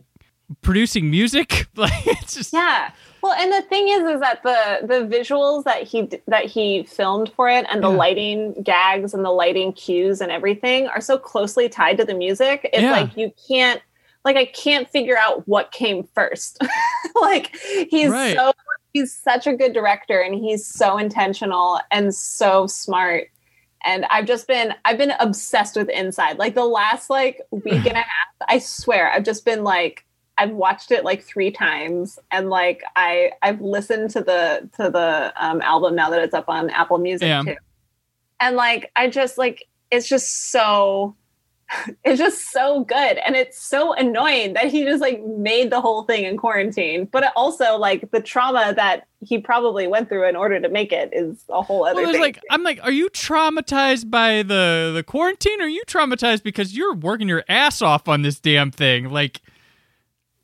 producing 0.62 1.10
music. 1.10 1.68
like 1.76 2.06
it's 2.08 2.36
just 2.36 2.54
Yeah. 2.54 2.92
Well, 3.22 3.34
and 3.34 3.52
the 3.52 3.64
thing 3.68 3.88
is, 3.88 4.02
is 4.04 4.20
that 4.20 4.44
the 4.44 4.86
the 4.86 5.06
visuals 5.18 5.64
that 5.64 5.84
he 5.84 6.08
that 6.28 6.46
he 6.46 6.84
filmed 6.84 7.32
for 7.36 7.50
it, 7.50 7.66
and 7.72 7.84
the 7.84 7.90
Yeah. 7.90 7.98
lighting 7.98 8.62
gags 8.62 9.14
and 9.16 9.26
the 9.26 9.32
lighting 9.32 9.74
cues 9.74 10.22
and 10.22 10.32
everything 10.32 10.88
are 10.88 11.02
so 11.02 11.18
closely 11.18 11.68
tied 11.68 11.98
to 11.98 12.06
the 12.06 12.14
music. 12.14 12.70
It's 12.72 12.84
Yeah. 12.84 12.92
like 12.92 13.18
you 13.18 13.32
can't, 13.48 13.82
like, 14.26 14.36
I 14.36 14.46
can't 14.46 14.90
figure 14.90 15.18
out 15.18 15.48
what 15.48 15.72
came 15.72 16.04
first. 16.16 16.58
like 17.22 17.56
he's 17.90 18.10
Right. 18.10 18.36
so 18.36 18.52
he's 18.94 19.14
such 19.14 19.48
a 19.48 19.54
good 19.54 19.72
director, 19.74 20.20
and 20.20 20.36
he's 20.36 20.66
so 20.68 20.98
intentional 20.98 21.80
and 21.92 22.14
so 22.14 22.68
smart. 22.68 23.30
And 23.86 24.06
I've 24.06 24.26
just 24.26 24.48
been 24.48 24.74
I've 24.84 24.98
been 24.98 25.14
obsessed 25.20 25.76
with 25.76 25.90
Inside. 25.90 26.40
Like 26.40 26.56
the 26.56 26.66
last 26.66 27.10
like 27.10 27.40
week 27.52 27.86
and 27.86 27.94
a 27.94 28.02
half, 28.02 28.28
I 28.50 28.58
swear, 28.60 29.12
I've 29.12 29.24
just 29.24 29.46
been 29.46 29.64
like 29.64 30.04
I've 30.38 30.52
watched 30.52 30.92
it 30.92 31.06
like 31.06 31.24
three 31.24 31.52
times, 31.52 32.20
and 32.32 32.50
like 32.50 32.84
I 32.96 33.32
I've 33.44 33.62
listened 33.62 34.10
to 34.12 34.22
the 34.22 34.70
to 34.78 34.90
the 34.90 35.32
um, 35.38 35.62
album 35.62 35.96
now 35.96 36.10
that 36.10 36.22
it's 36.22 36.34
up 36.34 36.50
on 36.50 36.70
Apple 36.72 36.98
Music 36.98 37.28
Yeah. 37.28 37.44
too, 37.44 37.56
and 38.42 38.56
like 38.56 38.92
I 38.96 39.08
just 39.08 39.38
like 39.38 39.66
it's 39.92 40.10
just 40.10 40.50
so 40.52 41.16
it's 42.04 42.20
just 42.20 42.52
so 42.52 42.84
good, 42.84 43.18
and 43.26 43.36
it's 43.36 43.60
so 43.60 43.94
annoying 43.94 44.54
that 44.54 44.66
he 44.66 44.84
just 44.84 45.02
like 45.02 45.24
made 45.24 45.72
the 45.72 45.82
whole 45.82 46.04
thing 46.04 46.24
in 46.24 46.38
quarantine. 46.38 47.08
But 47.12 47.32
also 47.36 47.78
like 47.78 48.12
the 48.12 48.22
trauma 48.22 48.74
that 48.76 49.08
he 49.22 49.40
probably 49.40 49.88
went 49.88 50.10
through 50.10 50.28
in 50.28 50.36
order 50.36 50.60
to 50.60 50.70
make 50.70 50.92
it 50.92 51.10
is 51.12 51.44
a 51.50 51.62
whole 51.62 51.86
other 51.86 52.02
well, 52.02 52.12
thing. 52.12 52.22
like 52.22 52.40
I'm 52.50 52.64
like, 52.64 52.80
are 52.84 52.92
you 52.92 53.10
traumatized 53.10 54.10
by 54.10 54.44
the 54.44 54.92
the 54.94 55.04
quarantine? 55.04 55.62
Or 55.62 55.66
are 55.66 55.70
you 55.70 55.84
traumatized 55.88 56.44
because 56.44 56.76
you're 56.76 56.96
working 56.96 57.28
your 57.28 57.44
ass 57.50 57.82
off 57.82 58.08
on 58.08 58.22
this 58.22 58.40
damn 58.40 58.72
thing? 58.72 59.10
Like, 59.10 59.42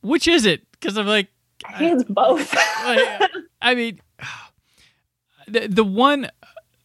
which 0.01 0.27
is 0.27 0.45
it? 0.45 0.69
Because 0.71 0.97
I'm 0.97 1.07
like, 1.07 1.29
I 1.65 1.73
uh, 1.73 1.77
think 1.77 2.01
it's 2.01 2.09
both. 2.09 2.53
like, 2.85 3.31
I 3.61 3.75
mean, 3.75 4.01
the 5.47 5.67
the 5.67 5.83
one 5.83 6.29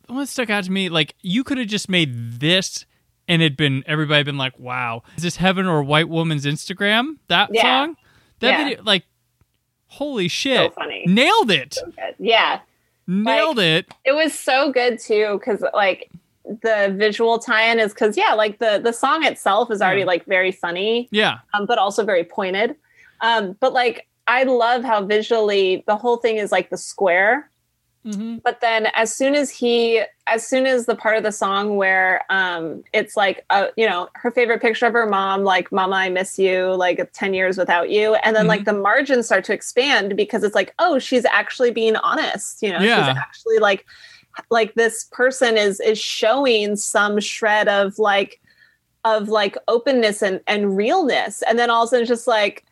the 0.06 0.12
one 0.12 0.22
that 0.22 0.28
stuck 0.28 0.50
out 0.50 0.64
to 0.64 0.72
me, 0.72 0.88
like 0.88 1.14
you 1.22 1.42
could 1.44 1.58
have 1.58 1.68
just 1.68 1.88
made 1.88 2.40
this, 2.40 2.84
and 3.28 3.42
it'd 3.42 3.56
been 3.56 3.82
everybody 3.86 4.22
been 4.24 4.38
like, 4.38 4.58
"Wow, 4.58 5.02
is 5.16 5.22
this 5.22 5.36
Heaven 5.36 5.66
or 5.66 5.82
White 5.82 6.08
Woman's 6.08 6.44
Instagram?" 6.46 7.16
That 7.28 7.50
Yeah. 7.52 7.62
song, 7.62 7.96
that 8.40 8.50
Yeah. 8.50 8.64
video, 8.64 8.82
like, 8.82 9.04
holy 9.88 10.28
shit, 10.28 10.74
funny. 10.74 11.04
nailed 11.06 11.50
it, 11.50 11.78
yeah. 12.18 12.60
nailed 13.06 13.58
it. 13.60 13.86
it 14.04 14.12
was 14.12 14.32
so 14.38 14.72
good 14.72 14.98
too 14.98 15.38
because 15.38 15.62
like 15.74 16.10
the 16.62 16.92
visual 16.96 17.38
tie-in 17.38 17.78
is 17.78 17.92
because 17.92 18.16
yeah 18.16 18.32
like 18.34 18.58
the 18.58 18.80
the 18.82 18.92
song 18.92 19.24
itself 19.24 19.70
is 19.70 19.80
already 19.80 20.04
like 20.04 20.24
very 20.26 20.50
funny 20.52 21.08
Yeah, 21.12 21.38
um, 21.54 21.66
but 21.66 21.78
also 21.78 22.04
very 22.04 22.24
pointed 22.24 22.74
um 23.20 23.56
but 23.60 23.72
like 23.72 24.06
i 24.26 24.42
love 24.42 24.82
how 24.84 25.04
visually 25.04 25.82
the 25.86 25.96
whole 25.96 26.16
thing 26.18 26.36
is 26.36 26.50
like 26.52 26.68
the 26.70 26.76
square 26.76 27.48
mm-hmm. 28.06 28.36
but 28.44 28.60
then 28.60 28.86
as 28.94 29.14
soon 29.14 29.34
as 29.34 29.50
he 29.50 30.02
as 30.26 30.46
soon 30.46 30.66
as 30.66 30.86
the 30.86 30.94
part 30.94 31.16
of 31.16 31.22
the 31.22 31.32
song 31.32 31.76
where 31.76 32.24
um 32.30 32.82
it's 32.92 33.16
like 33.16 33.44
uh 33.50 33.66
you 33.76 33.86
know 33.86 34.08
her 34.14 34.30
favorite 34.30 34.60
picture 34.62 34.86
of 34.86 34.92
her 34.92 35.06
mom 35.06 35.42
like 35.44 35.70
mama 35.72 35.96
i 35.96 36.08
miss 36.08 36.38
you 36.38 36.74
like 36.74 37.10
10 37.12 37.34
years 37.34 37.58
without 37.58 37.90
you 37.90 38.14
and 38.16 38.34
then 38.36 38.46
like 38.46 38.60
Mm-hmm. 38.60 38.76
the 38.76 38.80
margins 38.82 39.26
start 39.26 39.44
to 39.44 39.52
expand 39.52 40.16
because 40.16 40.42
it's 40.44 40.54
like 40.54 40.74
oh 40.78 40.98
she's 40.98 41.24
actually 41.26 41.70
being 41.70 41.96
honest 41.96 42.62
you 42.62 42.70
know 42.70 42.80
Yeah. 42.80 43.08
she's 43.08 43.16
actually 43.16 43.58
like 43.58 43.84
like 44.50 44.74
this 44.74 45.04
person 45.12 45.56
is 45.56 45.80
is 45.80 45.98
showing 45.98 46.76
some 46.76 47.20
shred 47.20 47.68
of 47.68 47.98
like 47.98 48.40
of 49.04 49.28
like 49.28 49.56
openness 49.68 50.20
and 50.20 50.40
and 50.46 50.76
realness 50.76 51.40
and 51.42 51.58
then 51.58 51.70
also 51.70 52.00
it's 52.00 52.08
just 52.08 52.26
like 52.26 52.65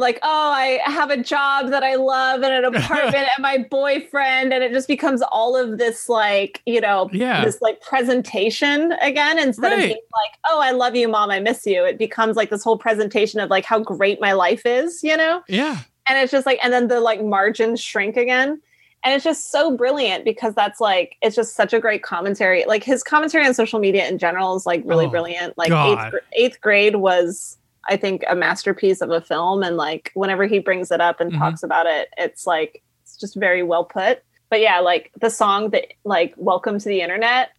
like 0.00 0.18
oh 0.22 0.50
i 0.50 0.80
have 0.84 1.10
a 1.10 1.16
job 1.22 1.70
that 1.70 1.82
i 1.82 1.94
love 1.96 2.42
and 2.42 2.52
an 2.52 2.64
apartment 2.74 3.14
and 3.36 3.40
my 3.42 3.58
boyfriend 3.70 4.52
and 4.52 4.64
it 4.64 4.72
just 4.72 4.88
becomes 4.88 5.22
all 5.30 5.56
of 5.56 5.78
this 5.78 6.08
like 6.08 6.62
you 6.66 6.80
know 6.80 7.08
Yeah. 7.12 7.44
this 7.44 7.60
like 7.60 7.80
presentation 7.80 8.92
again 9.00 9.38
instead 9.38 9.72
of 9.72 9.78
being 9.78 9.90
like 9.90 10.38
oh 10.50 10.60
i 10.60 10.70
love 10.70 10.94
you 10.96 11.08
mom 11.08 11.30
i 11.30 11.40
miss 11.40 11.66
you. 11.66 11.84
It 11.84 11.98
becomes 11.98 12.36
like 12.36 12.50
this 12.50 12.64
whole 12.64 12.78
presentation 12.78 13.40
of 13.40 13.50
like 13.50 13.64
how 13.64 13.80
great 13.80 14.20
my 14.20 14.32
life 14.32 14.64
is 14.66 15.02
you 15.02 15.16
know? 15.16 15.42
Yeah, 15.48 15.78
and 16.08 16.18
it's 16.18 16.32
just 16.32 16.46
like 16.46 16.58
and 16.62 16.72
then 16.72 16.88
the 16.88 17.00
like 17.00 17.22
margins 17.22 17.80
shrink 17.80 18.16
again. 18.16 18.60
And 19.04 19.12
it's 19.12 19.24
just 19.24 19.50
so 19.50 19.76
brilliant 19.76 20.24
because 20.24 20.54
that's 20.54 20.80
like 20.80 21.16
it's 21.22 21.34
just 21.34 21.56
such 21.56 21.72
a 21.72 21.80
great 21.80 22.04
commentary. 22.04 22.64
Like 22.66 22.84
his 22.84 23.02
commentary 23.02 23.44
on 23.44 23.52
social 23.52 23.80
media 23.80 24.06
in 24.08 24.16
general 24.16 24.54
is 24.54 24.64
like 24.64 24.82
really 24.84 25.06
Oh, 25.06 25.10
brilliant. 25.10 25.58
Like 25.58 25.72
eighth, 25.72 26.14
eighth 26.34 26.60
grade 26.60 26.94
was 26.96 27.58
i 27.88 27.96
think 27.96 28.22
a 28.28 28.34
masterpiece 28.34 29.00
of 29.00 29.10
a 29.10 29.20
film 29.20 29.62
and 29.62 29.76
like 29.76 30.10
whenever 30.14 30.46
he 30.46 30.58
brings 30.58 30.90
it 30.90 31.00
up 31.00 31.20
and 31.20 31.32
Mhm. 31.32 31.38
talks 31.38 31.62
about 31.62 31.86
it 31.86 32.08
it's 32.16 32.46
like 32.46 32.82
it's 33.02 33.16
just 33.16 33.34
very 33.36 33.62
well 33.62 33.84
put 33.84 34.22
but 34.50 34.60
yeah 34.60 34.80
like 34.80 35.10
the 35.20 35.30
song 35.30 35.70
that 35.70 35.86
like 36.04 36.34
welcome 36.36 36.78
to 36.78 36.88
the 36.88 37.00
internet 37.00 37.50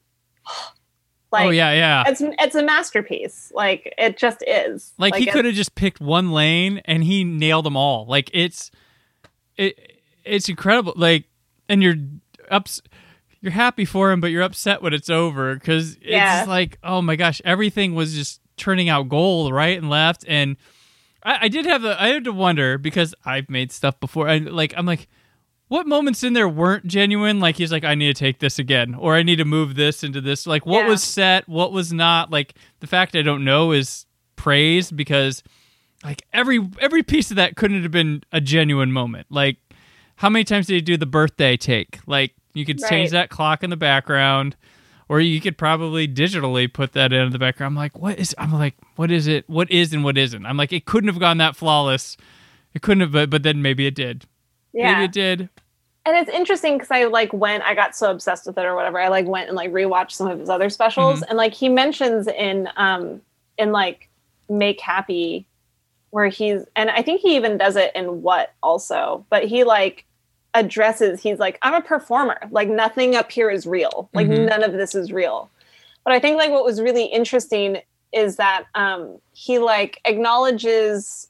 like 1.32 1.48
oh 1.48 1.50
yeah, 1.50 1.72
yeah. 1.74 2.04
it's 2.08 2.22
it's 2.22 2.54
a 2.56 2.64
masterpiece 2.64 3.52
like 3.56 3.92
it 3.98 4.18
just 4.18 4.44
is 4.46 4.94
Like, 5.00 5.16
he 5.16 5.26
could 5.26 5.46
have 5.46 5.56
just 5.56 5.74
picked 5.74 6.00
one 6.00 6.32
lane 6.32 6.82
and 6.86 7.04
he 7.04 7.24
nailed 7.24 7.66
them 7.66 7.76
all. 7.76 8.06
Like 8.06 8.30
it's 8.34 8.70
it 9.58 10.00
it's 10.24 10.48
incredible. 10.48 10.94
Like 10.96 11.26
and 11.68 11.82
you're 11.82 11.96
ups 12.52 12.82
you're 13.42 13.52
happy 13.52 13.84
for 13.84 14.12
him, 14.12 14.22
but 14.22 14.28
you're 14.28 14.44
upset 14.44 14.84
when 14.84 14.94
it's 14.94 15.10
over 15.10 15.56
because 15.56 15.96
it's 15.96 16.06
Yeah. 16.06 16.46
like 16.48 16.78
oh 16.84 17.02
my 17.02 17.16
gosh, 17.16 17.42
everything 17.44 17.96
was 17.96 18.14
just 18.14 18.40
turning 18.58 18.90
out 18.90 19.10
gold 19.10 19.52
right 19.54 19.78
and 19.78 19.90
left. 19.90 20.26
And 20.28 20.58
I, 21.24 21.38
I 21.44 21.48
did 21.48 21.66
have 21.66 21.84
a 21.86 22.02
I 22.02 22.08
had 22.10 22.24
to 22.26 22.32
wonder 22.32 22.78
because 22.78 23.14
I've 23.26 23.50
made 23.50 23.72
stuff 23.72 24.00
before. 24.00 24.28
And 24.28 24.52
like 24.52 24.74
I'm 24.78 24.86
like. 24.86 25.08
What 25.70 25.88
moments 25.88 26.24
in 26.24 26.34
there 26.34 26.48
weren't 26.50 26.86
genuine? 26.86 27.40
Like 27.40 27.56
he's 27.56 27.72
like, 27.72 27.84
I 27.84 27.96
need 27.96 28.14
to 28.16 28.20
take 28.20 28.38
this 28.38 28.60
again, 28.60 28.94
or 28.94 29.16
I 29.16 29.24
need 29.24 29.38
to 29.38 29.46
move 29.46 29.74
this 29.74 30.04
into 30.04 30.22
this. 30.22 30.46
Like, 30.46 30.68
what 30.68 30.84
Yeah. 30.84 30.90
was 30.90 31.02
set, 31.02 31.50
what 31.50 31.72
was 31.72 31.92
not. 31.92 32.30
Like 32.30 32.54
the 32.80 32.86
fact 32.86 33.16
I 33.16 33.24
don't 33.24 33.44
know 33.44 33.72
is 33.72 34.06
praised 34.36 34.96
because 34.96 35.42
like 36.04 36.22
every 36.32 36.60
every 36.80 37.02
piece 37.02 37.32
of 37.32 37.38
that 37.38 37.56
couldn't 37.56 37.82
have 37.82 37.92
been 37.92 38.22
a 38.32 38.40
genuine 38.40 38.92
moment. 38.92 39.26
Like 39.32 39.58
how 40.18 40.30
many 40.30 40.44
times 40.44 40.68
did 40.68 40.76
he 40.76 40.82
do 40.82 40.96
the 40.96 41.08
birthday 41.08 41.58
take? 41.58 42.00
Like 42.06 42.36
you 42.54 42.66
could 42.66 42.78
change 42.78 43.10
that 43.12 43.30
clock 43.30 43.64
in 43.64 43.72
the 43.72 43.78
background 43.78 44.56
or 45.10 45.20
you 45.20 45.40
could 45.42 45.58
probably 45.58 46.08
digitally 46.08 46.72
put 46.72 46.94
that 46.94 47.12
in 47.14 47.32
the 47.32 47.40
background. 47.40 47.72
I'm 47.72 47.76
like, 47.78 47.98
what 47.98 48.18
is 48.20 48.34
I'm 48.38 48.52
like, 48.54 48.76
what 48.96 49.12
is 49.12 49.28
it? 49.28 49.50
What 49.50 49.70
is 49.72 49.94
and 49.94 50.04
what 50.04 50.18
isn't? 50.18 50.46
I'm 50.46 50.58
like, 50.58 50.74
it 50.74 50.86
couldn't 50.86 51.10
have 51.10 51.20
gone 51.20 51.38
that 51.40 51.56
flawless. 51.56 52.18
It 52.74 52.82
couldn't 52.82 53.02
have 53.02 53.12
but, 53.12 53.30
but 53.30 53.44
then 53.44 53.62
maybe 53.62 53.86
it 53.86 53.96
did. 53.96 54.26
yeah 54.74 54.94
Maybe 54.94 55.06
it 55.06 55.12
did. 55.12 55.50
and 56.06 56.18
it's 56.18 56.30
interesting 56.30 56.74
because 56.78 56.92
I 56.92 57.06
like 57.06 57.32
went, 57.34 57.64
I 57.64 57.76
got 57.76 57.96
so 57.96 58.12
obsessed 58.12 58.46
with 58.48 58.58
it 58.58 58.66
or 58.66 58.76
whatever. 58.76 59.00
I 59.00 59.08
like 59.10 59.26
went 59.28 59.48
and 59.48 59.56
like 59.56 59.72
rewatched 59.72 60.12
some 60.12 60.28
of 60.28 60.40
his 60.40 60.50
other 60.50 60.70
specials, 60.70 61.20
Mhm. 61.22 61.24
and 61.30 61.38
like 61.38 61.54
he 61.54 61.70
mentions 61.70 62.28
in 62.28 62.68
um 62.76 63.22
in 63.58 63.72
like 63.72 64.10
Make 64.50 64.82
Happy, 64.82 65.46
where 66.10 66.28
he's 66.28 66.64
and 66.76 66.90
I 66.90 67.02
think 67.04 67.22
he 67.22 67.36
even 67.36 67.58
does 67.58 67.76
it 67.76 67.92
in 67.96 68.22
What 68.24 68.54
also, 68.64 69.26
but 69.30 69.46
he 69.46 69.64
like 69.64 70.06
addresses 70.56 71.22
he's 71.22 71.40
like 71.40 71.58
I'm 71.62 71.74
a 71.74 71.82
performer, 71.82 72.40
like 72.52 72.70
nothing 72.70 73.16
up 73.16 73.32
here 73.32 73.50
is 73.50 73.66
real, 73.66 74.10
like 74.14 74.28
Mhm. 74.28 74.48
none 74.50 74.64
of 74.64 74.74
this 74.74 74.94
is 74.96 75.12
real. 75.12 75.50
But 76.04 76.14
I 76.14 76.20
think 76.20 76.38
like 76.38 76.52
what 76.52 76.66
was 76.66 76.82
really 76.82 77.06
interesting 77.06 77.82
is 78.12 78.36
that 78.36 78.66
um 78.76 79.18
he 79.34 79.60
like 79.60 80.00
acknowledges 80.06 81.28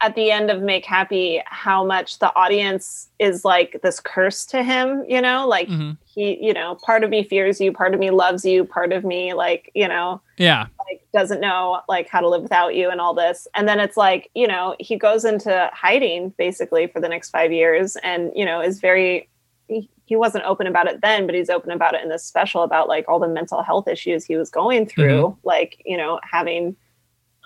at 0.00 0.14
the 0.14 0.30
end 0.30 0.50
of 0.50 0.62
Make 0.62 0.84
Happy 0.86 1.42
how 1.46 1.84
much 1.84 2.20
the 2.20 2.34
audience 2.36 3.08
is 3.18 3.44
like 3.44 3.80
this 3.82 3.98
curse 3.98 4.44
to 4.46 4.62
him, 4.62 5.04
you 5.08 5.20
know, 5.20 5.46
like 5.48 5.68
Mhm. 5.68 5.96
he, 6.06 6.38
you 6.40 6.52
know, 6.52 6.76
part 6.76 7.02
of 7.02 7.10
me 7.10 7.24
fears 7.24 7.60
you, 7.60 7.72
part 7.72 7.94
of 7.94 8.00
me 8.00 8.10
loves 8.10 8.44
you, 8.44 8.64
part 8.64 8.92
of 8.92 9.04
me 9.04 9.34
like, 9.34 9.70
you 9.74 9.88
know, 9.88 10.20
Yeah. 10.36 10.66
like 10.88 11.02
doesn't 11.12 11.40
know 11.40 11.80
like 11.88 12.08
how 12.08 12.20
to 12.20 12.28
live 12.28 12.42
without 12.42 12.76
you 12.76 12.90
and 12.90 13.00
all 13.00 13.12
this. 13.12 13.48
And 13.56 13.68
then 13.68 13.80
it's 13.80 13.96
like, 13.96 14.30
you 14.34 14.46
know, 14.46 14.76
he 14.78 14.96
goes 14.96 15.24
into 15.24 15.68
hiding 15.72 16.30
basically 16.38 16.86
for 16.86 17.00
the 17.00 17.08
next 17.08 17.30
5 17.30 17.50
years 17.52 17.96
and, 17.96 18.30
you 18.36 18.44
know, 18.44 18.60
is 18.60 18.78
very 18.80 19.28
he, 19.66 19.86
he 20.06 20.16
wasn't 20.16 20.44
open 20.44 20.66
about 20.66 20.86
it 20.86 21.02
then, 21.02 21.26
but 21.26 21.34
he's 21.34 21.50
open 21.50 21.70
about 21.72 21.94
it 21.94 22.02
in 22.02 22.08
this 22.08 22.24
special 22.24 22.62
about 22.62 22.88
like 22.88 23.06
all 23.06 23.18
the 23.18 23.28
mental 23.28 23.62
health 23.62 23.86
issues 23.86 24.24
he 24.24 24.36
was 24.36 24.48
going 24.48 24.86
through, 24.86 25.36
like, 25.42 25.82
you 25.84 25.96
know, 25.96 26.18
having 26.22 26.74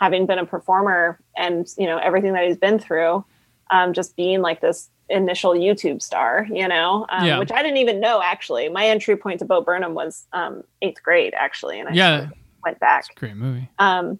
having 0.02 0.26
been 0.26 0.38
a 0.40 0.44
performer 0.46 1.18
and 1.36 1.68
you 1.78 1.86
know 1.86 1.96
everything 1.98 2.32
that 2.32 2.44
he's 2.44 2.56
been 2.56 2.78
through 2.78 3.24
um, 3.70 3.92
just 3.92 4.16
being 4.16 4.40
like 4.42 4.60
this 4.60 4.90
initial 5.08 5.52
youtube 5.54 6.02
star 6.02 6.46
you 6.50 6.66
know 6.66 7.06
um, 7.08 7.26
Yeah. 7.26 7.38
which 7.38 7.52
i 7.52 7.62
didn't 7.62 7.76
even 7.76 8.00
know 8.00 8.20
actually 8.20 8.68
my 8.68 8.84
entry 8.86 9.16
point 9.16 9.38
to 9.38 9.44
bo 9.44 9.60
burnham 9.60 9.94
was 9.94 10.26
um, 10.32 10.64
eighth 10.82 11.00
grade 11.04 11.34
actually 11.36 11.78
and 11.78 11.88
i 11.88 11.92
Yeah. 11.94 12.26
went 12.64 12.80
back 12.80 13.04
Great 13.16 13.36
movie. 13.36 13.68
um, 13.78 14.18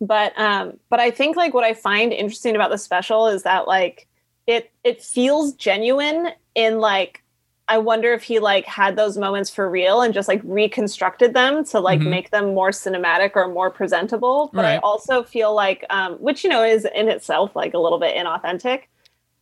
but 0.00 0.32
um, 0.38 0.78
but 0.88 0.98
I 0.98 1.10
think 1.10 1.36
like 1.36 1.52
what 1.52 1.64
I 1.64 1.74
find 1.74 2.10
interesting 2.14 2.54
about 2.56 2.70
the 2.70 2.78
special 2.78 3.26
is 3.26 3.42
that 3.42 3.68
like 3.68 4.08
it 4.46 4.70
it 4.82 5.02
feels 5.02 5.52
genuine 5.52 6.28
in 6.54 6.78
like 6.80 7.22
I 7.70 7.78
wonder 7.78 8.12
if 8.12 8.24
he 8.24 8.40
like 8.40 8.66
had 8.66 8.96
those 8.96 9.16
moments 9.16 9.48
for 9.48 9.70
real 9.70 10.02
and 10.02 10.12
just 10.12 10.26
like 10.26 10.40
reconstructed 10.42 11.34
them 11.34 11.64
to 11.66 11.78
like 11.78 12.00
Mhm. 12.00 12.10
make 12.10 12.30
them 12.30 12.52
more 12.52 12.70
cinematic 12.70 13.32
or 13.36 13.46
more 13.46 13.70
presentable. 13.70 14.50
But 14.52 14.64
I 14.64 14.76
also 14.78 15.22
feel 15.22 15.54
like, 15.54 15.84
um, 15.88 16.14
which 16.16 16.42
you 16.42 16.50
know 16.50 16.64
is 16.64 16.84
in 16.84 17.08
itself 17.08 17.54
like 17.54 17.72
a 17.72 17.78
little 17.78 18.00
bit 18.00 18.16
inauthentic, 18.16 18.82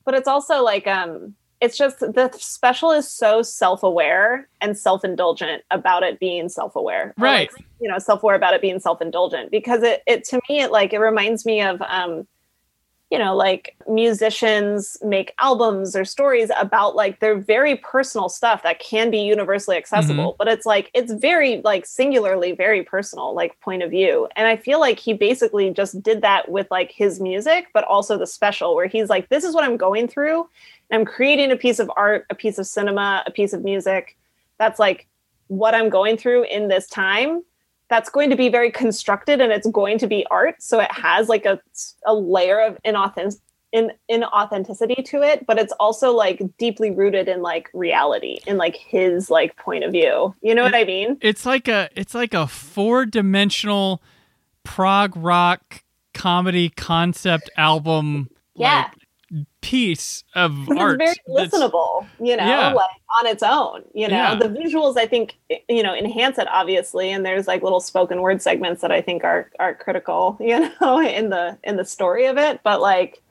but 0.04 0.14
it's 0.14 0.28
also 0.28 0.62
like, 0.62 0.86
um, 0.86 1.34
it's 1.62 1.76
just 1.76 2.00
the 2.00 2.30
special 2.36 2.92
is 2.92 3.10
so 3.10 3.40
self-aware 3.42 4.46
and 4.60 4.78
self-indulgent 4.78 5.62
about 5.72 6.02
it 6.04 6.20
being 6.20 6.48
self-aware, 6.50 7.14
Right. 7.16 7.50
like, 7.52 7.64
you 7.80 7.90
know, 7.90 7.98
self-aware 7.98 8.36
about 8.36 8.52
it 8.54 8.60
being 8.60 8.78
self-indulgent 8.78 9.50
because 9.50 9.82
it, 9.82 10.02
it 10.06 10.22
to 10.24 10.38
me 10.48 10.60
it 10.60 10.70
like 10.70 10.92
it 10.92 10.98
reminds 11.00 11.46
me 11.46 11.62
of 11.62 11.80
um, 11.82 12.28
you 13.10 13.18
know 13.18 13.34
like 13.34 13.74
musicians 13.88 14.98
make 15.02 15.34
albums 15.38 15.96
or 15.96 16.04
stories 16.04 16.50
about 16.58 16.94
like 16.94 17.20
their 17.20 17.36
very 17.38 17.76
personal 17.76 18.28
stuff 18.28 18.62
that 18.62 18.78
can 18.80 19.10
be 19.10 19.18
universally 19.18 19.76
mm-hmm. 19.76 19.80
accessible 19.80 20.36
but 20.38 20.48
it's 20.48 20.66
like 20.66 20.90
it's 20.94 21.12
very 21.12 21.60
like 21.64 21.86
singularly 21.86 22.52
very 22.52 22.82
personal 22.82 23.34
like 23.34 23.58
point 23.60 23.82
of 23.82 23.90
view. 23.90 24.28
And 24.36 24.46
i 24.46 24.56
feel 24.56 24.80
like 24.80 24.98
he 24.98 25.12
basically 25.14 25.70
just 25.70 26.02
did 26.02 26.22
that 26.22 26.50
with 26.50 26.66
like 26.70 26.92
his 26.92 27.20
music 27.20 27.68
but 27.72 27.84
also 27.84 28.18
the 28.18 28.26
special 28.26 28.74
where 28.74 28.86
he's 28.86 29.08
like 29.08 29.28
this 29.28 29.44
is 29.44 29.54
what 29.54 29.64
i'm 29.64 29.76
going 29.76 30.08
through. 30.08 30.48
I'm 30.90 31.04
creating 31.04 31.50
a 31.50 31.56
piece 31.56 31.78
of 31.78 31.90
art 31.96 32.26
a 32.30 32.34
piece 32.34 32.58
of 32.58 32.66
cinema 32.66 33.22
a 33.26 33.30
piece 33.30 33.52
of 33.52 33.62
music. 33.62 34.16
That's 34.58 34.78
like 34.78 35.06
what 35.48 35.74
i'm 35.74 35.88
going 35.88 36.18
through 36.18 36.44
in 36.44 36.68
this 36.68 36.86
time 36.88 37.42
that's 37.88 38.10
going 38.10 38.30
to 38.30 38.36
be 38.36 38.48
very 38.48 38.70
constructed 38.70 39.40
and 39.40 39.52
it's 39.52 39.68
going 39.68 39.98
to 39.98 40.06
be 40.06 40.26
art. 40.30 40.62
So 40.62 40.80
it 40.80 40.92
has 40.92 41.28
like 41.28 41.46
a, 41.46 41.60
a 42.06 42.14
layer 42.14 42.60
of 42.60 42.78
inauthentic 42.84 43.40
in 43.70 43.92
inauthenticity 44.10 45.04
to 45.04 45.22
it 45.22 45.46
but 45.46 45.58
it's 45.58 45.74
also 45.78 46.12
like 46.12 46.40
deeply 46.56 46.90
rooted 46.90 47.28
in 47.28 47.42
like 47.42 47.68
reality 47.74 48.38
in 48.46 48.56
like 48.56 48.76
his 48.76 49.28
like 49.28 49.54
point 49.56 49.84
of 49.84 49.92
view. 49.92 50.34
You 50.40 50.54
know 50.54 50.62
what 50.62 50.74
i 50.74 50.84
mean? 50.84 51.18
It's 51.20 51.44
like 51.44 51.68
a 51.68 51.90
it's 51.94 52.14
like 52.14 52.32
a 52.32 52.46
four 52.46 53.04
dimensional 53.04 54.02
prog 54.64 55.14
rock 55.16 55.82
comedy 56.14 56.70
concept 56.70 57.50
album 57.56 58.30
yeah 58.56 58.90
piece 59.68 60.24
of 60.34 60.56
it's 60.68 60.80
art. 60.80 60.98
very 60.98 61.14
listenable 61.28 62.06
you 62.20 62.36
know 62.36 62.44
Yeah. 62.46 62.72
like 62.72 62.90
on 63.18 63.26
its 63.26 63.42
own 63.42 63.82
you 63.94 64.08
know 64.08 64.16
Yeah. 64.16 64.34
the 64.36 64.48
visuals 64.48 64.96
i 64.96 65.06
think 65.06 65.36
you 65.68 65.82
know 65.82 65.94
enhance 65.94 66.38
it 66.38 66.48
obviously 66.48 67.10
and 67.10 67.24
there's 67.26 67.46
like 67.46 67.62
little 67.62 67.80
spoken 67.80 68.22
word 68.22 68.40
segments 68.40 68.80
that 68.82 68.90
i 68.90 69.00
think 69.02 69.24
are 69.24 69.50
are 69.58 69.74
critical 69.74 70.38
you 70.40 70.70
know 70.80 71.00
in 71.00 71.28
the 71.30 71.58
in 71.64 71.76
the 71.76 71.84
story 71.84 72.24
of 72.26 72.38
it 72.38 72.60
but 72.64 72.80
like 72.80 73.22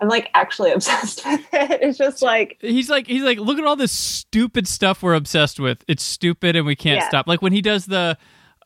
i'm 0.00 0.08
like 0.08 0.28
actually 0.34 0.72
obsessed 0.78 1.24
with 1.24 1.40
it 1.52 1.78
it's 1.82 1.98
just 1.98 2.20
like 2.22 2.56
He's 2.60 2.90
like 2.90 3.06
he's 3.06 3.22
like 3.22 3.38
look 3.38 3.58
at 3.58 3.64
all 3.64 3.76
this 3.76 3.92
stupid 3.92 4.66
stuff 4.66 5.02
we're 5.02 5.14
obsessed 5.14 5.60
with. 5.60 5.84
It's 5.88 6.02
stupid 6.02 6.56
and 6.56 6.66
we 6.66 6.74
can't 6.76 7.00
Yeah. 7.00 7.08
stop. 7.08 7.26
Like 7.26 7.42
when 7.42 7.52
he 7.52 7.60
does 7.62 7.86
the 7.86 8.16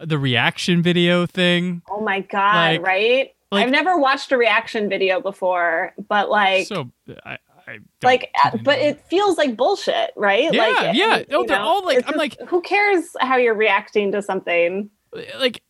the 0.00 0.18
reaction 0.18 0.82
video 0.82 1.24
thing. 1.26 1.82
Oh 1.88 2.00
my 2.00 2.20
god, 2.20 2.72
Like- 2.78 2.82
right? 2.82 3.33
Like- 3.50 3.64
I've 3.66 3.70
never 3.72 3.98
watched 3.98 4.32
a 4.32 4.36
reaction 4.36 4.88
video 4.88 5.20
before, 5.20 5.92
but 6.08 6.28
like 6.30 6.66
so 6.66 6.90
I, 7.24 7.38
I 7.66 7.78
like 8.02 8.30
uh, 8.44 8.56
but 8.62 8.78
it 8.78 9.00
feels 9.08 9.38
like 9.38 9.56
bullshit, 9.56 10.10
right? 10.16 10.52
Yeah, 10.52 10.62
like 10.66 10.96
yeah. 10.96 11.16
you 11.18 11.24
Oh, 11.30 11.44
they're 11.46 11.58
know, 11.58 11.64
all 11.64 11.84
like- 11.84 11.98
it's 11.98 12.06
I'm 12.08 12.14
just- 12.14 12.38
like- 12.40 12.48
who 12.48 12.60
cares 12.62 13.04
how 13.20 13.36
you're 13.36 13.54
reacting 13.54 14.12
to 14.12 14.22
something? 14.22 14.90
like 15.38 15.62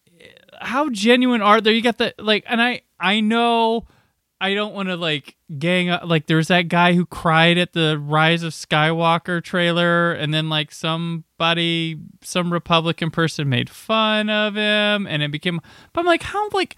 how 0.60 0.88
genuine 0.88 1.42
are 1.42 1.60
they? 1.60 1.72
You 1.72 1.82
got 1.82 1.98
the 1.98 2.14
like, 2.18 2.44
and 2.48 2.62
I 2.62 2.82
I 2.98 3.20
know 3.20 3.86
I 4.40 4.54
don't 4.54 4.72
want 4.74 4.88
to 4.88 4.96
like 4.96 5.36
gang 5.58 5.90
up. 5.90 6.04
Like 6.06 6.26
there's 6.26 6.48
that 6.48 6.68
guy 6.68 6.94
who 6.94 7.04
cried 7.06 7.58
at 7.58 7.72
the 7.72 7.98
Rise 7.98 8.42
of 8.42 8.52
Skywalker 8.52 9.42
trailer, 9.42 10.12
and 10.12 10.32
then 10.32 10.48
like 10.48 10.72
somebody, 10.72 11.98
some 12.22 12.52
Republican 12.52 13.10
person 13.10 13.48
made 13.48 13.68
fun 13.70 14.30
of 14.30 14.54
him, 14.54 15.06
and 15.06 15.22
it 15.22 15.30
became. 15.30 15.60
But 15.92 16.00
I'm 16.00 16.06
like, 16.06 16.22
how 16.22 16.48
like 16.52 16.76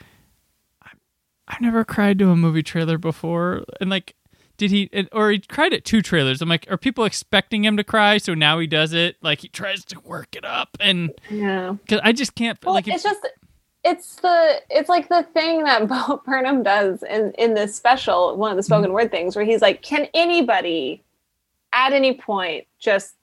I've 1.48 1.60
never 1.60 1.84
cried 1.84 2.18
to 2.20 2.30
a 2.30 2.36
movie 2.36 2.62
trailer 2.62 2.98
before, 2.98 3.64
and 3.80 3.90
like. 3.90 4.14
Did 4.58 4.70
he, 4.70 4.88
or 5.12 5.32
he 5.32 5.38
cried 5.40 5.74
at 5.74 5.84
two 5.84 6.00
trailers? 6.00 6.40
I'm 6.40 6.48
like, 6.48 6.66
are 6.70 6.78
people 6.78 7.04
expecting 7.04 7.62
him 7.62 7.76
to 7.76 7.84
cry? 7.84 8.16
So 8.16 8.32
now 8.32 8.58
he 8.58 8.66
does 8.66 8.94
it. 8.94 9.16
Like 9.20 9.40
he 9.42 9.48
tries 9.48 9.84
to 9.84 10.00
work 10.00 10.34
it 10.34 10.46
up, 10.46 10.78
and 10.80 11.12
Yeah. 11.28 11.72
because 11.72 12.00
I 12.02 12.12
just 12.12 12.34
can't. 12.34 12.58
Well, 12.64 12.72
like, 12.74 12.88
it's 12.88 13.02
just 13.02 13.20
it's 13.84 14.14
the 14.14 14.62
it's 14.70 14.88
like 14.88 15.10
the 15.10 15.24
thing 15.34 15.64
that 15.64 15.86
Bo 15.88 16.22
Burnham 16.24 16.62
does 16.62 17.02
in 17.02 17.32
in 17.32 17.52
this 17.52 17.76
special, 17.76 18.34
one 18.38 18.50
of 18.50 18.56
the 18.56 18.62
Mm-hmm. 18.62 18.66
spoken 18.66 18.92
word 18.94 19.10
things, 19.10 19.36
where 19.36 19.44
he's 19.44 19.60
like, 19.60 19.82
"Can 19.82 20.08
anybody 20.14 21.04
at 21.74 21.92
any 21.92 22.14
point 22.14 22.66
just 22.78 23.14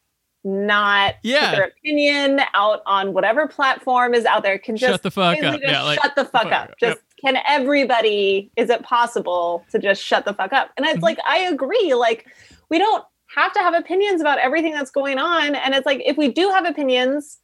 not 0.43 1.15
Yeah. 1.23 1.49
their 1.55 1.63
opinion 1.63 2.41
out 2.53 2.81
on 2.85 3.11
whatever 3.13 3.47
platform 3.47 4.13
is 4.13 4.25
out 4.25 4.43
there? 4.43 4.59
Can 4.59 4.77
just 4.77 4.91
Shut 4.91 5.01
the 5.01 5.09
fuck 5.09 5.41
up. 5.43 5.61
just 5.61 5.63
Yeah, 5.63 5.81
like, 5.81 5.99
shut 5.99 6.13
the 6.15 6.25
fuck 6.25 6.43
fuck 6.43 6.51
up. 6.51 6.69
up. 6.69 6.77
Just 6.79 6.99
can 7.23 7.37
everybody? 7.47 8.51
Is 8.57 8.69
it 8.69 8.83
possible 8.83 9.65
to 9.71 9.79
just 9.79 10.03
shut 10.03 10.25
the 10.25 10.33
fuck 10.33 10.53
up? 10.53 10.71
And 10.77 10.85
Mm-hmm. 10.85 10.95
it's 10.95 11.03
like 11.03 11.19
I 11.27 11.39
agree. 11.39 11.93
Like 11.93 12.27
we 12.69 12.79
don't 12.79 13.03
have 13.35 13.53
to 13.53 13.59
have 13.59 13.73
opinions 13.73 14.21
about 14.21 14.39
everything 14.39 14.73
that's 14.73 14.91
going 14.91 15.19
on, 15.19 15.55
and 15.55 15.73
it's 15.75 15.85
like 15.85 16.01
if 16.05 16.17
we 16.17 16.29
do 16.31 16.49
have 16.49 16.65
opinions 16.65 17.39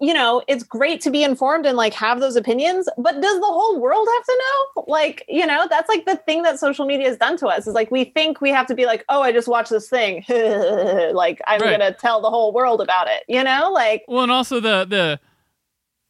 you 0.00 0.14
know, 0.14 0.42
it's 0.48 0.64
great 0.64 1.00
to 1.02 1.10
be 1.10 1.22
informed 1.22 1.66
and 1.66 1.76
like 1.76 1.92
have 1.92 2.20
those 2.20 2.36
opinions, 2.36 2.88
but 2.96 3.20
does 3.20 3.38
the 3.40 3.46
whole 3.46 3.80
world 3.80 4.08
have 4.14 4.24
to 4.24 4.42
know? 4.76 4.84
Like, 4.88 5.24
you 5.28 5.46
know, 5.46 5.66
that's 5.68 5.88
like 5.88 6.06
the 6.06 6.16
thing 6.16 6.42
that 6.42 6.58
social 6.58 6.86
media 6.86 7.08
has 7.08 7.18
done 7.18 7.36
to 7.38 7.48
us 7.48 7.66
is 7.66 7.74
like 7.74 7.90
we 7.90 8.04
think 8.04 8.40
we 8.40 8.50
have 8.50 8.66
to 8.68 8.74
be 8.74 8.86
like, 8.86 9.04
oh, 9.10 9.22
I 9.22 9.32
just 9.32 9.48
watched 9.48 9.70
this 9.70 9.88
thing. 9.88 10.24
like 11.12 11.40
I'm 11.46 11.60
Right. 11.60 11.70
gonna 11.70 11.92
tell 11.92 12.22
the 12.22 12.30
whole 12.30 12.52
world 12.52 12.80
about 12.80 13.08
it, 13.08 13.24
you 13.28 13.42
know? 13.44 13.70
Like 13.72 14.04
Well, 14.08 14.22
and 14.22 14.32
also 14.32 14.60
the 14.60 14.86
the 14.88 15.20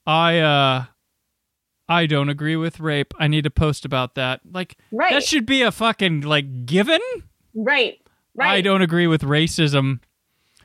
I 0.06 0.38
uh 0.38 0.84
I 1.88 2.06
don't 2.06 2.28
agree 2.28 2.56
with 2.56 2.80
rape. 2.80 3.12
I 3.18 3.28
need 3.28 3.44
to 3.44 3.50
post 3.50 3.84
about 3.84 4.14
that. 4.14 4.40
Like 4.50 4.76
Right. 4.90 5.12
that 5.12 5.24
should 5.24 5.46
be 5.46 5.62
a 5.62 5.70
fucking 5.72 6.22
like 6.22 6.66
given. 6.66 7.00
right, 7.54 8.00
right. 8.34 8.50
I 8.52 8.60
don't 8.60 8.82
agree 8.82 9.06
with 9.06 9.22
racism. 9.22 10.00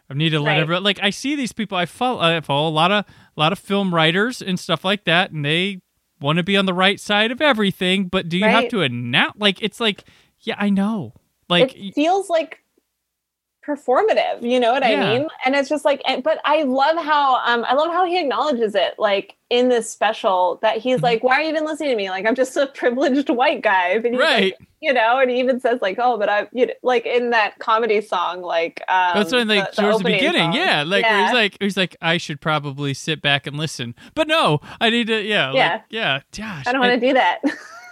I 0.09 0.13
need 0.15 0.29
to 0.29 0.39
let 0.39 0.53
Right. 0.53 0.59
everyone 0.61 0.83
like 0.83 0.99
I 1.03 1.09
see 1.11 1.35
these 1.35 1.51
people. 1.51 1.77
I 1.77 1.85
follow 1.85 2.19
I 2.21 2.39
follow 2.41 2.67
a 2.69 2.71
lot 2.71 2.91
of 2.91 3.05
a 3.05 3.39
lot 3.39 3.51
of 3.51 3.59
film 3.59 3.93
writers 3.93 4.41
and 4.41 4.59
stuff 4.59 4.83
like 4.85 5.03
that, 5.05 5.31
and 5.31 5.43
they 5.45 5.81
want 6.21 6.37
to 6.37 6.43
be 6.43 6.57
on 6.57 6.65
the 6.65 6.73
right 6.73 6.99
side 6.99 7.31
of 7.31 7.41
everything. 7.41 8.05
But 8.07 8.27
do 8.29 8.37
you 8.37 8.45
have 8.45 8.63
Right. 8.63 8.69
to 8.71 8.81
announce? 8.81 9.33
Like 9.37 9.61
it's 9.61 9.79
like 9.79 10.03
yeah, 10.41 10.55
I 10.57 10.69
know. 10.69 11.13
Like 11.49 11.75
it 11.75 11.93
feels 11.95 12.29
like 12.29 12.63
performative 13.69 14.41
you 14.41 14.59
know 14.59 14.71
what 14.73 14.81
Yeah. 14.83 15.03
i 15.03 15.17
mean 15.19 15.27
and 15.45 15.55
it's 15.55 15.69
just 15.69 15.85
like 15.85 16.01
and- 16.07 16.23
but 16.23 16.39
i 16.45 16.63
love 16.63 16.97
how 16.97 17.35
um 17.45 17.63
i 17.67 17.73
love 17.73 17.91
how 17.91 18.05
he 18.05 18.19
acknowledges 18.19 18.73
it 18.75 18.95
like 18.97 19.35
in 19.49 19.69
this 19.69 19.89
special 19.89 20.57
that 20.61 20.77
Mm-hmm. 20.77 20.89
he's 20.89 21.01
like 21.01 21.23
why 21.23 21.35
are 21.35 21.41
you 21.41 21.49
even 21.49 21.65
listening 21.65 21.91
to 21.91 21.95
me 21.95 22.09
like 22.09 22.25
i'm 22.25 22.35
just 22.35 22.55
a 22.57 22.67
privileged 22.75 23.29
white 23.29 23.61
guy 23.61 23.99
but 23.99 24.11
he's 24.11 24.19
Right. 24.19 24.43
like, 24.59 24.67
you 24.81 24.93
know 24.93 25.19
and 25.19 25.29
he 25.29 25.39
even 25.39 25.59
says 25.59 25.79
like 25.81 25.97
oh 25.99 26.17
but 26.17 26.29
i 26.29 26.47
you 26.53 26.65
know, 26.67 26.73
like 26.83 27.05
in 27.05 27.29
that 27.31 27.59
comedy 27.59 28.01
song 28.01 28.41
like 28.41 28.81
um 28.87 29.11
That's 29.15 29.31
what 29.31 29.45
like 29.47 29.71
the- 29.75 29.81
towards 29.81 29.97
the 29.99 30.03
beginning, 30.05 30.51
song. 30.51 30.53
yeah. 30.53 30.83
Like 30.83 31.03
where 31.03 31.11
Yeah. 31.11 31.25
he's 31.25 31.33
like 31.33 31.57
he's 31.59 31.77
like 31.77 31.95
I 32.01 32.17
should 32.17 32.39
probably 32.41 32.93
sit 32.93 33.21
back 33.21 33.45
and 33.45 33.57
listen, 33.57 33.93
but 34.15 34.27
no, 34.27 34.61
I 34.79 34.89
need 34.89 35.07
to, 35.07 35.21
yeah, 35.21 35.51
Yeah. 35.53 35.71
like, 35.73 35.81
yeah, 35.89 36.19
gosh. 36.35 36.65
i 36.67 36.71
don't 36.71 36.81
want 36.81 36.99
to 36.99 37.07
do 37.07 37.13
that 37.13 37.39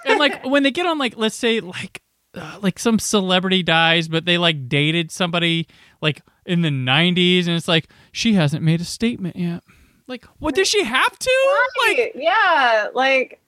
and 0.05 0.17
like 0.19 0.45
when 0.53 0.63
they 0.63 0.71
get 0.71 0.86
on 0.86 0.97
like 0.97 1.17
let's 1.17 1.36
say 1.36 1.59
like 1.59 2.01
uh, 2.38 2.59
like 2.61 2.79
some 2.79 2.99
celebrity 2.99 3.63
dies, 3.63 4.07
but 4.07 4.25
they 4.25 4.38
like 4.38 4.69
dated 4.69 5.11
somebody 5.11 5.67
like 6.01 6.21
in 6.45 6.61
the 6.61 6.69
'90s, 6.69 7.47
and 7.47 7.55
it's 7.55 7.67
like 7.67 7.88
she 8.11 8.33
hasn't 8.33 8.63
made 8.63 8.81
a 8.81 8.85
statement 8.85 9.35
yet. 9.35 9.63
Like, 10.07 10.25
what 10.39 10.55
does 10.55 10.67
she 10.67 10.83
have 10.83 11.19
to? 11.19 11.59
Right. 11.85 12.11
yeah 12.15 12.88
like 12.93 13.41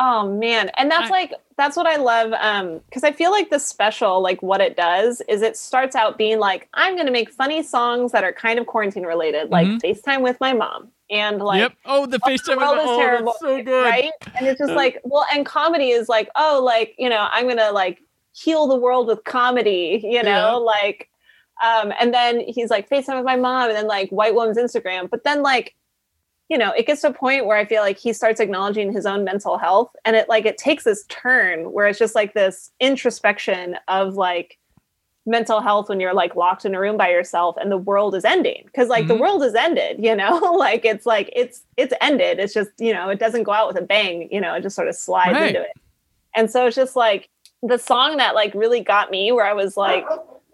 oh 0.00 0.32
man 0.32 0.70
and 0.76 0.88
that's 0.88 1.10
like 1.10 1.32
that's 1.56 1.76
what 1.76 1.84
i 1.86 1.96
love 1.96 2.32
um 2.34 2.80
because 2.86 3.02
i 3.02 3.10
feel 3.10 3.32
like 3.32 3.50
the 3.50 3.58
special 3.58 4.22
like 4.22 4.40
what 4.42 4.60
it 4.60 4.76
does 4.76 5.20
is 5.28 5.42
it 5.42 5.56
starts 5.56 5.96
out 5.96 6.16
being 6.16 6.38
like 6.38 6.68
i'm 6.74 6.96
gonna 6.96 7.10
make 7.10 7.28
funny 7.30 7.64
songs 7.64 8.12
that 8.12 8.22
are 8.22 8.32
kind 8.32 8.60
of 8.60 8.66
quarantine 8.66 9.02
related 9.04 9.50
like 9.50 9.66
Mhm. 9.66 9.80
facetime 9.80 10.22
with 10.22 10.38
my 10.40 10.52
mom 10.52 10.88
and 11.10 11.40
like 11.40 11.58
yep. 11.60 11.72
Oh, 11.84 12.06
the 12.06 12.20
oh, 12.22 12.28
FaceTime 12.28 12.44
the 12.46 12.56
world 12.58 12.76
with 12.76 12.84
is 12.84 12.90
oh, 12.90 12.98
terrible 12.98 13.34
so 13.40 13.62
good. 13.62 13.82
right 13.84 14.12
and 14.38 14.46
it's 14.46 14.58
just 14.60 14.72
like 14.74 15.00
well 15.02 15.26
and 15.34 15.44
comedy 15.44 15.90
is 15.90 16.08
like 16.08 16.28
oh 16.36 16.60
like 16.64 16.94
you 16.96 17.08
know 17.08 17.26
i'm 17.32 17.48
gonna 17.48 17.72
like 17.72 18.00
heal 18.42 18.66
the 18.66 18.76
world 18.76 19.06
with 19.06 19.24
comedy 19.24 20.00
you 20.04 20.22
know 20.22 20.30
Yeah. 20.30 20.52
like 20.54 21.08
um 21.62 21.92
and 22.00 22.12
then 22.14 22.40
he's 22.40 22.70
like 22.70 22.88
facetime 22.88 23.16
with 23.16 23.24
my 23.24 23.36
mom 23.36 23.68
and 23.68 23.76
then 23.76 23.86
like 23.88 24.10
white 24.10 24.34
woman's 24.34 24.58
instagram 24.58 25.08
but 25.10 25.24
then 25.24 25.42
like 25.42 25.74
you 26.48 26.56
know 26.56 26.70
it 26.72 26.86
gets 26.86 27.00
to 27.02 27.08
a 27.08 27.12
point 27.12 27.46
where 27.46 27.56
i 27.56 27.64
feel 27.64 27.82
like 27.82 27.98
he 27.98 28.12
starts 28.12 28.40
acknowledging 28.40 28.92
his 28.92 29.06
own 29.06 29.24
mental 29.24 29.58
health 29.58 29.90
and 30.04 30.14
it 30.14 30.28
like 30.28 30.46
it 30.46 30.56
takes 30.58 30.84
this 30.84 31.04
turn 31.08 31.72
where 31.72 31.86
it's 31.88 31.98
just 31.98 32.14
like 32.14 32.32
this 32.34 32.70
introspection 32.80 33.76
of 33.88 34.14
like 34.14 34.58
mental 35.26 35.60
health 35.60 35.90
when 35.90 36.00
you're 36.00 36.14
like 36.14 36.34
locked 36.36 36.64
in 36.64 36.74
a 36.74 36.80
room 36.80 36.96
by 36.96 37.10
yourself 37.10 37.54
and 37.60 37.70
the 37.70 37.76
world 37.76 38.14
is 38.14 38.24
ending 38.24 38.62
because 38.64 38.88
like 38.88 39.08
the 39.08 39.14
Mhm. 39.14 39.20
world 39.20 39.42
is 39.42 39.54
ended 39.54 40.02
you 40.02 40.14
know 40.16 40.38
like 40.58 40.84
it's 40.86 41.04
like 41.04 41.28
it's 41.36 41.64
it's 41.76 41.92
ended 42.00 42.38
it's 42.38 42.54
just 42.54 42.70
you 42.78 42.94
know 42.94 43.10
it 43.10 43.18
doesn't 43.18 43.42
go 43.42 43.52
out 43.52 43.68
with 43.68 43.76
a 43.76 43.82
bang 43.84 44.28
you 44.32 44.40
know 44.40 44.54
it 44.54 44.62
just 44.62 44.74
sort 44.76 44.88
of 44.88 44.94
slides 44.94 45.34
Right. 45.34 45.48
into 45.48 45.60
it 45.60 45.72
and 46.34 46.50
so 46.50 46.66
it's 46.66 46.76
just 46.76 46.96
like 46.96 47.28
the 47.62 47.78
song 47.78 48.16
that 48.18 48.34
like 48.34 48.52
really 48.54 48.80
got 48.80 49.10
me 49.10 49.32
where 49.32 49.44
i 49.46 49.52
was 49.52 49.76
like 49.76 50.06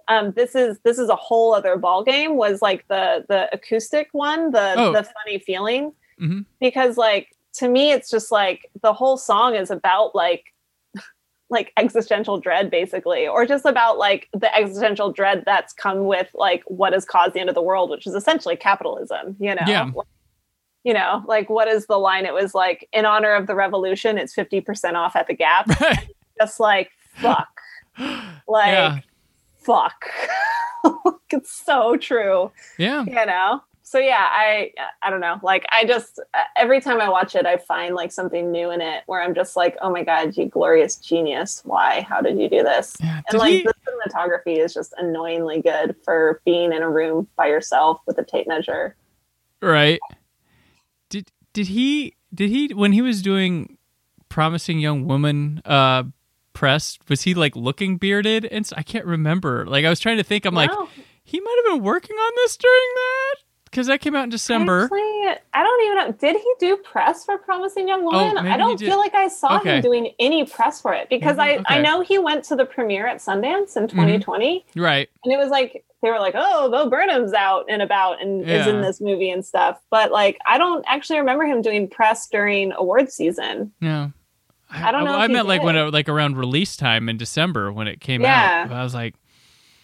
um, 0.09 0.33
this 0.33 0.55
is 0.55 0.79
this 0.85 0.99
is 0.99 1.09
a 1.09 1.17
whole 1.17 1.55
other 1.55 1.79
ball 1.79 2.05
game. 2.05 2.37
Was 2.37 2.61
like 2.61 2.87
the 2.89 3.25
the 3.27 3.49
acoustic 3.55 4.09
one, 4.13 4.51
the 4.51 4.75
Oh. 4.77 4.93
the 4.93 5.03
funny 5.03 5.39
feeling, 5.39 5.93
hmm 6.19 6.41
because 6.61 6.99
like 6.99 7.29
to 7.55 7.69
me, 7.69 7.91
it's 7.91 8.11
just 8.11 8.31
like 8.31 8.71
the 8.83 8.93
whole 8.93 9.17
song 9.17 9.55
is 9.55 9.71
about 9.71 10.15
like 10.15 10.53
like 11.49 11.73
existential 11.79 12.39
dread 12.39 12.71
basically 12.71 13.27
or 13.27 13.47
just 13.47 13.65
about 13.65 13.97
like 13.97 14.29
the 14.35 14.55
existential 14.55 15.11
dread 15.11 15.43
that's 15.47 15.73
come 15.73 16.05
with 16.05 16.29
like 16.35 16.63
what 16.67 16.93
has 16.93 17.07
caused 17.07 17.33
the 17.33 17.41
end 17.41 17.49
of 17.49 17.55
the 17.55 17.63
world 17.63 17.89
which 17.89 18.07
is 18.07 18.15
essentially 18.15 18.57
capitalism 18.57 19.37
you 19.41 19.55
know 19.55 19.63
Yeah. 19.67 19.91
you 20.85 20.93
know 20.93 21.23
like 21.27 21.49
what 21.49 21.69
is 21.69 21.87
the 21.87 21.99
line 21.99 22.27
it 22.27 22.35
was 22.35 22.55
like 22.55 22.89
in 22.93 23.05
honor 23.07 23.35
of 23.35 23.47
the 23.47 23.55
revolution 23.55 24.19
it's 24.19 24.35
50% 24.35 24.95
off 24.95 25.15
at 25.17 25.29
the 25.29 25.35
gap 25.35 25.67
just 26.39 26.61
like 26.61 26.91
fuck. 27.17 27.49
Like 28.49 28.73
Yeah. 28.73 28.99
fuck. 29.59 30.05
It's 31.31 31.51
so 31.65 31.97
true. 31.97 32.53
Yeah. 32.79 33.03
you 33.05 33.27
know? 33.27 33.61
So 33.83 33.99
yeah 33.99 34.29
i 34.31 34.71
i 35.03 35.11
don't 35.11 35.21
know. 35.21 35.39
Like 35.43 35.65
i 35.71 35.85
just 35.85 36.21
every 36.57 36.81
time 36.81 37.01
i 37.01 37.09
watch 37.09 37.35
it 37.35 37.45
i 37.47 37.57
find 37.57 37.95
like 37.95 38.13
something 38.13 38.51
new 38.53 38.71
in 38.71 38.81
it 38.81 39.03
where 39.07 39.21
i'm 39.21 39.35
just 39.35 39.57
like 39.57 39.77
oh 39.83 39.91
my 39.91 40.05
god 40.05 40.37
you 40.37 40.47
glorious 40.47 40.97
genius. 40.97 41.61
Why? 41.65 42.03
How 42.09 42.21
did 42.21 42.39
you 42.39 42.49
do 42.49 42.63
this? 42.63 42.97
And 43.01 43.39
like 43.39 43.53
he- 43.53 43.63
the 43.65 43.75
cinematography 43.87 44.59
is 44.59 44.73
just 44.75 44.95
annoyingly 44.99 45.61
good 45.61 45.97
for 46.05 46.41
being 46.45 46.73
in 46.73 46.83
a 46.83 46.91
room 46.91 47.27
by 47.37 47.47
yourself 47.49 48.01
with 48.07 48.17
a 48.19 48.25
tape 48.25 48.47
measure. 48.47 48.97
Right. 49.61 50.01
Did 51.11 51.31
did 51.53 51.67
he 51.69 52.15
did 52.35 52.51
he 52.51 52.73
when 52.75 52.93
he 52.93 53.03
was 53.03 53.23
doing 53.23 53.77
promising 54.29 54.79
young 54.81 55.07
woman 55.07 55.63
uh 55.65 56.05
press 56.55 56.99
was 57.09 57.23
he 57.23 57.35
like 57.35 57.55
looking 57.55 57.97
bearded 57.99 58.45
and 58.47 58.69
I 58.77 58.83
can't 58.83 59.05
remember. 59.05 59.67
Like 59.67 59.85
I 59.85 59.91
was 59.91 60.01
trying 60.01 60.17
to 60.17 60.23
think 60.23 60.45
I'm 60.47 60.55
like 60.55 60.71
he 61.25 61.41
might 61.41 61.63
have 61.65 61.75
been 61.75 61.85
working 61.85 62.17
on 62.17 62.33
this 62.37 62.57
during 62.57 62.89
that 62.95 63.35
cuz 63.73 63.87
that 63.89 64.01
came 64.01 64.15
out 64.15 64.25
in 64.25 64.31
December. 64.31 64.85
Actually, 64.85 65.01
I 65.53 65.63
don't 65.65 65.85
even 65.85 65.97
know. 65.99 66.13
Did 66.13 66.37
he 66.41 66.55
do 66.61 66.77
press 66.77 67.25
for 67.25 67.39
Promising 67.39 67.89
Young 67.89 68.05
Woman? 68.05 68.39
Oh, 68.39 68.51
I 68.51 68.57
don't 68.57 68.79
feel 68.79 68.99
like 68.99 69.15
I 69.15 69.27
saw 69.29 69.59
Okay. 69.59 69.77
him 69.77 69.83
doing 69.83 70.13
any 70.21 70.45
press 70.47 70.81
for 70.81 70.95
it 70.95 71.09
because 71.11 71.37
Maybe- 71.37 71.65
I, 71.67 71.79
I 71.79 71.81
know 71.83 72.01
he 72.01 72.19
went 72.19 72.45
to 72.45 72.57
the 72.57 72.65
premiere 72.65 73.07
at 73.09 73.19
Sundance 73.19 73.77
in 73.77 73.85
Mhm. 73.89 73.91
2020. 73.91 74.65
Right. 74.77 75.09
And 75.25 75.33
it 75.33 75.39
was 75.39 75.49
like 75.51 75.85
they 76.03 76.11
were 76.11 76.19
like, 76.21 76.35
"Oh, 76.37 76.71
Bo 76.71 76.89
Burnham's 76.91 77.33
out 77.33 77.65
and 77.69 77.81
about 77.81 78.21
and 78.23 78.49
is 78.49 78.67
in 78.67 78.83
this 78.83 79.01
movie 79.01 79.31
and 79.31 79.45
stuff." 79.45 79.81
But 79.91 80.13
like, 80.13 80.39
I 80.47 80.59
don't 80.59 80.85
actually 80.87 81.19
remember 81.19 81.45
him 81.45 81.63
doing 81.63 81.89
press 81.89 82.29
during 82.29 82.73
award 82.73 83.11
season. 83.11 83.73
Yeah. 83.81 84.09
I 84.75 84.91
don't 84.93 85.05
know 85.05 85.17
I, 85.19 85.27
he 85.29 85.33
meant 85.33 85.47
like 85.49 85.63
when 85.63 85.77
it, 85.77 85.93
like 85.93 86.09
around 86.09 86.37
release 86.37 86.77
time 86.77 87.09
in 87.09 87.17
December 87.17 87.73
when 87.73 87.87
it 87.87 88.01
came 88.01 88.23
Yeah. 88.23 88.65
out. 88.69 88.73
I 88.73 88.83
was 88.83 88.95
like, 88.95 89.15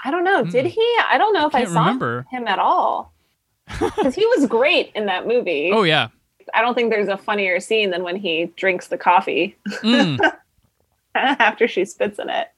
I 0.05 0.11
don't 0.11 0.25
know. 0.25 0.45
Did 0.45 0.67
he? 0.67 0.97
I 1.09 1.17
don't 1.19 1.33
know 1.35 1.47
if 1.47 1.55
I 1.55 1.61
Hmm. 1.61 1.65
Can't 1.65 1.73
saw 1.75 1.81
remember. 1.81 2.27
him 2.31 2.49
at 2.49 2.59
all 2.59 3.13
because 3.69 4.15
he 4.15 4.27
was 4.27 4.47
great 4.47 4.91
in 4.95 5.07
that 5.07 5.27
movie. 5.27 5.71
"Oh 5.73 5.83
yeah." 5.83 6.09
I 6.55 6.63
don't 6.63 6.75
think 6.75 6.91
there's 6.91 7.07
a 7.09 7.17
funnier 7.17 7.61
scene 7.61 7.91
than 7.91 8.03
when 8.03 8.17
he 8.17 8.47
drinks 8.57 8.89
the 8.89 8.99
coffee 8.99 9.57
Mm. 9.83 10.19
after 11.15 11.69
she 11.69 11.85
spits 11.85 12.19
in 12.19 12.29
it. 12.31 12.49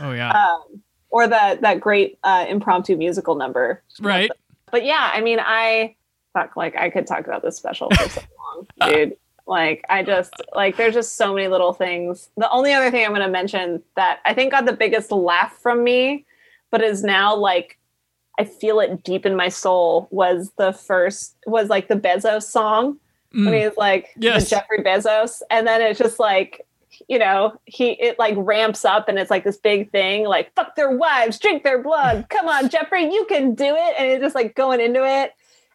Oh 0.00 0.12
yeah. 0.12 0.30
um, 0.32 0.82
or 1.10 1.26
that 1.26 1.62
that 1.62 1.80
great 1.80 2.18
uh, 2.24 2.44
impromptu 2.48 2.96
musical 2.96 3.34
number. 3.34 3.82
right. 4.00 4.30
But 4.70 4.84
yeah, 4.84 5.10
I 5.14 5.22
mean, 5.22 5.38
I 5.40 5.96
fuck 6.34 6.56
like 6.56 6.76
I 6.76 6.90
could 6.90 7.06
talk 7.06 7.26
about 7.26 7.42
this 7.42 7.56
special 7.56 7.88
for 7.90 8.08
so 8.10 8.20
long, 8.80 8.92
dude. 8.92 9.16
Like 9.48 9.84
I 9.88 10.02
just 10.02 10.34
like 10.54 10.76
there's 10.76 10.94
just 10.94 11.16
so 11.16 11.34
many 11.34 11.48
little 11.48 11.72
things. 11.72 12.28
The 12.36 12.50
only 12.50 12.72
other 12.74 12.90
thing 12.90 13.04
I'm 13.04 13.12
going 13.12 13.22
to 13.22 13.28
mention 13.28 13.82
that 13.96 14.20
I 14.26 14.34
think 14.34 14.52
got 14.52 14.66
the 14.66 14.72
biggest 14.74 15.10
laugh 15.10 15.56
from 15.62 15.82
me, 15.82 16.26
but 16.70 16.82
is 16.82 17.02
now 17.02 17.34
like 17.34 17.78
I 18.38 18.44
feel 18.44 18.78
it 18.78 19.02
deep 19.02 19.26
in 19.26 19.34
my 19.34 19.48
soul 19.48 20.06
was 20.10 20.52
the 20.58 20.72
first 20.72 21.34
was 21.46 21.68
like 21.68 21.88
the 21.88 21.96
Bezos 21.96 22.44
song 22.44 22.98
when 23.32 23.46
Mm. 23.46 23.64
he's 23.68 23.76
like 23.76 24.08
Yes. 24.18 24.48
Jeffrey 24.48 24.82
Bezos, 24.82 25.42
and 25.50 25.66
then 25.66 25.82
it's 25.82 25.98
just 25.98 26.18
like 26.18 26.66
you 27.08 27.18
know 27.18 27.58
he 27.64 27.90
it 27.92 28.18
like 28.18 28.34
ramps 28.36 28.84
up 28.84 29.08
and 29.08 29.18
it's 29.18 29.30
like 29.30 29.44
this 29.44 29.56
big 29.56 29.90
thing 29.90 30.24
like 30.26 30.52
fuck 30.54 30.76
their 30.76 30.90
wives, 30.96 31.38
drink 31.38 31.62
their 31.62 31.82
blood, 31.82 32.26
come 32.28 32.48
on 32.48 32.68
Jeffrey, 32.68 33.04
you 33.04 33.24
can 33.28 33.54
do 33.54 33.64
it, 33.76 33.94
and 33.98 34.08
it's 34.10 34.22
just 34.22 34.34
like 34.34 34.54
going 34.54 34.80
into 34.80 35.04
it, 35.06 35.32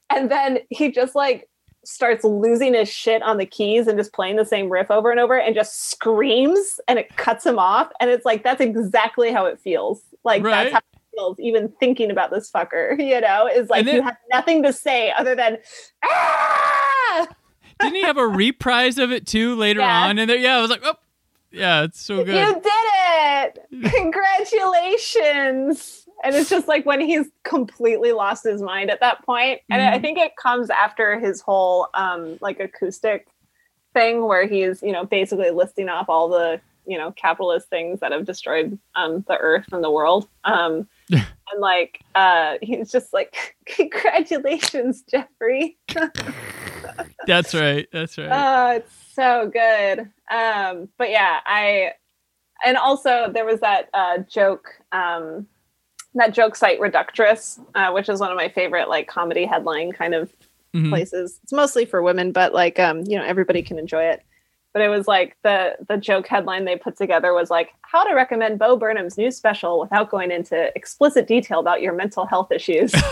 and 0.09 0.29
then 0.31 0.59
he 0.69 0.91
just 0.91 1.15
like 1.15 1.49
starts 1.85 2.23
losing 2.23 2.73
his 2.73 2.89
shit 2.89 3.21
on 3.23 3.37
the 3.37 3.45
keys 3.45 3.87
and 3.87 3.97
just 3.97 4.13
playing 4.13 4.35
the 4.37 4.45
same 4.45 4.69
riff 4.69 4.89
over 4.89 5.11
and 5.11 5.19
over 5.19 5.37
and 5.37 5.53
just 5.53 5.89
screams 5.91 6.79
and 6.87 6.97
it 6.97 7.15
cuts 7.17 7.45
him 7.45 7.59
off 7.59 7.91
and 7.99 8.09
it's 8.09 8.25
like 8.25 8.43
that's 8.43 8.61
exactly 8.61 9.31
how 9.31 9.45
it 9.45 9.59
feels 9.59 10.01
like 10.23 10.41
Right. 10.43 10.51
that's 10.51 10.73
how 10.73 10.77
it 10.79 10.99
feels 11.15 11.39
even 11.39 11.67
thinking 11.79 12.09
about 12.09 12.31
this 12.31 12.49
fucker 12.49 12.97
you 13.05 13.19
know 13.19 13.47
is 13.53 13.69
like 13.69 13.85
then- 13.85 13.95
you 13.95 14.01
have 14.01 14.17
nothing 14.31 14.63
to 14.63 14.71
say 14.71 15.11
other 15.11 15.35
than 15.35 15.57
ah! 16.03 17.27
Didn't 17.79 17.95
he 17.95 18.03
have 18.03 18.17
a 18.17 18.27
reprise 18.27 18.97
of 18.97 19.11
it 19.11 19.27
too 19.27 19.55
later 19.55 19.79
Yeah. 19.81 20.03
on? 20.07 20.19
And 20.19 20.29
there, 20.29 20.37
yeah, 20.37 20.57
I 20.57 20.61
was 20.61 20.69
like, 20.69 20.81
oh, 20.85 20.95
yeah, 21.53 21.83
it's 21.83 22.01
so 22.01 22.23
good. 22.23 22.35
You 22.35 22.53
did 22.61 22.65
it! 22.65 23.59
Congratulations! 23.95 26.05
And 26.23 26.35
it's 26.35 26.49
just 26.49 26.67
like 26.67 26.85
when 26.85 27.01
he's 27.01 27.27
completely 27.43 28.11
lost 28.11 28.43
his 28.43 28.61
mind 28.61 28.89
at 28.91 28.99
that 29.01 29.25
point. 29.25 29.61
And 29.71 29.81
I 29.81 29.97
Mhm. 29.97 30.01
think 30.01 30.17
it 30.19 30.35
comes 30.35 30.69
after 30.69 31.19
his 31.19 31.41
whole 31.41 31.87
um 31.93 32.37
like 32.41 32.59
acoustic 32.59 33.27
thing 33.93 34.25
where 34.25 34.47
he's, 34.47 34.81
you 34.81 34.91
know, 34.91 35.05
basically 35.05 35.51
listing 35.51 35.89
off 35.89 36.09
all 36.09 36.29
the, 36.29 36.61
you 36.85 36.97
know, 36.97 37.11
capitalist 37.11 37.69
things 37.69 37.99
that 38.01 38.11
have 38.11 38.25
destroyed 38.25 38.77
um 38.95 39.23
the 39.27 39.37
earth 39.37 39.65
and 39.71 39.83
the 39.83 39.91
world. 39.91 40.27
Um 40.43 40.87
and 41.11 41.59
like 41.59 41.99
uh 42.15 42.55
he's 42.61 42.91
just 42.91 43.13
like 43.13 43.55
congratulations, 43.65 45.03
Jeffrey. 45.09 45.77
That's 47.27 47.53
right. 47.53 47.87
That's 47.91 48.17
right. 48.17 48.29
Oh, 48.31 48.71
it's 48.77 48.91
so 49.13 49.49
good. 49.53 50.09
Um, 50.33 50.89
but 50.97 51.09
yeah, 51.11 51.39
I 51.45 51.91
and 52.65 52.77
also 52.77 53.29
there 53.31 53.45
was 53.45 53.59
that 53.59 53.89
uh, 53.93 54.19
joke, 54.19 54.67
um, 54.91 55.47
that 56.15 56.33
joke 56.33 56.55
site 56.55 56.79
Reductress, 56.79 57.59
uh, 57.75 57.91
which 57.91 58.09
is 58.09 58.19
one 58.19 58.31
of 58.31 58.37
my 58.37 58.49
favorite 58.49 58.89
like 58.89 59.07
comedy 59.07 59.45
headline 59.45 59.91
kind 59.91 60.13
of 60.15 60.33
Mhm. 60.75 60.89
places. 60.89 61.39
It's 61.43 61.53
mostly 61.53 61.85
for 61.85 62.01
women, 62.01 62.31
but 62.31 62.51
like 62.53 62.79
um, 62.79 63.03
you 63.05 63.15
know, 63.17 63.23
everybody 63.23 63.61
can 63.61 63.77
enjoy 63.77 64.03
it. 64.05 64.23
But 64.73 64.81
it 64.81 64.89
was 64.89 65.07
like 65.07 65.37
the 65.43 65.75
the 65.87 65.97
joke 65.97 66.27
headline 66.27 66.65
they 66.65 66.75
put 66.75 66.97
together 66.97 67.33
was 67.33 67.49
like 67.49 67.69
how 67.81 68.03
to 68.03 68.13
recommend 68.13 68.59
Bo 68.59 68.75
Burnham's 68.75 69.17
new 69.17 69.31
special 69.31 69.79
without 69.79 70.09
going 70.09 70.31
into 70.31 70.75
explicit 70.75 71.27
detail 71.27 71.59
about 71.59 71.81
your 71.81 71.93
mental 71.93 72.25
health 72.25 72.51
issues. 72.51 72.93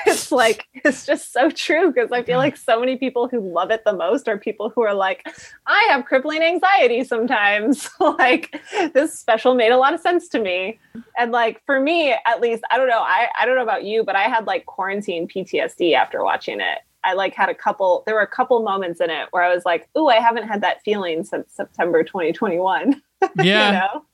it's 0.06 0.32
like 0.32 0.66
it's 0.74 1.06
just 1.06 1.32
so 1.32 1.50
true 1.50 1.92
because 1.92 2.10
I 2.12 2.22
feel 2.22 2.38
like 2.38 2.56
so 2.56 2.80
many 2.80 2.96
people 2.96 3.28
who 3.28 3.40
love 3.40 3.70
it 3.70 3.82
the 3.84 3.92
most 3.92 4.28
are 4.28 4.38
people 4.38 4.70
who 4.70 4.82
are 4.82 4.94
like, 4.94 5.26
I 5.66 5.86
have 5.90 6.04
crippling 6.04 6.42
anxiety 6.42 7.04
sometimes. 7.04 7.88
like 8.00 8.60
this 8.94 9.18
special 9.18 9.54
made 9.54 9.72
a 9.72 9.76
lot 9.76 9.94
of 9.94 10.00
sense 10.00 10.28
to 10.28 10.40
me. 10.40 10.78
And 11.18 11.32
like 11.32 11.62
for 11.66 11.80
me, 11.80 12.12
at 12.26 12.40
least, 12.40 12.62
I 12.70 12.78
don't 12.78 12.88
know, 12.88 13.00
I, 13.00 13.28
I 13.38 13.46
don't 13.46 13.56
know 13.56 13.62
about 13.62 13.84
you, 13.84 14.04
but 14.04 14.16
I 14.16 14.24
had 14.24 14.46
like 14.46 14.66
quarantine 14.66 15.28
PTSD 15.28 15.94
after 15.94 16.24
watching 16.24 16.60
it. 16.60 16.78
I 17.04 17.14
like 17.14 17.34
had 17.34 17.48
a 17.48 17.54
couple 17.54 18.02
there 18.06 18.14
were 18.14 18.20
a 18.20 18.26
couple 18.26 18.62
moments 18.62 19.00
in 19.00 19.10
it 19.10 19.28
where 19.30 19.42
I 19.42 19.54
was 19.54 19.64
like, 19.64 19.88
ooh, 19.96 20.08
I 20.08 20.16
haven't 20.16 20.46
had 20.46 20.60
that 20.62 20.82
feeling 20.84 21.24
since 21.24 21.52
September 21.52 22.02
2021. 22.02 23.02
Yeah. 23.36 23.66
you 23.66 23.72
know? 23.72 24.04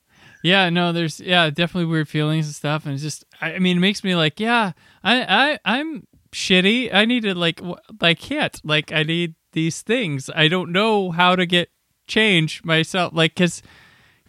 Yeah, 0.43 0.68
no, 0.68 0.93
there's 0.93 1.20
yeah, 1.20 1.49
definitely 1.51 1.87
weird 1.87 2.09
feelings 2.09 2.47
and 2.47 2.55
stuff, 2.55 2.84
and 2.84 2.95
it's 2.95 3.03
just 3.03 3.24
I, 3.41 3.55
I 3.55 3.59
mean, 3.59 3.76
it 3.76 3.80
makes 3.80 4.05
me 4.05 4.14
like, 4.14 4.39
yeah, 4.41 4.72
I 5.03 5.59
I 5.64 5.76
I'm 5.76 6.07
shitty. 6.32 6.93
I 6.93 7.05
need 7.05 7.22
to 7.22 7.34
like 7.34 7.57
w- 7.57 7.76
I 8.01 8.14
can't 8.14 8.61
like 8.64 8.93
I 8.93 9.03
need 9.03 9.34
these 9.53 9.82
things. 9.82 10.30
I 10.34 10.49
don't 10.49 10.70
know 10.70 11.11
how 11.11 11.34
to 11.34 11.47
get 11.47 11.70
change 12.07 12.62
myself, 12.64 13.12
like 13.14 13.34
because 13.34 13.62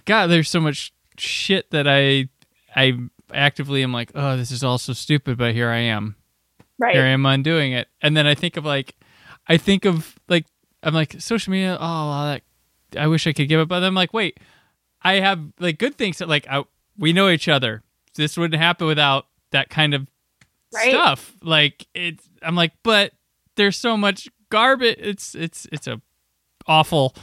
God, 0.05 0.27
there's 0.27 0.49
so 0.49 0.59
much 0.59 0.93
shit 1.17 1.69
that 1.71 1.87
I 1.87 2.29
I 2.75 2.97
actively 3.33 3.83
am 3.83 3.93
like, 3.93 4.11
oh, 4.15 4.37
this 4.37 4.51
is 4.51 4.63
all 4.63 4.77
so 4.77 4.93
stupid, 4.93 5.37
but 5.37 5.53
here 5.53 5.69
I 5.69 5.79
am. 5.79 6.15
Right. 6.79 6.93
Here 6.95 7.03
I 7.03 7.07
am 7.09 7.25
undoing 7.25 7.71
it, 7.73 7.87
and 8.01 8.15
then 8.15 8.27
I 8.27 8.35
think 8.35 8.57
of 8.57 8.65
like, 8.65 8.95
I 9.47 9.57
think 9.57 9.85
of 9.85 10.15
like 10.29 10.45
I'm 10.83 10.93
like 10.93 11.15
social 11.19 11.51
media. 11.51 11.77
Oh, 11.79 12.23
that 12.25 12.41
I 13.01 13.07
wish 13.07 13.25
I 13.27 13.33
could 13.33 13.49
give 13.49 13.59
it, 13.59 13.67
but 13.67 13.83
I'm 13.83 13.95
like, 13.95 14.13
wait, 14.13 14.39
I 15.01 15.15
have 15.15 15.39
like 15.59 15.79
good 15.79 15.95
things 15.97 16.19
that 16.19 16.29
like 16.29 16.47
I, 16.49 16.63
we 16.97 17.13
know 17.13 17.29
each 17.29 17.47
other. 17.47 17.83
This 18.15 18.37
wouldn't 18.37 18.61
happen 18.61 18.87
without 18.87 19.25
that 19.51 19.69
kind 19.69 19.93
of 19.93 20.07
Right. 20.73 20.89
stuff. 20.89 21.33
Like 21.41 21.87
it's, 21.93 22.27
I'm 22.41 22.55
like, 22.55 22.73
but 22.83 23.13
there's 23.55 23.77
so 23.77 23.95
much 23.95 24.27
garbage. 24.49 24.97
It's 24.99 25.33
it's 25.33 25.65
it's 25.71 25.87
a 25.87 26.01
awful, 26.67 27.15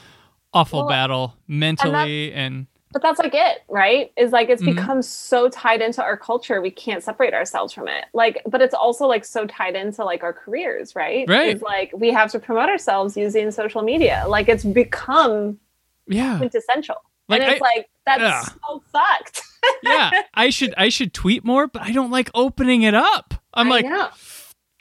awful 0.52 0.80
Well, 0.80 0.88
battle 0.88 1.34
mentally 1.46 2.32
and, 2.32 2.66
but 2.94 3.02
that's 3.02 3.18
like 3.18 3.34
it 3.34 3.58
right 3.68 4.10
is 4.16 4.32
like 4.32 4.48
it's 4.48 4.62
Mhm. 4.62 4.76
become 4.76 5.02
so 5.02 5.50
tied 5.50 5.82
into 5.82 6.02
our 6.02 6.16
culture 6.16 6.62
we 6.62 6.70
can't 6.70 7.02
separate 7.02 7.34
ourselves 7.34 7.74
from 7.74 7.86
it 7.88 8.06
like 8.14 8.40
but 8.46 8.62
it's 8.62 8.72
also 8.74 9.06
like 9.06 9.26
so 9.26 9.46
tied 9.46 9.76
into 9.76 10.02
like 10.04 10.22
our 10.22 10.32
careers 10.32 10.96
right 10.96 11.28
Right. 11.28 11.48
it's 11.48 11.62
like 11.62 11.90
we 11.94 12.10
have 12.12 12.30
to 12.32 12.38
promote 12.38 12.70
ourselves 12.70 13.16
using 13.16 13.50
social 13.50 13.82
media 13.82 14.24
like 14.26 14.48
it's 14.48 14.64
become 14.64 15.58
yeah. 16.06 16.38
quintessential 16.38 16.96
Like, 17.28 17.42
and 17.42 17.52
it's 17.52 17.60
I- 17.62 17.64
like 17.76 17.90
that's 18.06 18.20
yeah. 18.20 18.42
so 18.42 18.82
fucked 18.92 19.42
yeah, 19.82 20.10
I 20.34 20.50
should 20.50 20.74
I 20.76 20.90
should 20.90 21.12
tweet 21.14 21.42
more, 21.44 21.66
but 21.66 21.80
I 21.82 21.90
don't 21.92 22.10
like 22.10 22.30
opening 22.34 22.82
it 22.82 22.92
up. 22.94 23.32
I'm 23.54 23.68
I 23.68 23.70
like, 23.70 23.86
know. 23.86 24.08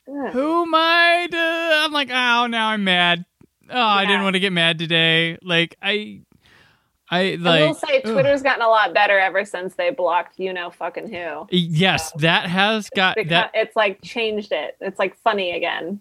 Who 0.06 0.64
am 0.64 0.76
I? 0.76 1.28
To, 1.32 1.38
I'm 1.38 1.94
like, 1.94 2.10
oh, 2.12 2.48
now 2.48 2.68
I'm 2.68 2.84
mad. 2.84 3.24
Oh, 3.70 3.80
I 3.82 4.06
didn't 4.06 4.24
want 4.24 4.34
to 4.34 4.42
get 4.42 4.52
mad 4.52 4.78
today. 4.80 5.38
Like 5.42 5.78
I, 5.82 6.24
I 7.14 7.20
I 7.34 7.36
like. 7.36 7.62
will 7.62 7.74
say 7.74 8.02
ugh. 8.04 8.12
Twitter's 8.14 8.42
gotten 8.42 8.62
a 8.62 8.68
lot 8.70 8.94
better 8.94 9.20
ever 9.20 9.46
since 9.46 9.76
they 9.76 9.90
blocked 9.92 10.40
you 10.40 10.54
know 10.54 10.70
fucking 10.70 11.10
who. 11.14 11.48
Yes, 11.52 12.12
that 12.20 12.50
has 12.50 12.90
got 12.90 13.16
Because 13.16 13.30
that. 13.30 13.52
it's 13.54 13.76
like 13.76 14.02
changed 14.02 14.52
it. 14.52 14.78
It's 14.82 15.00
like 15.00 15.16
funny 15.24 15.52
again 15.56 16.00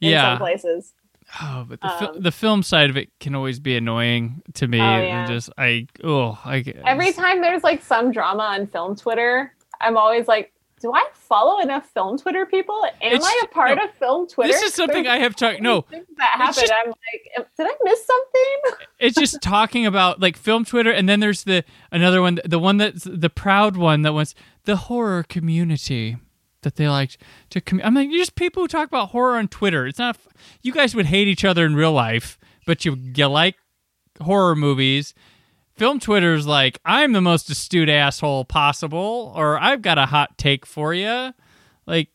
in 0.00 0.10
Yeah. 0.10 0.32
some 0.32 0.38
places. 0.38 0.94
Oh, 1.42 1.66
but 1.68 1.80
the, 1.82 2.10
Um, 2.10 2.20
the 2.22 2.32
film 2.32 2.62
side 2.62 2.88
of 2.88 2.96
it 2.96 3.10
can 3.20 3.34
always 3.34 3.60
be 3.60 3.76
annoying 3.76 4.40
to 4.54 4.66
me. 4.66 4.80
Oh, 4.80 4.82
yeah. 5.02 5.26
Just 5.26 5.50
I 5.58 5.86
oh 6.02 6.38
I 6.44 6.64
Every 6.86 7.12
time 7.12 7.42
there's 7.42 7.62
like 7.62 7.82
some 7.82 8.12
drama 8.12 8.44
on 8.44 8.66
film 8.66 8.96
Twitter, 8.96 9.52
I'm 9.80 9.96
always 9.98 10.26
like, 10.26 10.52
do 10.80 10.92
I 10.94 11.06
follow 11.14 11.60
enough 11.60 11.86
film 11.90 12.18
Twitter 12.18 12.46
people? 12.46 12.84
Am 13.02 13.12
It's- 13.14 13.24
I 13.24 13.40
a 13.44 13.48
part 13.48 13.76
no, 13.76 13.84
of 13.84 13.90
film 13.94 14.28
Twitter? 14.28 14.52
This 14.52 14.62
is 14.62 14.74
something 14.74 15.06
I 15.06 15.18
have 15.18 15.34
talked. 15.36 15.60
No, 15.60 15.84
that 15.90 16.02
happened. 16.18 16.54
just- 16.56 16.72
I'm 16.72 16.88
like, 16.88 17.46
did 17.56 17.66
I 17.66 17.74
miss 17.84 18.06
something? 18.06 18.86
it's 18.98 19.16
just 19.18 19.40
talking 19.42 19.86
about 19.86 20.20
like 20.20 20.36
film 20.36 20.64
Twitter, 20.64 20.90
and 20.90 21.08
then 21.08 21.20
there's 21.20 21.44
the 21.44 21.64
another 21.92 22.22
one, 22.22 22.40
the 22.44 22.58
one 22.58 22.76
that's 22.76 23.04
the 23.04 23.30
proud 23.30 23.76
one 23.76 24.02
that 24.02 24.12
was 24.12 24.34
the 24.64 24.76
horror 24.76 25.22
community 25.22 26.16
that 26.62 26.76
they 26.76 26.88
liked 26.88 27.18
to. 27.50 27.60
Com- 27.60 27.80
I'm 27.84 27.94
like, 27.94 28.08
you're 28.10 28.18
just 28.18 28.34
people 28.34 28.62
who 28.64 28.68
talk 28.68 28.88
about 28.88 29.10
horror 29.10 29.36
on 29.38 29.48
Twitter. 29.48 29.86
It's 29.86 29.98
not. 29.98 30.16
You 30.62 30.72
guys 30.72 30.94
would 30.94 31.06
hate 31.06 31.28
each 31.28 31.44
other 31.44 31.64
in 31.64 31.74
real 31.74 31.92
life, 31.92 32.38
but 32.66 32.84
you 32.84 32.96
you 32.96 33.26
like 33.26 33.56
horror 34.20 34.56
movies. 34.56 35.14
Film 35.78 36.00
Twitter's 36.00 36.46
like, 36.46 36.78
I'm 36.84 37.12
the 37.12 37.20
most 37.20 37.48
astute 37.50 37.88
asshole 37.88 38.44
possible, 38.44 39.32
or 39.36 39.58
I've 39.58 39.80
got 39.82 39.96
a 39.98 40.06
hot 40.06 40.36
take 40.36 40.66
for 40.66 40.92
you. 40.92 41.32
Like, 41.86 42.08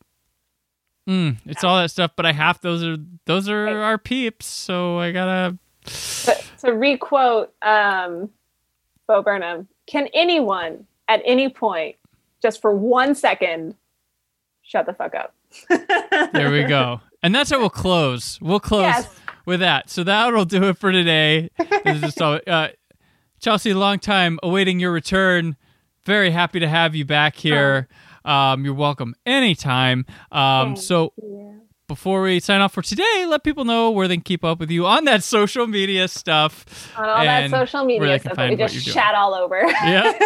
mm, 1.08 1.36
it's 1.46 1.64
all 1.64 1.76
that 1.78 1.90
stuff. 1.90 2.12
But 2.16 2.26
I 2.26 2.32
have 2.32 2.60
those 2.60 2.84
are 2.84 2.96
those 3.26 3.48
are 3.48 3.66
our 3.68 3.98
peeps, 3.98 4.46
so 4.46 4.98
I 4.98 5.12
gotta. 5.12 5.56
to, 5.86 6.44
to 6.60 6.72
requote 6.72 7.52
um, 7.62 8.30
Bo 9.08 9.22
Burnham, 9.22 9.66
can 9.86 10.08
anyone 10.14 10.86
at 11.08 11.22
any 11.24 11.48
point, 11.48 11.96
just 12.42 12.60
for 12.60 12.74
one 12.74 13.14
second, 13.14 13.74
shut 14.62 14.86
the 14.86 14.92
fuck 14.92 15.14
up? 15.14 15.34
There 16.32 16.50
we 16.50 16.64
go. 16.64 17.00
And 17.22 17.34
that's 17.34 17.50
how 17.50 17.58
we'll 17.60 17.70
close. 17.70 18.40
We'll 18.40 18.60
close 18.60 18.82
Yes. 18.82 19.20
with 19.46 19.60
that. 19.60 19.88
So 19.90 20.04
that'll 20.04 20.44
do 20.44 20.64
it 20.64 20.78
for 20.78 20.90
today. 20.92 21.48
This 21.84 21.96
is 21.96 22.00
just 22.00 22.20
all, 22.22 22.40
uh, 22.46 22.68
Chelsea, 23.44 23.74
long 23.74 23.98
time 23.98 24.38
awaiting 24.42 24.80
your 24.80 24.90
return. 24.90 25.54
Very 26.06 26.30
happy 26.30 26.60
to 26.60 26.66
have 26.66 26.94
you 26.94 27.04
back 27.04 27.36
here. 27.36 27.88
Um, 28.24 28.64
you're 28.64 28.72
welcome 28.72 29.14
anytime. 29.26 30.06
Um, 30.32 30.76
so 30.76 31.12
before 31.86 32.22
we 32.22 32.40
sign 32.40 32.62
off 32.62 32.72
for 32.72 32.80
today, 32.80 33.26
let 33.26 33.44
people 33.44 33.66
know 33.66 33.90
where 33.90 34.08
they 34.08 34.16
can 34.16 34.22
keep 34.22 34.44
up 34.44 34.60
with 34.60 34.70
you 34.70 34.86
on 34.86 35.04
that 35.04 35.22
social 35.22 35.66
media 35.66 36.08
stuff. 36.08 36.90
On 36.96 37.06
all 37.06 37.22
that 37.22 37.50
social 37.50 37.84
media 37.84 38.18
stuff 38.18 38.34
that 38.34 38.48
we 38.48 38.56
just 38.56 38.86
chat 38.86 39.14
all 39.14 39.34
over. 39.34 39.60
Yeah. 39.66 40.18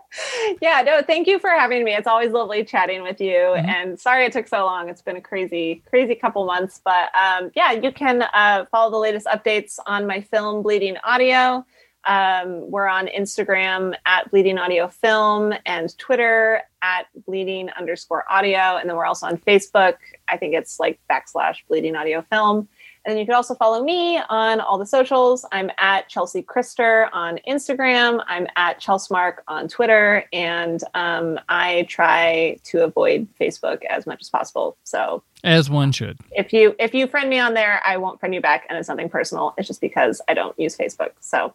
yeah, 0.60 0.82
no, 0.84 1.02
thank 1.02 1.28
you 1.28 1.38
for 1.38 1.50
having 1.50 1.84
me. 1.84 1.94
It's 1.94 2.08
always 2.08 2.32
lovely 2.32 2.64
chatting 2.64 3.04
with 3.04 3.20
you. 3.20 3.34
Mm-hmm. 3.34 3.68
And 3.68 4.00
sorry 4.00 4.24
it 4.24 4.32
took 4.32 4.48
so 4.48 4.64
long. 4.64 4.88
It's 4.88 5.02
been 5.02 5.14
a 5.14 5.20
crazy, 5.20 5.84
crazy 5.88 6.16
couple 6.16 6.44
months. 6.44 6.80
But 6.84 7.14
um, 7.14 7.52
yeah, 7.54 7.70
you 7.70 7.92
can 7.92 8.22
uh, 8.34 8.64
follow 8.72 8.90
the 8.90 8.98
latest 8.98 9.26
updates 9.26 9.78
on 9.86 10.08
my 10.08 10.20
film, 10.20 10.62
Bleeding 10.64 10.96
Audio. 11.04 11.64
Um, 12.06 12.70
we're 12.70 12.86
on 12.86 13.08
Instagram 13.08 13.94
at 14.06 14.30
Bleeding 14.30 14.58
Audio 14.58 14.88
Film 14.88 15.52
and 15.66 15.96
Twitter 15.98 16.62
at 16.82 17.06
Bleeding 17.26 17.68
underscore 17.70 18.24
audio. 18.30 18.76
And 18.76 18.88
then 18.88 18.96
we're 18.96 19.06
also 19.06 19.26
on 19.26 19.38
Facebook. 19.38 19.96
I 20.28 20.36
think 20.36 20.54
it's 20.54 20.78
like 20.78 21.00
backslash 21.10 21.56
Bleeding 21.68 21.96
Audio 21.96 22.22
Film. 22.22 22.68
And 23.04 23.12
then 23.12 23.18
you 23.18 23.26
can 23.26 23.36
also 23.36 23.54
follow 23.54 23.84
me 23.84 24.20
on 24.30 24.58
all 24.58 24.78
the 24.78 24.86
socials. 24.86 25.46
I'm 25.52 25.70
at 25.78 26.08
Chelsea 26.08 26.42
Christer 26.42 27.08
on 27.12 27.38
Instagram. 27.46 28.22
I'm 28.26 28.48
at 28.56 28.80
Chelsmark 28.80 29.36
on 29.46 29.68
Twitter. 29.68 30.24
And 30.32 30.82
um, 30.94 31.38
I 31.48 31.86
try 31.88 32.58
to 32.64 32.82
avoid 32.82 33.28
Facebook 33.40 33.84
as 33.84 34.06
much 34.06 34.22
as 34.22 34.28
possible. 34.28 34.76
So 34.82 35.22
As 35.44 35.70
one 35.70 35.92
should. 35.92 36.18
if 36.32 36.52
you 36.52 36.74
if 36.80 36.94
you 36.94 37.06
friend 37.06 37.30
me 37.30 37.38
on 37.38 37.54
there, 37.54 37.80
I 37.86 37.96
won't 37.96 38.18
friend 38.18 38.34
you 38.34 38.40
back, 38.40 38.66
and 38.68 38.76
it's 38.76 38.88
nothing 38.88 39.08
personal. 39.08 39.54
It's 39.56 39.68
just 39.68 39.80
because 39.80 40.20
I 40.26 40.34
don't 40.34 40.58
use 40.58 40.76
Facebook. 40.76 41.10
So 41.20 41.54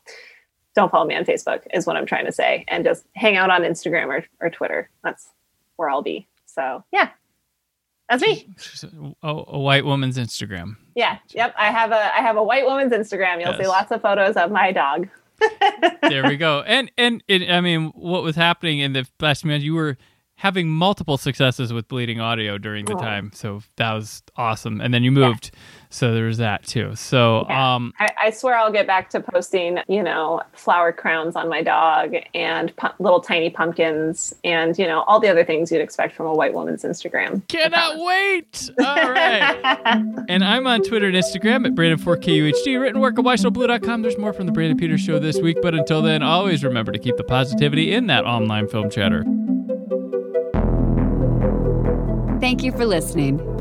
don't 0.75 0.91
follow 0.91 1.05
me 1.05 1.15
on 1.15 1.25
Facebook 1.25 1.61
is 1.73 1.85
what 1.85 1.97
I'm 1.97 2.05
trying 2.05 2.25
to 2.25 2.31
say, 2.31 2.65
and 2.67 2.83
just 2.83 3.05
hang 3.15 3.35
out 3.35 3.49
on 3.49 3.61
Instagram 3.61 4.07
or, 4.07 4.25
or 4.39 4.49
Twitter. 4.49 4.89
That's 5.03 5.29
where 5.75 5.89
I'll 5.89 6.01
be. 6.01 6.27
So 6.45 6.83
yeah, 6.91 7.09
that's 8.09 8.21
me. 8.21 8.47
A, 9.23 9.43
a, 9.47 9.59
white 9.59 9.85
woman's 9.85 10.17
Instagram. 10.17 10.75
Yeah, 10.95 11.17
yep. 11.29 11.53
I 11.57 11.71
have 11.71 11.91
a 11.91 12.15
I 12.15 12.21
have 12.21 12.35
a 12.37 12.43
white 12.43 12.65
woman's 12.65 12.91
Instagram. 12.91 13.41
You'll 13.41 13.57
see 13.57 13.67
lots 13.67 13.91
of 13.91 14.01
photos 14.01 14.35
of 14.35 14.51
my 14.51 14.71
dog. 14.71 15.07
there 16.01 16.27
we 16.27 16.37
go. 16.37 16.61
And 16.61 16.91
and 16.97 17.23
it, 17.27 17.49
I 17.49 17.61
mean, 17.61 17.91
what 17.95 18.23
was 18.23 18.35
happening 18.35 18.79
in 18.79 18.93
the 18.93 19.07
last 19.19 19.45
month? 19.45 19.63
You 19.63 19.75
were 19.75 19.97
having 20.35 20.67
multiple 20.69 21.17
successes 21.17 21.71
with 21.71 21.87
bleeding 21.87 22.19
audio 22.19 22.57
during 22.57 22.85
the 22.85 22.95
Oh. 22.95 22.99
time, 22.99 23.31
so 23.33 23.61
that 23.77 23.93
was 23.93 24.23
awesome. 24.35 24.81
And 24.81 24.93
then 24.93 25.03
you 25.03 25.11
moved, 25.11 25.51
so 25.91 26.13
there's 26.13 26.37
that 26.37 26.65
too. 26.65 26.95
So 26.95 27.43
um, 27.49 27.93
I, 27.99 28.07
I 28.17 28.29
swear 28.29 28.57
I'll 28.57 28.71
get 28.71 28.87
back 28.87 29.09
to 29.09 29.19
posting, 29.19 29.79
you 29.89 30.01
know, 30.01 30.41
flower 30.53 30.93
crowns 30.93 31.35
on 31.35 31.49
my 31.49 31.61
dog 31.61 32.15
and 32.33 32.75
pu- 32.77 32.87
little 32.99 33.19
tiny 33.19 33.49
pumpkins 33.49 34.33
and 34.45 34.79
you 34.79 34.87
know 34.87 35.01
all 35.01 35.19
the 35.19 35.27
other 35.27 35.43
things 35.43 35.69
you'd 35.69 35.81
expect 35.81 36.15
from 36.15 36.27
a 36.27 36.33
white 36.33 36.53
woman's 36.53 36.83
Instagram. 36.83 37.45
cannot 37.49 37.97
wait. 37.99 38.71
All 38.79 39.09
right. 39.11 39.81
and 40.29 40.45
I'm 40.45 40.65
on 40.65 40.81
Twitter 40.81 41.07
and 41.07 41.15
Instagram 41.15 41.65
at 41.65 41.73
Brandon4KUHD. 41.73 42.79
Written 42.79 43.01
work 43.01 43.19
at 43.19 43.25
WhySoBlue.com. 43.25 44.01
There's 44.01 44.17
more 44.17 44.31
from 44.31 44.45
the 44.45 44.53
Brandon 44.53 44.77
Peters 44.77 45.01
Show 45.01 45.19
this 45.19 45.39
week, 45.39 45.57
but 45.61 45.75
until 45.75 46.01
then, 46.01 46.23
always 46.23 46.63
remember 46.63 46.93
to 46.93 46.99
keep 46.99 47.17
the 47.17 47.23
positivity 47.25 47.91
in 47.91 48.07
that 48.07 48.23
online 48.23 48.69
film 48.69 48.89
chatter. 48.89 49.23
Thank 52.39 52.63
you 52.63 52.71
for 52.71 52.85
listening. 52.85 53.60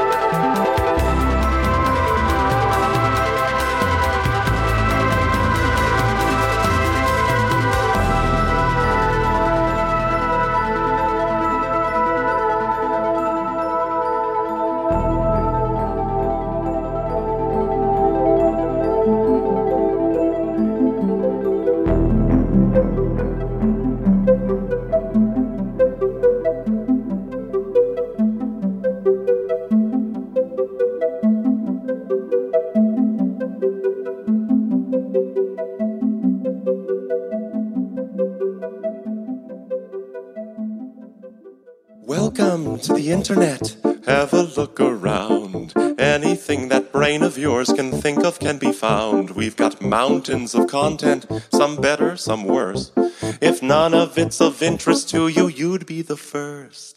Can 48.41 48.57
be 48.57 48.71
found. 48.71 49.31
We've 49.31 49.55
got 49.55 49.81
mountains 49.81 50.55
of 50.55 50.67
content, 50.67 51.27
some 51.51 51.75
better, 51.79 52.17
some 52.17 52.43
worse. 52.45 52.91
If 53.39 53.61
none 53.61 53.93
of 53.93 54.17
it's 54.17 54.41
of 54.41 54.63
interest 54.63 55.09
to 55.11 55.27
you, 55.27 55.47
you'd 55.47 55.85
be 55.85 56.01
the 56.01 56.17
first. 56.17 56.81